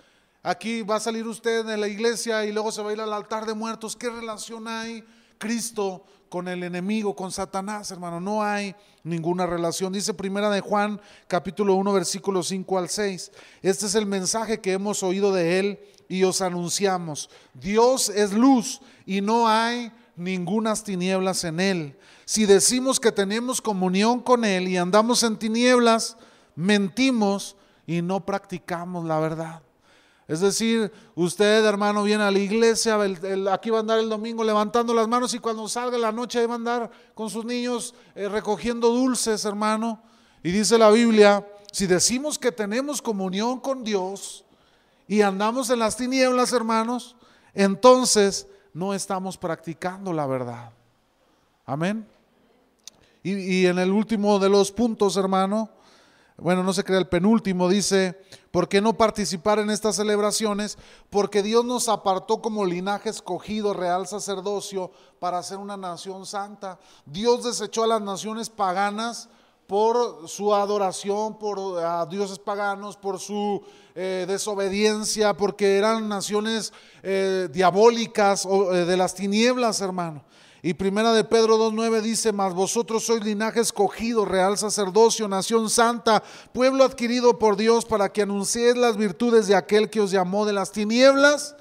Aquí 0.42 0.82
va 0.82 0.96
a 0.96 1.00
salir 1.00 1.28
usted 1.28 1.64
de 1.64 1.78
la 1.78 1.88
iglesia 1.88 2.46
y 2.46 2.52
luego 2.52 2.72
se 2.72 2.82
va 2.82 2.90
a 2.90 2.94
ir 2.94 3.02
al 3.02 3.14
altar 3.14 3.46
de 3.46 3.54
muertos. 3.54 3.96
¿Qué 3.96 4.10
relación 4.10 4.68
hay 4.68 5.04
Cristo 5.38 6.04
con 6.30 6.48
el 6.48 6.64
enemigo, 6.64 7.16
con 7.16 7.32
Satanás, 7.32 7.92
hermano? 7.92 8.20
No 8.20 8.44
hay 8.44 8.76
ninguna 9.04 9.46
relación. 9.46 9.94
Dice 9.94 10.14
primera 10.14 10.50
de 10.50 10.62
Juan, 10.62 11.00
capítulo 11.28 11.76
1, 11.76 11.94
versículo 11.94 12.44
5 12.44 12.78
al 12.78 12.90
6. 12.90 13.32
Este 13.62 13.86
es 13.86 13.96
el 13.96 14.06
mensaje 14.06 14.60
que 14.60 14.74
hemos 14.74 15.04
oído 15.04 15.34
de 15.34 15.60
él 15.60 15.80
y 16.10 16.24
os 16.24 16.42
anunciamos. 16.42 17.30
Dios 17.54 18.10
es 18.10 18.34
luz 18.34 18.82
y 19.06 19.22
no 19.22 19.48
hay 19.48 19.92
ningunas 20.16 20.84
tinieblas 20.84 21.44
en 21.44 21.60
él. 21.60 21.98
Si 22.26 22.46
decimos 22.46 23.00
que 23.00 23.12
tenemos 23.12 23.62
comunión 23.62 24.20
con 24.20 24.44
él 24.44 24.68
y 24.68 24.78
andamos 24.78 25.24
en 25.24 25.38
tinieblas, 25.38 26.18
mentimos 26.56 27.56
y 27.86 28.02
no 28.02 28.26
practicamos 28.26 29.06
la 29.06 29.20
verdad. 29.20 29.62
Es 30.28 30.42
decir, 30.42 30.92
usted, 31.16 31.64
hermano, 31.64 32.04
viene 32.04 32.24
a 32.24 32.32
la 32.32 32.40
iglesia, 32.40 32.98
aquí 33.50 33.70
va 33.70 33.78
a 33.78 33.80
andar 33.80 34.00
el 34.00 34.10
domingo 34.10 34.44
levantando 34.44 34.94
las 34.94 35.08
manos 35.08 35.34
y 35.34 35.40
cuando 35.40 35.70
salga 35.70 35.98
la 35.98 36.12
noche 36.12 36.46
va 36.46 36.54
a 36.54 36.58
andar 36.58 36.92
con 37.14 37.30
sus 37.30 37.46
niños 37.46 37.96
eh, 38.14 38.28
recogiendo 38.28 38.90
dulces, 38.90 39.46
hermano. 39.46 40.04
Y 40.44 40.52
dice 40.52 40.78
la 40.78 40.92
Biblia, 40.92 41.48
si 41.72 41.88
decimos 41.88 42.38
que 42.38 42.52
tenemos 42.52 43.02
comunión 43.02 43.62
con 43.62 43.86
Dios 43.86 44.44
y 45.08 45.22
andamos 45.22 45.70
en 45.70 45.80
las 45.80 45.96
tinieblas, 45.96 46.52
hermanos, 46.52 47.16
entonces 47.54 48.48
no 48.74 48.94
estamos 48.94 49.38
practicando 49.38 50.12
la 50.12 50.28
verdad. 50.28 50.72
Amén. 51.66 52.06
Y, 53.24 53.62
y 53.62 53.66
en 53.66 53.80
el 53.80 53.92
último 53.92 54.40
de 54.40 54.50
los 54.50 54.74
puntos, 54.74 55.16
hermano, 55.16 55.70
bueno, 56.38 56.62
no 56.62 56.72
se 56.72 56.84
crea 56.84 57.00
el 57.00 57.08
penúltimo, 57.08 57.68
dice, 57.68 58.20
¿por 58.52 58.70
qué 58.70 58.80
no 58.80 58.96
participar 58.96 59.58
en 59.58 59.72
estas 59.72 59.96
celebraciones? 59.96 60.78
Porque 61.10 61.42
Dios 61.42 61.66
nos 61.66 61.90
apartó 61.90 62.42
como 62.44 62.64
linaje 62.64 63.10
escogido, 63.10 63.74
real 63.74 64.08
sacerdocio, 64.08 64.92
para 65.20 65.42
ser 65.42 65.58
una 65.58 65.78
nación 65.78 66.28
santa. 66.28 66.80
Dios 67.08 67.44
desechó 67.44 67.84
a 67.84 67.88
las 67.88 68.02
naciones 68.02 68.50
paganas 68.52 69.30
por 69.66 70.30
su 70.30 70.54
adoración, 70.54 71.40
por 71.40 71.84
a 71.84 72.06
dioses 72.06 72.38
paganos, 72.38 72.96
por 72.98 73.20
su 73.20 73.62
eh, 73.96 74.26
desobediencia, 74.28 75.34
porque 75.34 75.78
eran 75.78 76.08
naciones 76.08 76.72
eh, 77.02 77.50
diabólicas 77.52 78.46
o 78.46 78.74
eh, 78.76 78.86
de 78.86 78.96
las 78.96 79.16
tinieblas, 79.16 79.82
hermano. 79.82 80.24
Y 80.68 80.74
primera 80.74 81.14
de 81.14 81.24
Pedro 81.24 81.58
2.9 81.58 82.02
dice, 82.02 82.34
mas 82.34 82.54
vosotros 82.54 83.06
sois 83.06 83.24
linaje 83.24 83.62
escogido, 83.62 84.26
real 84.26 84.58
sacerdocio, 84.58 85.26
nación 85.30 85.70
santa, 85.70 86.22
pueblo 86.52 86.84
adquirido 86.84 87.40
por 87.40 87.56
Dios 87.56 87.86
para 87.86 88.12
que 88.12 88.24
anunciéis 88.24 88.76
las 88.76 88.98
virtudes 88.98 89.48
de 89.48 89.56
aquel 89.56 89.90
que 89.90 90.02
os 90.02 90.12
llamó 90.12 90.46
de 90.46 90.52
las 90.52 90.74
tinieblas 90.74 91.56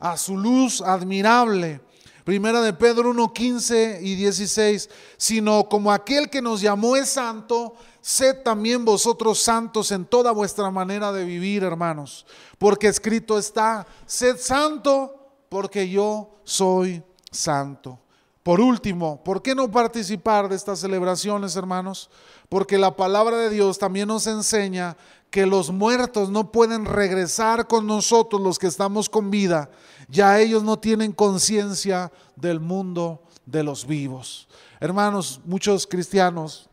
a 0.00 0.18
su 0.18 0.36
luz 0.36 0.82
admirable. 0.82 1.80
Primera 2.24 2.60
de 2.60 2.74
Pedro 2.74 3.14
1.15 3.14 4.00
y 4.02 4.16
16, 4.16 4.90
sino 5.16 5.66
como 5.66 5.90
aquel 5.90 6.28
que 6.28 6.42
nos 6.42 6.60
llamó 6.60 6.94
es 6.94 7.08
santo, 7.08 7.72
sed 8.02 8.42
también 8.42 8.84
vosotros 8.84 9.40
santos 9.40 9.90
en 9.92 10.04
toda 10.04 10.30
vuestra 10.32 10.70
manera 10.70 11.10
de 11.10 11.24
vivir, 11.24 11.64
hermanos. 11.64 12.26
Porque 12.58 12.88
escrito 12.88 13.38
está, 13.38 13.86
sed 14.04 14.36
santo 14.36 15.32
porque 15.48 15.88
yo 15.88 16.42
soy 16.44 17.02
santo. 17.30 18.00
Por 18.46 18.60
último, 18.60 19.24
¿por 19.24 19.42
qué 19.42 19.56
no 19.56 19.68
participar 19.72 20.48
de 20.48 20.54
estas 20.54 20.78
celebraciones, 20.78 21.56
hermanos? 21.56 22.08
Porque 22.48 22.78
la 22.78 22.94
palabra 22.94 23.38
de 23.38 23.50
Dios 23.50 23.76
también 23.76 24.06
nos 24.06 24.28
enseña 24.28 24.96
que 25.30 25.46
los 25.46 25.72
muertos 25.72 26.30
no 26.30 26.52
pueden 26.52 26.84
regresar 26.84 27.66
con 27.66 27.88
nosotros, 27.88 28.40
los 28.40 28.60
que 28.60 28.68
estamos 28.68 29.10
con 29.10 29.32
vida. 29.32 29.68
Ya 30.08 30.38
ellos 30.38 30.62
no 30.62 30.78
tienen 30.78 31.10
conciencia 31.10 32.12
del 32.36 32.60
mundo 32.60 33.24
de 33.46 33.64
los 33.64 33.84
vivos. 33.84 34.46
Hermanos, 34.78 35.40
muchos 35.44 35.84
cristianos 35.84 36.70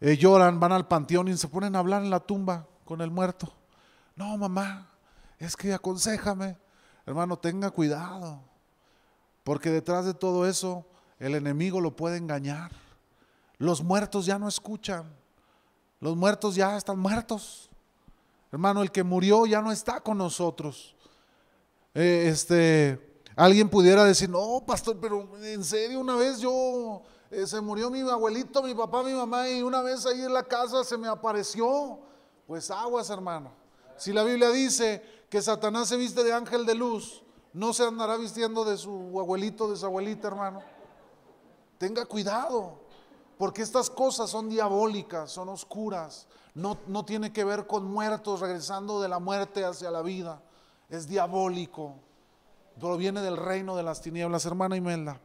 eh, 0.00 0.16
lloran, 0.16 0.58
van 0.58 0.72
al 0.72 0.88
panteón 0.88 1.28
y 1.28 1.36
se 1.36 1.46
ponen 1.46 1.76
a 1.76 1.78
hablar 1.78 2.02
en 2.02 2.10
la 2.10 2.18
tumba 2.18 2.66
con 2.84 3.00
el 3.00 3.12
muerto. 3.12 3.52
No, 4.16 4.36
mamá, 4.36 4.90
es 5.38 5.54
que 5.54 5.72
aconsejame. 5.72 6.56
Hermano, 7.06 7.38
tenga 7.38 7.70
cuidado. 7.70 8.55
Porque 9.46 9.70
detrás 9.70 10.04
de 10.04 10.12
todo 10.12 10.44
eso 10.44 10.84
el 11.20 11.36
enemigo 11.36 11.80
lo 11.80 11.94
puede 11.94 12.16
engañar. 12.16 12.72
Los 13.58 13.80
muertos 13.80 14.26
ya 14.26 14.40
no 14.40 14.48
escuchan. 14.48 15.08
Los 16.00 16.16
muertos 16.16 16.56
ya 16.56 16.76
están 16.76 16.98
muertos. 16.98 17.70
Hermano, 18.50 18.82
el 18.82 18.90
que 18.90 19.04
murió 19.04 19.46
ya 19.46 19.62
no 19.62 19.70
está 19.70 20.00
con 20.00 20.18
nosotros. 20.18 20.96
Eh, 21.94 22.24
este, 22.26 23.20
alguien 23.36 23.68
pudiera 23.68 24.02
decir, 24.02 24.28
no, 24.28 24.64
pastor, 24.66 24.98
pero 25.00 25.30
en 25.40 25.62
serio, 25.62 26.00
una 26.00 26.16
vez 26.16 26.40
yo, 26.40 27.04
eh, 27.30 27.46
se 27.46 27.60
murió 27.60 27.88
mi 27.88 28.00
abuelito, 28.00 28.64
mi 28.64 28.74
papá, 28.74 29.04
mi 29.04 29.12
mamá, 29.12 29.48
y 29.48 29.62
una 29.62 29.80
vez 29.80 30.06
ahí 30.06 30.22
en 30.22 30.34
la 30.34 30.42
casa 30.42 30.82
se 30.82 30.98
me 30.98 31.06
apareció. 31.06 32.00
Pues 32.48 32.68
aguas, 32.68 33.10
hermano. 33.10 33.52
Si 33.96 34.12
la 34.12 34.24
Biblia 34.24 34.50
dice 34.50 35.04
que 35.30 35.40
Satanás 35.40 35.86
se 35.86 35.96
viste 35.96 36.24
de 36.24 36.32
ángel 36.32 36.66
de 36.66 36.74
luz, 36.74 37.22
no 37.56 37.72
se 37.72 37.84
andará 37.84 38.18
vistiendo 38.18 38.66
de 38.66 38.76
su 38.76 39.18
abuelito, 39.18 39.70
de 39.70 39.76
su 39.76 39.86
abuelita, 39.86 40.28
hermano. 40.28 40.60
Tenga 41.78 42.04
cuidado, 42.04 42.78
porque 43.38 43.62
estas 43.62 43.88
cosas 43.88 44.28
son 44.28 44.50
diabólicas, 44.50 45.30
son 45.30 45.48
oscuras. 45.48 46.26
No, 46.54 46.76
no 46.86 47.06
tiene 47.06 47.32
que 47.32 47.44
ver 47.44 47.66
con 47.66 47.90
muertos 47.90 48.40
regresando 48.40 49.00
de 49.00 49.08
la 49.08 49.20
muerte 49.20 49.64
hacia 49.64 49.90
la 49.90 50.02
vida. 50.02 50.42
Es 50.90 51.08
diabólico. 51.08 51.94
Proviene 52.78 53.22
del 53.22 53.38
reino 53.38 53.74
de 53.74 53.84
las 53.84 54.02
tinieblas, 54.02 54.44
hermana 54.44 54.76
Imelda. 54.76 55.18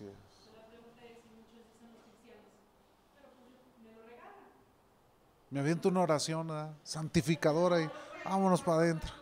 Así 0.00 0.08
es. 0.08 0.14
Me 5.50 5.60
aviento 5.60 5.90
una 5.90 6.00
oración 6.00 6.48
santificadora 6.84 7.82
y 7.82 7.90
vámonos 8.24 8.62
para 8.62 8.78
adentro. 8.78 9.12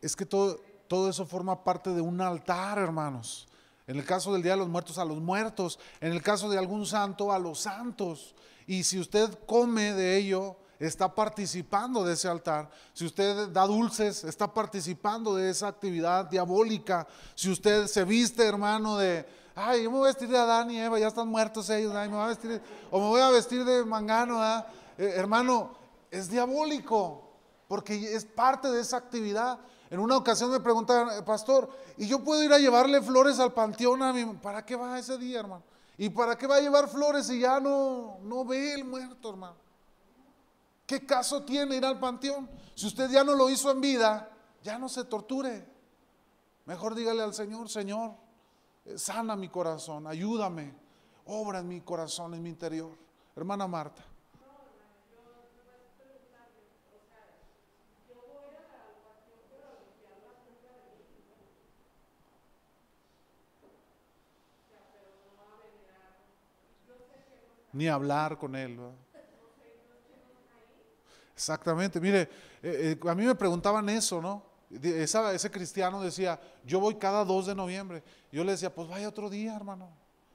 es 0.00 0.14
que 0.14 0.24
todo, 0.26 0.60
todo 0.86 1.10
eso 1.10 1.26
forma 1.26 1.64
parte 1.64 1.90
de 1.90 2.00
un 2.00 2.20
altar, 2.20 2.78
hermanos. 2.78 3.48
En 3.88 3.96
el 3.96 4.04
caso 4.04 4.32
del 4.32 4.42
Día 4.42 4.52
de 4.52 4.58
los 4.58 4.68
Muertos, 4.68 4.98
a 4.98 5.04
los 5.04 5.20
muertos. 5.20 5.80
En 6.00 6.12
el 6.12 6.22
caso 6.22 6.48
de 6.48 6.58
algún 6.58 6.86
santo, 6.86 7.32
a 7.32 7.38
los 7.40 7.58
santos. 7.60 8.36
Y 8.68 8.84
si 8.84 9.00
usted 9.00 9.36
come 9.46 9.92
de 9.92 10.16
ello, 10.18 10.56
está 10.78 11.14
participando 11.14 12.04
de 12.04 12.14
ese 12.14 12.28
altar. 12.28 12.70
Si 12.92 13.06
usted 13.06 13.48
da 13.48 13.66
dulces, 13.66 14.24
está 14.24 14.52
participando 14.52 15.34
de 15.34 15.50
esa 15.50 15.68
actividad 15.68 16.26
diabólica. 16.26 17.06
Si 17.34 17.50
usted 17.50 17.86
se 17.86 18.04
viste, 18.04 18.44
hermano, 18.44 18.98
de, 18.98 19.26
ay, 19.54 19.84
yo 19.84 19.90
me 19.90 19.98
voy 19.98 20.06
a 20.06 20.12
vestir 20.12 20.28
de 20.28 20.38
Adán 20.38 20.70
y 20.70 20.78
Eva, 20.78 20.98
ya 20.98 21.08
están 21.08 21.28
muertos 21.28 21.70
ellos, 21.70 21.94
ay, 21.94 22.08
me 22.08 22.16
voy 22.16 22.24
a 22.24 22.28
vestir, 22.28 22.60
o 22.90 23.00
me 23.00 23.06
voy 23.06 23.20
a 23.20 23.30
vestir 23.30 23.64
de 23.64 23.84
mangano, 23.84 24.44
eh, 24.44 24.64
hermano, 24.98 25.76
es 26.10 26.30
diabólico, 26.30 27.22
porque 27.68 28.14
es 28.14 28.24
parte 28.24 28.70
de 28.70 28.80
esa 28.80 28.98
actividad. 28.98 29.58
En 29.90 30.00
una 30.00 30.16
ocasión 30.16 30.50
me 30.50 30.60
preguntaron, 30.60 31.24
pastor, 31.24 31.70
¿y 31.96 32.06
yo 32.06 32.22
puedo 32.22 32.42
ir 32.42 32.52
a 32.52 32.58
llevarle 32.58 33.00
flores 33.00 33.38
al 33.38 33.52
panteón 33.52 34.02
a 34.02 34.12
mi... 34.12 34.24
¿Para 34.36 34.64
qué 34.64 34.74
va 34.74 34.98
ese 34.98 35.16
día, 35.16 35.40
hermano? 35.40 35.62
¿Y 35.96 36.10
para 36.10 36.36
qué 36.36 36.46
va 36.46 36.56
a 36.56 36.60
llevar 36.60 36.88
flores 36.88 37.26
si 37.26 37.40
ya 37.40 37.60
no, 37.60 38.18
no 38.22 38.44
ve 38.44 38.74
el 38.74 38.84
muerto, 38.84 39.30
hermano? 39.30 39.65
¿Qué 40.86 41.04
caso 41.04 41.42
tiene 41.42 41.76
ir 41.76 41.84
al 41.84 41.98
panteón? 41.98 42.48
Si 42.74 42.86
usted 42.86 43.10
ya 43.10 43.24
no 43.24 43.34
lo 43.34 43.50
hizo 43.50 43.70
en 43.70 43.80
vida, 43.80 44.30
ya 44.62 44.78
no 44.78 44.88
se 44.88 45.04
torture. 45.04 45.66
Mejor 46.64 46.94
dígale 46.94 47.22
al 47.22 47.34
Señor, 47.34 47.68
Señor, 47.68 48.14
eh, 48.84 48.96
sana 48.96 49.34
mi 49.34 49.48
corazón, 49.48 50.06
ayúdame, 50.06 50.74
obra 51.26 51.58
en 51.58 51.68
mi 51.68 51.80
corazón, 51.80 52.34
en 52.34 52.42
mi 52.42 52.50
interior. 52.50 52.96
Hermana 53.34 53.66
Marta. 53.66 54.04
Ni 67.72 67.88
hablar 67.88 68.38
con 68.38 68.56
él. 68.56 68.78
Exactamente, 71.36 72.00
mire, 72.00 72.22
eh, 72.62 72.98
eh, 72.98 73.08
a 73.08 73.14
mí 73.14 73.26
me 73.26 73.34
preguntaban 73.34 73.86
eso, 73.90 74.22
¿no? 74.22 74.42
ese 74.82 75.50
cristiano 75.50 76.00
decía, 76.00 76.40
yo 76.64 76.80
voy 76.80 76.96
cada 76.96 77.24
2 77.24 77.46
de 77.46 77.54
noviembre. 77.54 78.02
Yo 78.32 78.42
le 78.42 78.52
decía, 78.52 78.74
pues 78.74 78.88
vaya 78.88 79.08
otro 79.08 79.30
día, 79.30 79.54
hermano. 79.54 79.90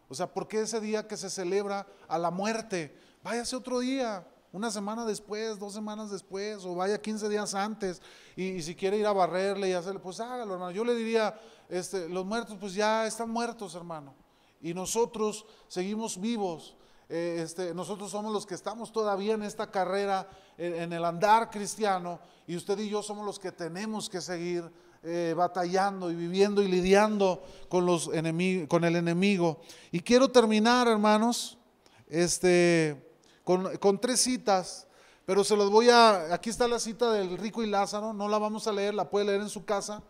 O 0.08 0.14
sea, 0.16 0.32
¿por 0.32 0.48
qué 0.48 0.62
ese 0.62 0.80
día 0.80 1.08
que 1.08 1.18
se 1.18 1.30
celebra 1.30 1.88
a 2.08 2.18
la 2.18 2.32
muerte? 2.32 2.96
Váyase 3.24 3.56
otro 3.56 3.80
día, 3.80 4.26
una 4.54 4.70
semana 4.70 5.06
después, 5.06 5.58
dos 5.60 5.74
semanas 5.74 6.12
después, 6.12 6.64
o 6.66 6.76
vaya 6.76 7.02
15 7.02 7.30
días 7.30 7.56
antes. 7.56 8.02
Y, 8.36 8.62
si 8.62 8.76
quiere 8.76 8.98
ir 8.98 9.08
a 9.08 9.12
barrerle 9.12 9.70
y 9.70 9.74
hacerle, 9.74 10.00
pues 10.00 10.20
hágalo, 10.20 10.54
hermano. 10.54 10.72
Yo 10.72 10.86
le 10.86 10.96
diría, 10.96 11.38
este, 11.68 12.08
los 12.10 12.26
muertos, 12.26 12.58
pues 12.60 12.74
ya 12.74 13.08
están 13.08 13.30
muertos, 13.30 13.76
hermano. 13.76 14.14
Y 14.62 14.74
nosotros 14.74 15.46
seguimos 15.68 16.20
vivos. 16.20 16.76
Eh, 17.14 17.42
este, 17.44 17.74
nosotros 17.74 18.10
somos 18.10 18.32
los 18.32 18.46
que 18.46 18.56
estamos 18.56 18.94
todavía 18.94 19.34
en 19.34 19.44
esta 19.44 19.70
carrera, 19.70 20.30
en, 20.62 20.94
el 20.94 21.04
andar 21.04 21.50
cristiano, 21.50 22.20
y 22.46 22.56
usted 22.56 22.78
y 22.80 22.90
yo 22.90 23.02
somos 23.02 23.26
los 23.26 23.40
que 23.40 23.52
tenemos 23.52 24.10
que 24.10 24.22
seguir 24.22 24.70
eh, 25.04 25.34
batallando 25.36 26.12
y 26.12 26.16
viviendo 26.16 26.62
y 26.62 26.68
lidiando 26.68 27.42
con, 27.68 27.86
los 27.86 28.12
con 28.68 28.84
el 28.84 28.96
enemigo. 28.96 29.62
Y 29.92 30.02
quiero 30.02 30.30
terminar, 30.30 30.88
hermanos, 30.88 31.58
este, 32.08 33.16
con, 33.44 33.76
con 33.78 34.00
tres 34.00 34.22
citas, 34.22 34.88
pero 35.26 35.44
se 35.44 35.56
los 35.56 35.72
voy 35.72 35.90
a, 35.90 36.34
aquí 36.34 36.52
está 36.52 36.68
la 36.68 36.80
cita 36.80 37.12
del 37.12 37.38
rico 37.40 37.64
y 37.64 37.68
Lázaro, 37.68 38.14
no 38.14 38.28
la 38.28 38.38
vamos 38.38 38.68
a 38.68 38.72
leer, 38.72 38.94
la 38.94 39.10
puede 39.10 39.26
leer 39.26 39.42
en 39.42 39.50
su 39.50 39.66
casa, 39.66 40.04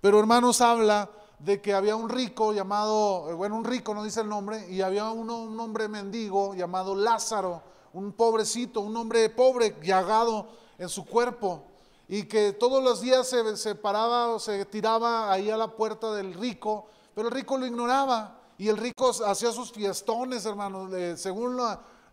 pero 0.00 0.18
hermanos 0.18 0.60
habla 0.60 1.10
de 1.38 1.60
que 1.60 1.74
había 1.74 1.94
un 1.94 2.08
rico 2.08 2.52
llamado, 2.52 3.30
eh, 3.30 3.34
bueno, 3.34 3.56
un 3.56 3.64
rico, 3.64 3.94
no 3.94 4.02
dice 4.02 4.20
el 4.20 4.28
nombre, 4.28 4.68
y 4.68 4.80
había 4.80 5.10
uno, 5.10 5.42
un 5.42 5.58
hombre 5.60 5.86
mendigo 5.88 6.54
llamado 6.54 6.96
Lázaro, 6.96 7.62
un 7.92 8.12
pobrecito, 8.12 8.80
un 8.80 8.96
hombre 8.96 9.28
pobre, 9.30 9.76
llagado 9.82 10.48
en 10.78 10.88
su 10.88 11.04
cuerpo, 11.04 11.64
y 12.08 12.24
que 12.24 12.52
todos 12.52 12.82
los 12.82 13.00
días 13.00 13.28
se, 13.28 13.74
paraba 13.74 14.28
o 14.28 14.38
se 14.38 14.64
tiraba 14.66 15.32
ahí 15.32 15.50
a 15.50 15.56
la 15.56 15.68
puerta 15.68 16.12
del 16.12 16.34
rico, 16.34 16.86
pero 17.14 17.28
el 17.28 17.34
rico 17.34 17.56
lo 17.56 17.66
ignoraba, 17.66 18.38
y 18.58 18.68
el 18.68 18.76
rico 18.76 19.10
hacía 19.26 19.52
sus 19.52 19.72
fiestones, 19.72 20.44
hermanos, 20.44 20.90
según 21.18 21.58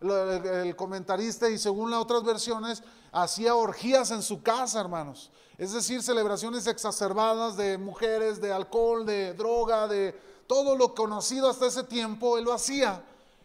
el 0.00 0.76
comentarista 0.76 1.48
y 1.48 1.58
según 1.58 1.90
las 1.90 2.00
otras 2.00 2.24
versiones, 2.24 2.82
hacía 3.12 3.54
orgías 3.54 4.10
en 4.10 4.22
su 4.22 4.42
casa, 4.42 4.80
hermanos. 4.80 5.30
Es 5.58 5.72
decir, 5.72 6.02
celebraciones 6.02 6.66
exacerbadas 6.66 7.56
de 7.56 7.76
mujeres, 7.76 8.40
de 8.40 8.52
alcohol, 8.52 9.04
de 9.04 9.34
droga, 9.34 9.86
de 9.86 10.18
todo 10.46 10.74
lo 10.74 10.94
conocido 10.94 11.50
hasta 11.50 11.66
ese 11.66 11.84
tiempo, 11.84 12.38
él 12.38 12.44
lo 12.44 12.52
hacía. 12.52 13.04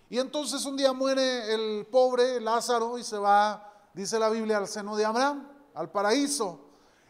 Y 0.10 0.20
entonces 0.20 0.66
un 0.66 0.78
día 0.78 0.94
muere 0.94 1.54
el 1.54 1.86
pobre 1.88 2.40
Lázaro 2.40 2.98
y 2.98 3.04
se 3.04 3.18
va, 3.18 3.90
dice 3.94 4.20
la 4.20 4.30
Biblia, 4.30 4.58
al 4.58 4.68
seno 4.68 4.96
de 4.96 5.06
Abraham, 5.06 5.48
al 5.74 5.92
paraíso. 5.92 6.60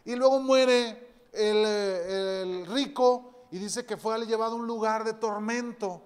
Y 0.05 0.15
luego 0.15 0.39
muere 0.39 1.27
el, 1.33 2.65
rico 2.67 3.47
y 3.51 3.57
dice 3.57 3.85
que 3.85 3.97
fue 3.97 4.25
llevado 4.25 4.53
a 4.53 4.59
un 4.59 4.67
lugar 4.67 5.03
de 5.03 5.13
tormento. 5.13 6.01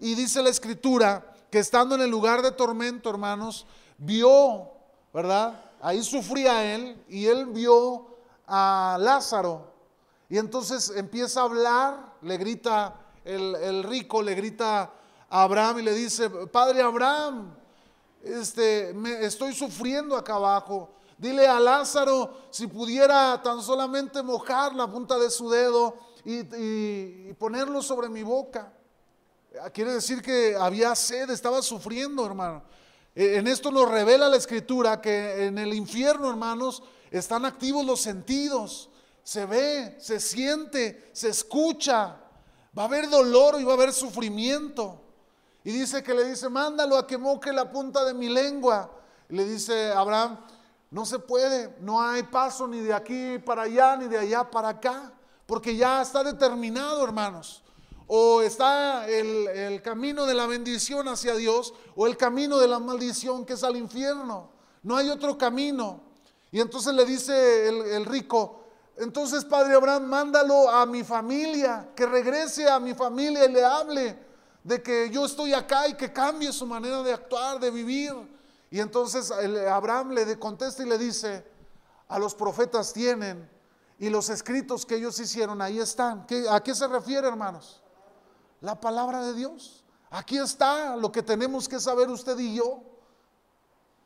Y 0.00 0.14
dice 0.14 0.42
la 0.42 0.50
escritura 0.50 1.32
que 1.50 1.58
estando 1.58 1.94
en 1.94 2.00
el 2.00 2.10
lugar 2.10 2.42
de 2.42 2.52
tormento, 2.52 3.10
hermanos, 3.10 3.66
vio, 3.98 4.70
¿verdad? 5.12 5.70
Ahí 5.80 6.02
sufría 6.02 6.74
él 6.74 7.04
y 7.08 7.26
él 7.26 7.46
vio 7.46 8.06
a 8.46 8.96
Lázaro. 9.00 9.72
Y 10.28 10.38
entonces 10.38 10.92
empieza 10.96 11.40
a 11.40 11.44
hablar, 11.44 12.14
le 12.22 12.38
grita 12.38 12.96
el, 13.24 13.82
rico, 13.84 14.22
le 14.22 14.34
grita 14.34 14.90
Abraham 15.34 15.78
y 15.78 15.82
le 15.82 15.94
dice, 15.94 16.28
Padre 16.28 16.82
Abraham, 16.82 17.54
este, 18.22 18.92
me, 18.92 19.24
estoy 19.24 19.54
sufriendo 19.54 20.14
acá 20.14 20.34
abajo. 20.34 20.90
Dile 21.16 21.48
a 21.48 21.58
Lázaro 21.58 22.36
si 22.50 22.66
pudiera 22.66 23.40
tan 23.42 23.62
solamente 23.62 24.22
mojar 24.22 24.74
la 24.74 24.86
punta 24.86 25.18
de 25.18 25.30
su 25.30 25.48
dedo 25.48 25.96
y, 26.22 27.32
ponerlo 27.34 27.80
sobre 27.80 28.10
mi 28.10 28.22
boca. 28.22 28.74
Quiere 29.72 29.94
decir 29.94 30.20
que 30.20 30.54
había 30.54 30.94
sed, 30.94 31.30
estaba 31.30 31.62
sufriendo, 31.62 32.26
hermano. 32.26 32.62
E, 33.14 33.36
en 33.36 33.46
esto 33.46 33.70
nos 33.70 33.90
revela 33.90 34.28
la 34.28 34.36
escritura 34.36 35.00
que 35.00 35.46
en 35.46 35.56
el 35.56 35.72
infierno, 35.72 36.28
hermanos, 36.28 36.82
están 37.10 37.46
activos 37.46 37.86
los 37.86 38.02
sentidos, 38.02 38.90
se 39.22 39.46
ve, 39.46 39.96
se 39.98 40.20
siente, 40.20 41.08
se 41.14 41.30
escucha, 41.30 42.20
va 42.76 42.82
a 42.82 42.86
haber 42.86 43.08
dolor 43.08 43.58
y 43.58 43.64
va 43.64 43.72
a 43.72 43.76
haber 43.76 43.94
sufrimiento. 43.94 44.98
Y 45.64 45.72
dice 45.72 46.02
que 46.02 46.14
le 46.14 46.24
dice, 46.24 46.48
mándalo 46.48 46.96
a 46.96 47.06
que 47.06 47.18
moque 47.18 47.52
la 47.52 47.70
punta 47.70 48.04
de 48.04 48.14
mi 48.14 48.28
lengua. 48.28 48.90
le 49.28 49.44
dice 49.44 49.92
Abraham, 49.92 50.38
no 50.90 51.06
se 51.06 51.18
puede, 51.18 51.74
no 51.80 52.02
hay 52.02 52.22
paso 52.24 52.66
ni 52.66 52.80
de 52.80 52.92
aquí 52.92 53.38
para 53.38 53.62
allá, 53.62 53.96
ni 53.96 54.08
de 54.08 54.18
allá 54.18 54.50
para 54.50 54.68
acá, 54.70 55.12
porque 55.46 55.74
ya 55.76 56.02
está 56.02 56.22
determinado, 56.22 57.02
hermanos. 57.02 57.62
O 58.06 58.42
está 58.42 59.08
el, 59.08 59.48
el 59.48 59.80
camino 59.80 60.26
de 60.26 60.34
la 60.34 60.46
bendición 60.46 61.08
hacia 61.08 61.34
Dios, 61.34 61.72
o 61.96 62.06
el 62.06 62.16
camino 62.16 62.58
de 62.58 62.68
la 62.68 62.78
maldición 62.78 63.46
que 63.46 63.54
es 63.54 63.64
al 63.64 63.76
infierno. 63.76 64.50
No 64.82 64.96
hay 64.96 65.08
otro 65.08 65.38
camino. 65.38 66.12
Y 66.52 66.60
entonces 66.60 66.92
le 66.92 67.06
dice 67.06 67.68
el, 67.68 68.04
rico, 68.04 68.66
entonces 68.98 69.42
Padre 69.42 69.74
Abraham, 69.74 70.04
mándalo 70.04 70.68
a 70.68 70.84
mi 70.84 71.02
familia, 71.02 71.88
que 71.96 72.04
regrese 72.04 72.68
a 72.68 72.78
mi 72.78 72.92
familia 72.92 73.46
y 73.46 73.52
le 73.52 73.64
hable 73.64 74.18
de 74.64 74.82
que 74.82 75.10
yo 75.10 75.24
estoy 75.24 75.54
acá 75.54 75.88
y 75.88 75.94
que 75.94 76.12
cambie 76.12 76.52
su 76.52 76.66
manera 76.66 77.02
de 77.02 77.12
actuar, 77.12 77.58
de 77.58 77.70
vivir. 77.70 78.12
Y 78.70 78.80
entonces 78.80 79.30
Abraham 79.30 80.12
le 80.12 80.38
contesta 80.38 80.82
y 80.82 80.86
le 80.88 80.98
dice, 80.98 81.44
a 82.08 82.18
los 82.18 82.34
profetas 82.34 82.92
tienen 82.92 83.50
y 83.98 84.10
los 84.10 84.28
escritos 84.28 84.84
que 84.84 84.96
ellos 84.96 85.18
hicieron, 85.20 85.62
ahí 85.62 85.78
están. 85.78 86.26
¿A 86.50 86.60
qué 86.60 86.74
se 86.74 86.88
refiere, 86.88 87.28
hermanos? 87.28 87.82
La 88.60 88.80
palabra 88.80 89.22
de 89.22 89.34
Dios. 89.34 89.84
Aquí 90.10 90.38
está 90.38 90.96
lo 90.96 91.10
que 91.10 91.22
tenemos 91.22 91.68
que 91.68 91.80
saber 91.80 92.10
usted 92.10 92.38
y 92.38 92.56
yo. 92.56 92.82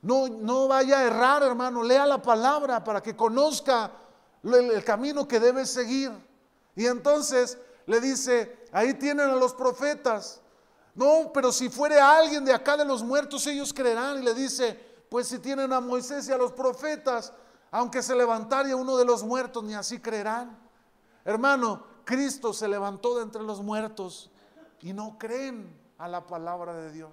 No, 0.03 0.29
no 0.29 0.69
vaya 0.69 0.99
a 0.99 1.05
errar, 1.05 1.43
hermano. 1.43 1.83
Lea 1.83 2.07
la 2.07 2.23
palabra 2.23 2.85
para 2.85 3.03
que 3.03 3.17
conozca 3.17 3.91
el, 4.45 4.85
camino 4.85 5.27
que 5.27 5.41
debe 5.41 5.67
seguir. 5.67 6.13
Y 6.75 6.87
entonces 6.87 7.59
le 7.87 8.01
dice, 8.01 8.67
ahí 8.73 8.95
tienen 8.95 9.31
a 9.31 9.35
los 9.35 9.55
profetas. 9.55 10.43
No, 10.97 11.31
pero 11.33 11.53
si 11.53 11.69
fuere 11.69 12.01
alguien 12.01 12.45
de 12.45 12.55
acá 12.55 12.77
de 12.77 12.85
los 12.85 13.03
muertos, 13.03 13.47
ellos 13.47 13.73
creerán. 13.73 14.19
Y 14.19 14.25
le 14.25 14.35
dice, 14.35 14.75
pues 15.11 15.29
si 15.29 15.39
tienen 15.39 15.73
a 15.73 15.81
Moisés 15.81 16.27
y 16.29 16.33
a 16.33 16.39
los 16.39 16.53
profetas, 16.53 17.33
aunque 17.71 18.03
se 18.03 18.17
levantara 18.17 18.75
uno 18.75 18.97
de 18.97 19.05
los 19.05 19.23
muertos, 19.23 19.63
ni 19.63 19.75
así 19.75 20.01
creerán. 20.01 20.59
Hermano, 21.25 21.85
Cristo 22.05 22.55
se 22.55 22.67
levantó 22.67 23.17
de 23.17 23.25
entre 23.25 23.43
los 23.43 23.61
muertos 23.61 24.31
y 24.81 24.95
no 24.95 25.19
creen 25.19 25.79
a 25.99 26.09
la 26.09 26.27
palabra 26.27 26.75
de 26.75 26.91
Dios. 26.91 27.11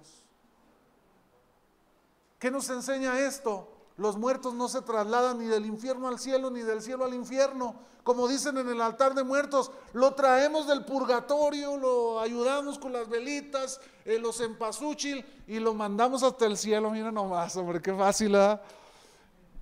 ¿Qué 2.38 2.50
nos 2.50 2.68
enseña 2.70 3.18
esto? 3.18 3.73
Los 3.96 4.16
muertos 4.16 4.54
no 4.54 4.68
se 4.68 4.82
trasladan 4.82 5.38
ni 5.38 5.46
del 5.46 5.66
infierno 5.66 6.08
al 6.08 6.18
cielo, 6.18 6.50
ni 6.50 6.60
del 6.60 6.82
cielo 6.82 7.04
al 7.04 7.14
infierno. 7.14 7.76
Como 8.02 8.26
dicen 8.26 8.58
en 8.58 8.68
el 8.68 8.80
altar 8.80 9.14
de 9.14 9.22
muertos, 9.22 9.70
lo 9.92 10.14
traemos 10.14 10.66
del 10.66 10.84
purgatorio, 10.84 11.76
lo 11.76 12.20
ayudamos 12.20 12.78
con 12.78 12.92
las 12.92 13.08
velitas, 13.08 13.80
eh, 14.04 14.18
los 14.18 14.40
empasuchil 14.40 15.24
y 15.46 15.60
lo 15.60 15.74
mandamos 15.74 16.24
hasta 16.24 16.46
el 16.46 16.56
cielo. 16.56 16.90
Mira 16.90 17.12
nomás, 17.12 17.56
hombre, 17.56 17.80
qué 17.80 17.94
fácil. 17.94 18.34
¿ah? 18.34 18.60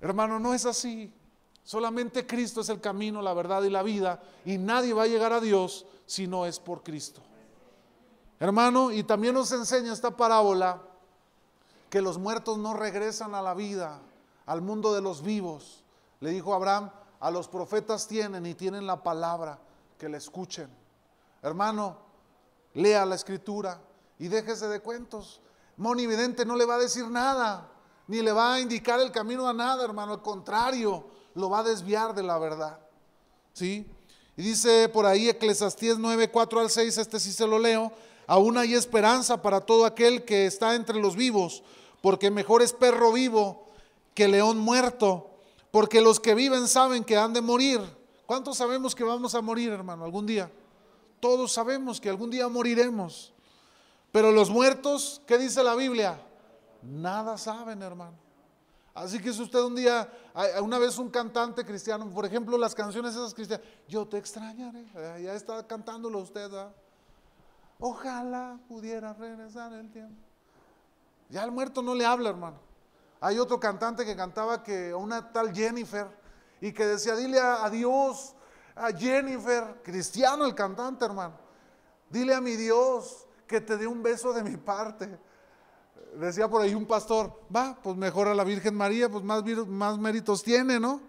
Hermano, 0.01 0.39
no 0.39 0.53
es 0.53 0.65
así. 0.65 1.13
Solamente 1.63 2.25
Cristo 2.25 2.61
es 2.61 2.69
el 2.69 2.81
camino, 2.81 3.21
la 3.21 3.33
verdad 3.33 3.63
y 3.63 3.69
la 3.69 3.83
vida. 3.83 4.21
Y 4.45 4.57
nadie 4.57 4.93
va 4.93 5.03
a 5.03 5.07
llegar 5.07 5.31
a 5.31 5.39
Dios 5.39 5.85
si 6.07 6.27
no 6.27 6.45
es 6.45 6.59
por 6.59 6.81
Cristo. 6.81 7.21
Hermano, 8.39 8.91
y 8.91 9.03
también 9.03 9.35
nos 9.35 9.51
enseña 9.51 9.93
esta 9.93 10.17
parábola 10.17 10.81
que 11.89 12.01
los 12.01 12.17
muertos 12.17 12.57
no 12.57 12.73
regresan 12.73 13.35
a 13.35 13.41
la 13.41 13.53
vida, 13.53 14.01
al 14.45 14.61
mundo 14.61 14.93
de 14.93 15.01
los 15.01 15.21
vivos. 15.21 15.83
Le 16.19 16.31
dijo 16.31 16.53
Abraham, 16.53 16.91
a 17.19 17.31
los 17.31 17.47
profetas 17.47 18.07
tienen 18.07 18.45
y 18.45 18.53
tienen 18.53 18.85
la 18.85 19.01
palabra, 19.01 19.59
que 19.97 20.09
le 20.09 20.17
escuchen. 20.17 20.69
Hermano, 21.41 21.97
lea 22.73 23.05
la 23.05 23.15
escritura 23.15 23.79
y 24.19 24.27
déjese 24.27 24.67
de 24.67 24.79
cuentos. 24.79 25.41
Monividente 25.77 26.45
no 26.45 26.55
le 26.55 26.65
va 26.65 26.75
a 26.75 26.79
decir 26.79 27.07
nada, 27.07 27.69
ni 28.07 28.21
le 28.21 28.31
va 28.31 28.55
a 28.55 28.59
indicar 28.59 28.99
el 28.99 29.11
camino 29.11 29.47
a 29.47 29.53
nada, 29.53 29.83
hermano. 29.83 30.13
Al 30.13 30.21
contrario, 30.21 31.05
lo 31.35 31.49
va 31.49 31.59
a 31.59 31.63
desviar 31.63 32.13
de 32.13 32.23
la 32.23 32.37
verdad. 32.37 32.79
¿Sí? 33.53 33.89
Y 34.35 34.41
dice 34.41 34.89
por 34.89 35.05
ahí 35.05 35.29
Eclesiastés 35.29 35.97
9, 35.97 36.31
4 36.31 36.59
al 36.59 36.69
6, 36.69 36.97
este 36.97 37.19
sí 37.19 37.31
se 37.31 37.47
lo 37.47 37.59
leo. 37.59 37.91
Aún 38.27 38.57
hay 38.57 38.73
esperanza 38.73 39.41
para 39.41 39.61
todo 39.61 39.85
aquel 39.85 40.25
que 40.25 40.45
está 40.45 40.75
entre 40.75 40.99
los 40.99 41.15
vivos, 41.15 41.63
porque 42.01 42.31
mejor 42.31 42.61
es 42.61 42.73
perro 42.73 43.11
vivo 43.11 43.62
que 44.13 44.27
león 44.27 44.57
muerto, 44.57 45.31
porque 45.71 46.01
los 46.01 46.19
que 46.19 46.35
viven 46.35 46.67
saben 46.67 47.03
que 47.03 47.17
han 47.17 47.33
de 47.33 47.41
morir. 47.41 47.81
¿Cuántos 48.25 48.57
sabemos 48.57 48.95
que 48.95 49.03
vamos 49.03 49.35
a 49.35 49.41
morir, 49.41 49.71
hermano, 49.71 50.05
algún 50.05 50.25
día? 50.25 50.51
Todos 51.19 51.53
sabemos 51.53 51.99
que 51.99 52.09
algún 52.09 52.29
día 52.29 52.47
moriremos. 52.47 53.33
Pero 54.11 54.31
los 54.31 54.49
muertos, 54.49 55.21
¿qué 55.25 55.37
dice 55.37 55.63
la 55.63 55.75
Biblia? 55.75 56.19
Nada 56.81 57.37
saben, 57.37 57.81
hermano. 57.81 58.23
Así 58.93 59.19
que 59.19 59.33
si 59.33 59.41
usted 59.41 59.59
un 59.61 59.75
día, 59.75 60.07
una 60.61 60.77
vez 60.77 60.99
un 60.99 61.09
cantante 61.09 61.65
cristiano, 61.65 62.07
por 62.09 62.25
ejemplo, 62.25 62.57
las 62.57 62.75
canciones 62.75 63.15
esas 63.15 63.33
cristianas, 63.33 63.65
yo 63.87 64.07
te 64.07 64.17
extrañaré, 64.19 64.85
ya 65.23 65.33
está 65.33 65.65
cantándolo 65.65 66.19
usted, 66.19 66.51
Ojalá 67.79 68.59
pudiera 68.67 69.13
regresar 69.13 69.73
el 69.73 69.91
tiempo. 69.91 70.21
Ya 71.29 71.43
el 71.43 71.51
muerto 71.51 71.81
no 71.81 71.95
le 71.95 72.05
habla, 72.05 72.29
hermano. 72.29 72.57
Hay 73.23 73.39
otro 73.39 73.57
cantante 73.57 74.03
que 74.03 74.17
cantaba 74.17 74.61
que 74.61 74.93
una 74.93 75.31
tal 75.31 75.55
Jennifer 75.55 76.07
y 76.59 76.73
que 76.73 76.85
decía, 76.85 77.15
dile 77.15 77.39
a, 77.39 77.63
a 77.63 77.69
Dios, 77.69 78.35
a 78.75 78.91
Jennifer, 78.91 79.81
cristiano 79.81 80.43
el 80.43 80.53
cantante, 80.53 81.05
hermano. 81.05 81.35
Dile 82.09 82.33
a 82.33 82.41
mi 82.41 82.57
Dios 82.57 83.25
que 83.47 83.61
te 83.61 83.77
dé 83.77 83.87
un 83.87 84.03
beso 84.03 84.33
de 84.33 84.43
mi 84.43 84.57
parte. 84.57 85.17
Decía 86.19 86.49
por 86.49 86.63
ahí 86.63 86.75
un 86.75 86.85
pastor, 86.85 87.39
va, 87.55 87.79
pues 87.81 87.95
mejor 87.95 88.27
a 88.27 88.35
la 88.35 88.43
Virgen 88.43 88.75
María, 88.75 89.09
pues 89.09 89.23
más, 89.23 89.41
más 89.67 89.97
méritos 89.97 90.43
tiene, 90.43 90.77
¿no? 90.77 90.99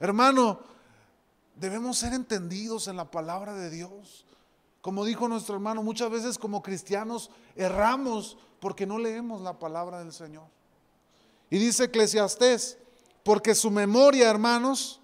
Hermano, 0.00 0.60
debemos 1.54 1.96
ser 1.96 2.12
entendidos 2.12 2.88
en 2.88 2.98
la 2.98 3.10
palabra 3.10 3.54
de 3.54 3.70
Dios. 3.70 4.26
Como 4.82 5.06
dijo 5.06 5.28
nuestro 5.28 5.54
hermano, 5.54 5.82
muchas 5.82 6.10
veces 6.10 6.36
como 6.36 6.62
cristianos 6.62 7.30
erramos 7.56 8.36
porque 8.60 8.84
no 8.84 8.98
leemos 8.98 9.40
la 9.40 9.58
palabra 9.58 10.00
del 10.00 10.12
Señor. 10.12 10.44
Y 11.50 11.58
dice 11.58 11.84
Eclesiastés, 11.84 12.78
porque 13.22 13.54
su 13.54 13.70
memoria, 13.70 14.28
hermanos, 14.28 15.00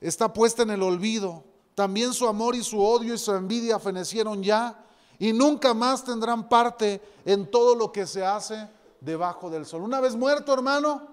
está 0.00 0.32
puesta 0.32 0.62
en 0.62 0.70
el 0.70 0.82
olvido. 0.82 1.44
También 1.74 2.12
su 2.12 2.28
amor 2.28 2.54
y 2.54 2.62
su 2.62 2.80
odio 2.80 3.14
y 3.14 3.18
su 3.18 3.32
envidia 3.32 3.78
fenecieron 3.78 4.42
ya 4.42 4.84
y 5.18 5.32
nunca 5.32 5.72
más 5.72 6.04
tendrán 6.04 6.48
parte 6.48 7.00
en 7.24 7.50
todo 7.50 7.74
lo 7.74 7.92
que 7.92 8.06
se 8.06 8.24
hace 8.24 8.68
debajo 9.00 9.50
del 9.50 9.64
sol. 9.64 9.82
Una 9.82 10.00
vez 10.00 10.14
muerto, 10.16 10.52
hermano, 10.52 11.06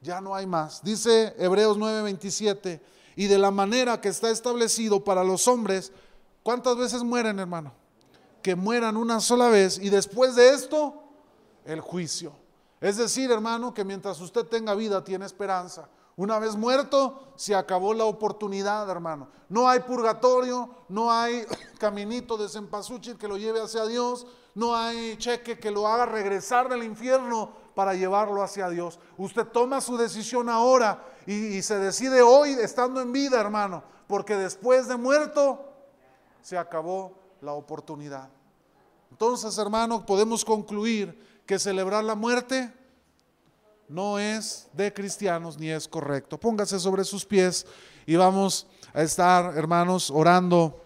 ya 0.00 0.20
no 0.20 0.34
hay 0.34 0.46
más. 0.46 0.82
Dice 0.82 1.34
Hebreos 1.38 1.76
9:27, 1.78 2.80
y 3.16 3.26
de 3.26 3.38
la 3.38 3.50
manera 3.50 4.00
que 4.00 4.08
está 4.08 4.30
establecido 4.30 5.02
para 5.02 5.24
los 5.24 5.48
hombres, 5.48 5.92
¿cuántas 6.42 6.76
veces 6.76 7.02
mueren, 7.02 7.38
hermano? 7.38 7.72
Que 8.42 8.54
mueran 8.54 8.96
una 8.96 9.20
sola 9.20 9.48
vez 9.48 9.78
y 9.78 9.90
después 9.90 10.34
de 10.36 10.50
esto, 10.50 11.02
el 11.64 11.80
juicio. 11.80 12.32
Es 12.80 12.96
decir, 12.96 13.30
hermano, 13.30 13.74
que 13.74 13.84
mientras 13.84 14.20
usted 14.20 14.46
tenga 14.46 14.74
vida, 14.74 15.04
tiene 15.04 15.26
esperanza. 15.26 15.88
Una 16.16 16.38
vez 16.38 16.56
muerto, 16.56 17.32
se 17.36 17.54
acabó 17.54 17.94
la 17.94 18.04
oportunidad, 18.04 18.88
hermano. 18.90 19.28
No 19.48 19.68
hay 19.68 19.80
purgatorio, 19.80 20.68
no 20.88 21.12
hay 21.12 21.44
caminito 21.78 22.36
de 22.36 22.48
cempasúchil 22.48 23.18
que 23.18 23.28
lo 23.28 23.36
lleve 23.36 23.60
hacia 23.60 23.86
Dios, 23.86 24.26
no 24.54 24.74
hay 24.74 25.16
cheque 25.16 25.58
que 25.58 25.70
lo 25.70 25.86
haga 25.86 26.06
regresar 26.06 26.68
del 26.68 26.82
infierno 26.82 27.50
para 27.74 27.94
llevarlo 27.94 28.42
hacia 28.42 28.68
Dios. 28.68 28.98
Usted 29.16 29.46
toma 29.46 29.80
su 29.80 29.96
decisión 29.96 30.48
ahora 30.48 31.04
y, 31.26 31.34
y 31.56 31.62
se 31.62 31.78
decide 31.78 32.22
hoy 32.22 32.50
estando 32.50 33.00
en 33.00 33.12
vida, 33.12 33.40
hermano, 33.40 33.82
porque 34.06 34.36
después 34.36 34.88
de 34.88 34.96
muerto 34.96 35.64
se 36.42 36.58
acabó 36.58 37.12
la 37.40 37.52
oportunidad. 37.52 38.28
Entonces, 39.10 39.56
hermano, 39.58 40.04
podemos 40.04 40.44
concluir 40.44 41.29
que 41.50 41.58
celebrar 41.58 42.04
la 42.04 42.14
muerte 42.14 42.72
no 43.88 44.20
es 44.20 44.68
de 44.72 44.92
cristianos 44.92 45.58
ni 45.58 45.68
es 45.68 45.88
correcto. 45.88 46.38
Póngase 46.38 46.78
sobre 46.78 47.02
sus 47.02 47.26
pies 47.26 47.66
y 48.06 48.14
vamos 48.14 48.68
a 48.94 49.02
estar, 49.02 49.58
hermanos, 49.58 50.12
orando 50.12 50.80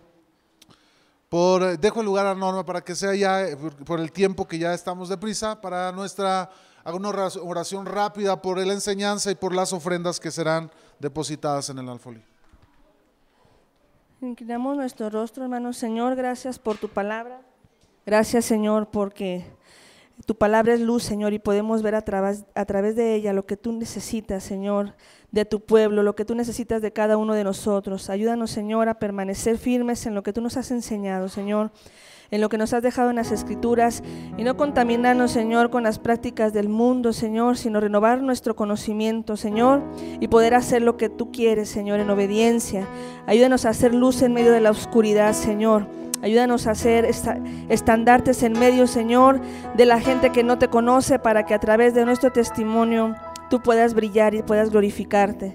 por, 1.28 1.78
dejo 1.78 2.00
el 2.00 2.06
lugar 2.06 2.24
a 2.24 2.34
Norma 2.34 2.64
para 2.64 2.80
que 2.80 2.94
sea 2.94 3.14
ya, 3.14 3.44
por 3.84 4.00
el 4.00 4.10
tiempo 4.10 4.48
que 4.48 4.58
ya 4.58 4.72
estamos 4.72 5.10
deprisa, 5.10 5.60
para 5.60 5.92
nuestra, 5.92 6.48
una 6.86 7.10
oración 7.10 7.84
rápida 7.84 8.40
por 8.40 8.56
la 8.56 8.72
enseñanza 8.72 9.30
y 9.30 9.34
por 9.34 9.54
las 9.54 9.70
ofrendas 9.74 10.18
que 10.18 10.30
serán 10.30 10.70
depositadas 10.98 11.68
en 11.68 11.78
el 11.80 11.90
alfolí. 11.90 12.24
Inclinamos 14.22 14.78
nuestro 14.78 15.10
rostro, 15.10 15.44
hermano 15.44 15.74
Señor, 15.74 16.16
gracias 16.16 16.58
por 16.58 16.78
tu 16.78 16.88
palabra. 16.88 17.42
Gracias, 18.06 18.46
Señor, 18.46 18.88
porque 18.90 19.44
tu 20.26 20.36
palabra 20.36 20.74
es 20.74 20.80
luz, 20.80 21.02
Señor, 21.02 21.32
y 21.32 21.38
podemos 21.38 21.82
ver 21.82 21.94
a 21.94 22.02
través, 22.02 22.44
a 22.54 22.64
través 22.64 22.96
de 22.96 23.14
ella 23.14 23.32
lo 23.32 23.46
que 23.46 23.56
tú 23.56 23.72
necesitas, 23.72 24.42
Señor, 24.42 24.94
de 25.32 25.44
tu 25.44 25.60
pueblo, 25.60 26.02
lo 26.02 26.14
que 26.14 26.24
tú 26.24 26.34
necesitas 26.34 26.80
de 26.80 26.92
cada 26.92 27.16
uno 27.16 27.34
de 27.34 27.44
nosotros. 27.44 28.08
Ayúdanos, 28.08 28.50
Señor, 28.50 28.88
a 28.88 28.98
permanecer 28.98 29.58
firmes 29.58 30.06
en 30.06 30.14
lo 30.14 30.22
que 30.22 30.32
tú 30.32 30.40
nos 30.40 30.56
has 30.56 30.70
enseñado, 30.70 31.28
Señor, 31.28 31.72
en 32.30 32.40
lo 32.40 32.48
que 32.48 32.56
nos 32.56 32.72
has 32.72 32.82
dejado 32.82 33.10
en 33.10 33.16
las 33.16 33.32
escrituras, 33.32 34.02
y 34.38 34.44
no 34.44 34.56
contaminarnos, 34.56 35.32
Señor, 35.32 35.70
con 35.70 35.82
las 35.82 35.98
prácticas 35.98 36.52
del 36.52 36.68
mundo, 36.68 37.12
Señor, 37.12 37.56
sino 37.58 37.80
renovar 37.80 38.22
nuestro 38.22 38.56
conocimiento, 38.56 39.36
Señor, 39.36 39.82
y 40.20 40.28
poder 40.28 40.54
hacer 40.54 40.80
lo 40.80 40.96
que 40.96 41.08
tú 41.08 41.32
quieres, 41.32 41.68
Señor, 41.68 42.00
en 42.00 42.08
obediencia. 42.08 42.86
Ayúdanos 43.26 43.66
a 43.66 43.70
hacer 43.70 43.92
luz 43.92 44.22
en 44.22 44.32
medio 44.32 44.52
de 44.52 44.60
la 44.60 44.70
oscuridad, 44.70 45.32
Señor. 45.34 45.86
Ayúdanos 46.24 46.66
a 46.66 46.74
ser 46.74 47.04
estandartes 47.68 48.42
en 48.44 48.58
medio, 48.58 48.86
Señor, 48.86 49.42
de 49.76 49.84
la 49.84 50.00
gente 50.00 50.30
que 50.30 50.42
no 50.42 50.56
te 50.56 50.68
conoce 50.68 51.18
para 51.18 51.44
que 51.44 51.52
a 51.52 51.58
través 51.58 51.92
de 51.92 52.06
nuestro 52.06 52.32
testimonio 52.32 53.14
tú 53.50 53.60
puedas 53.60 53.92
brillar 53.92 54.34
y 54.34 54.42
puedas 54.42 54.70
glorificarte. 54.70 55.52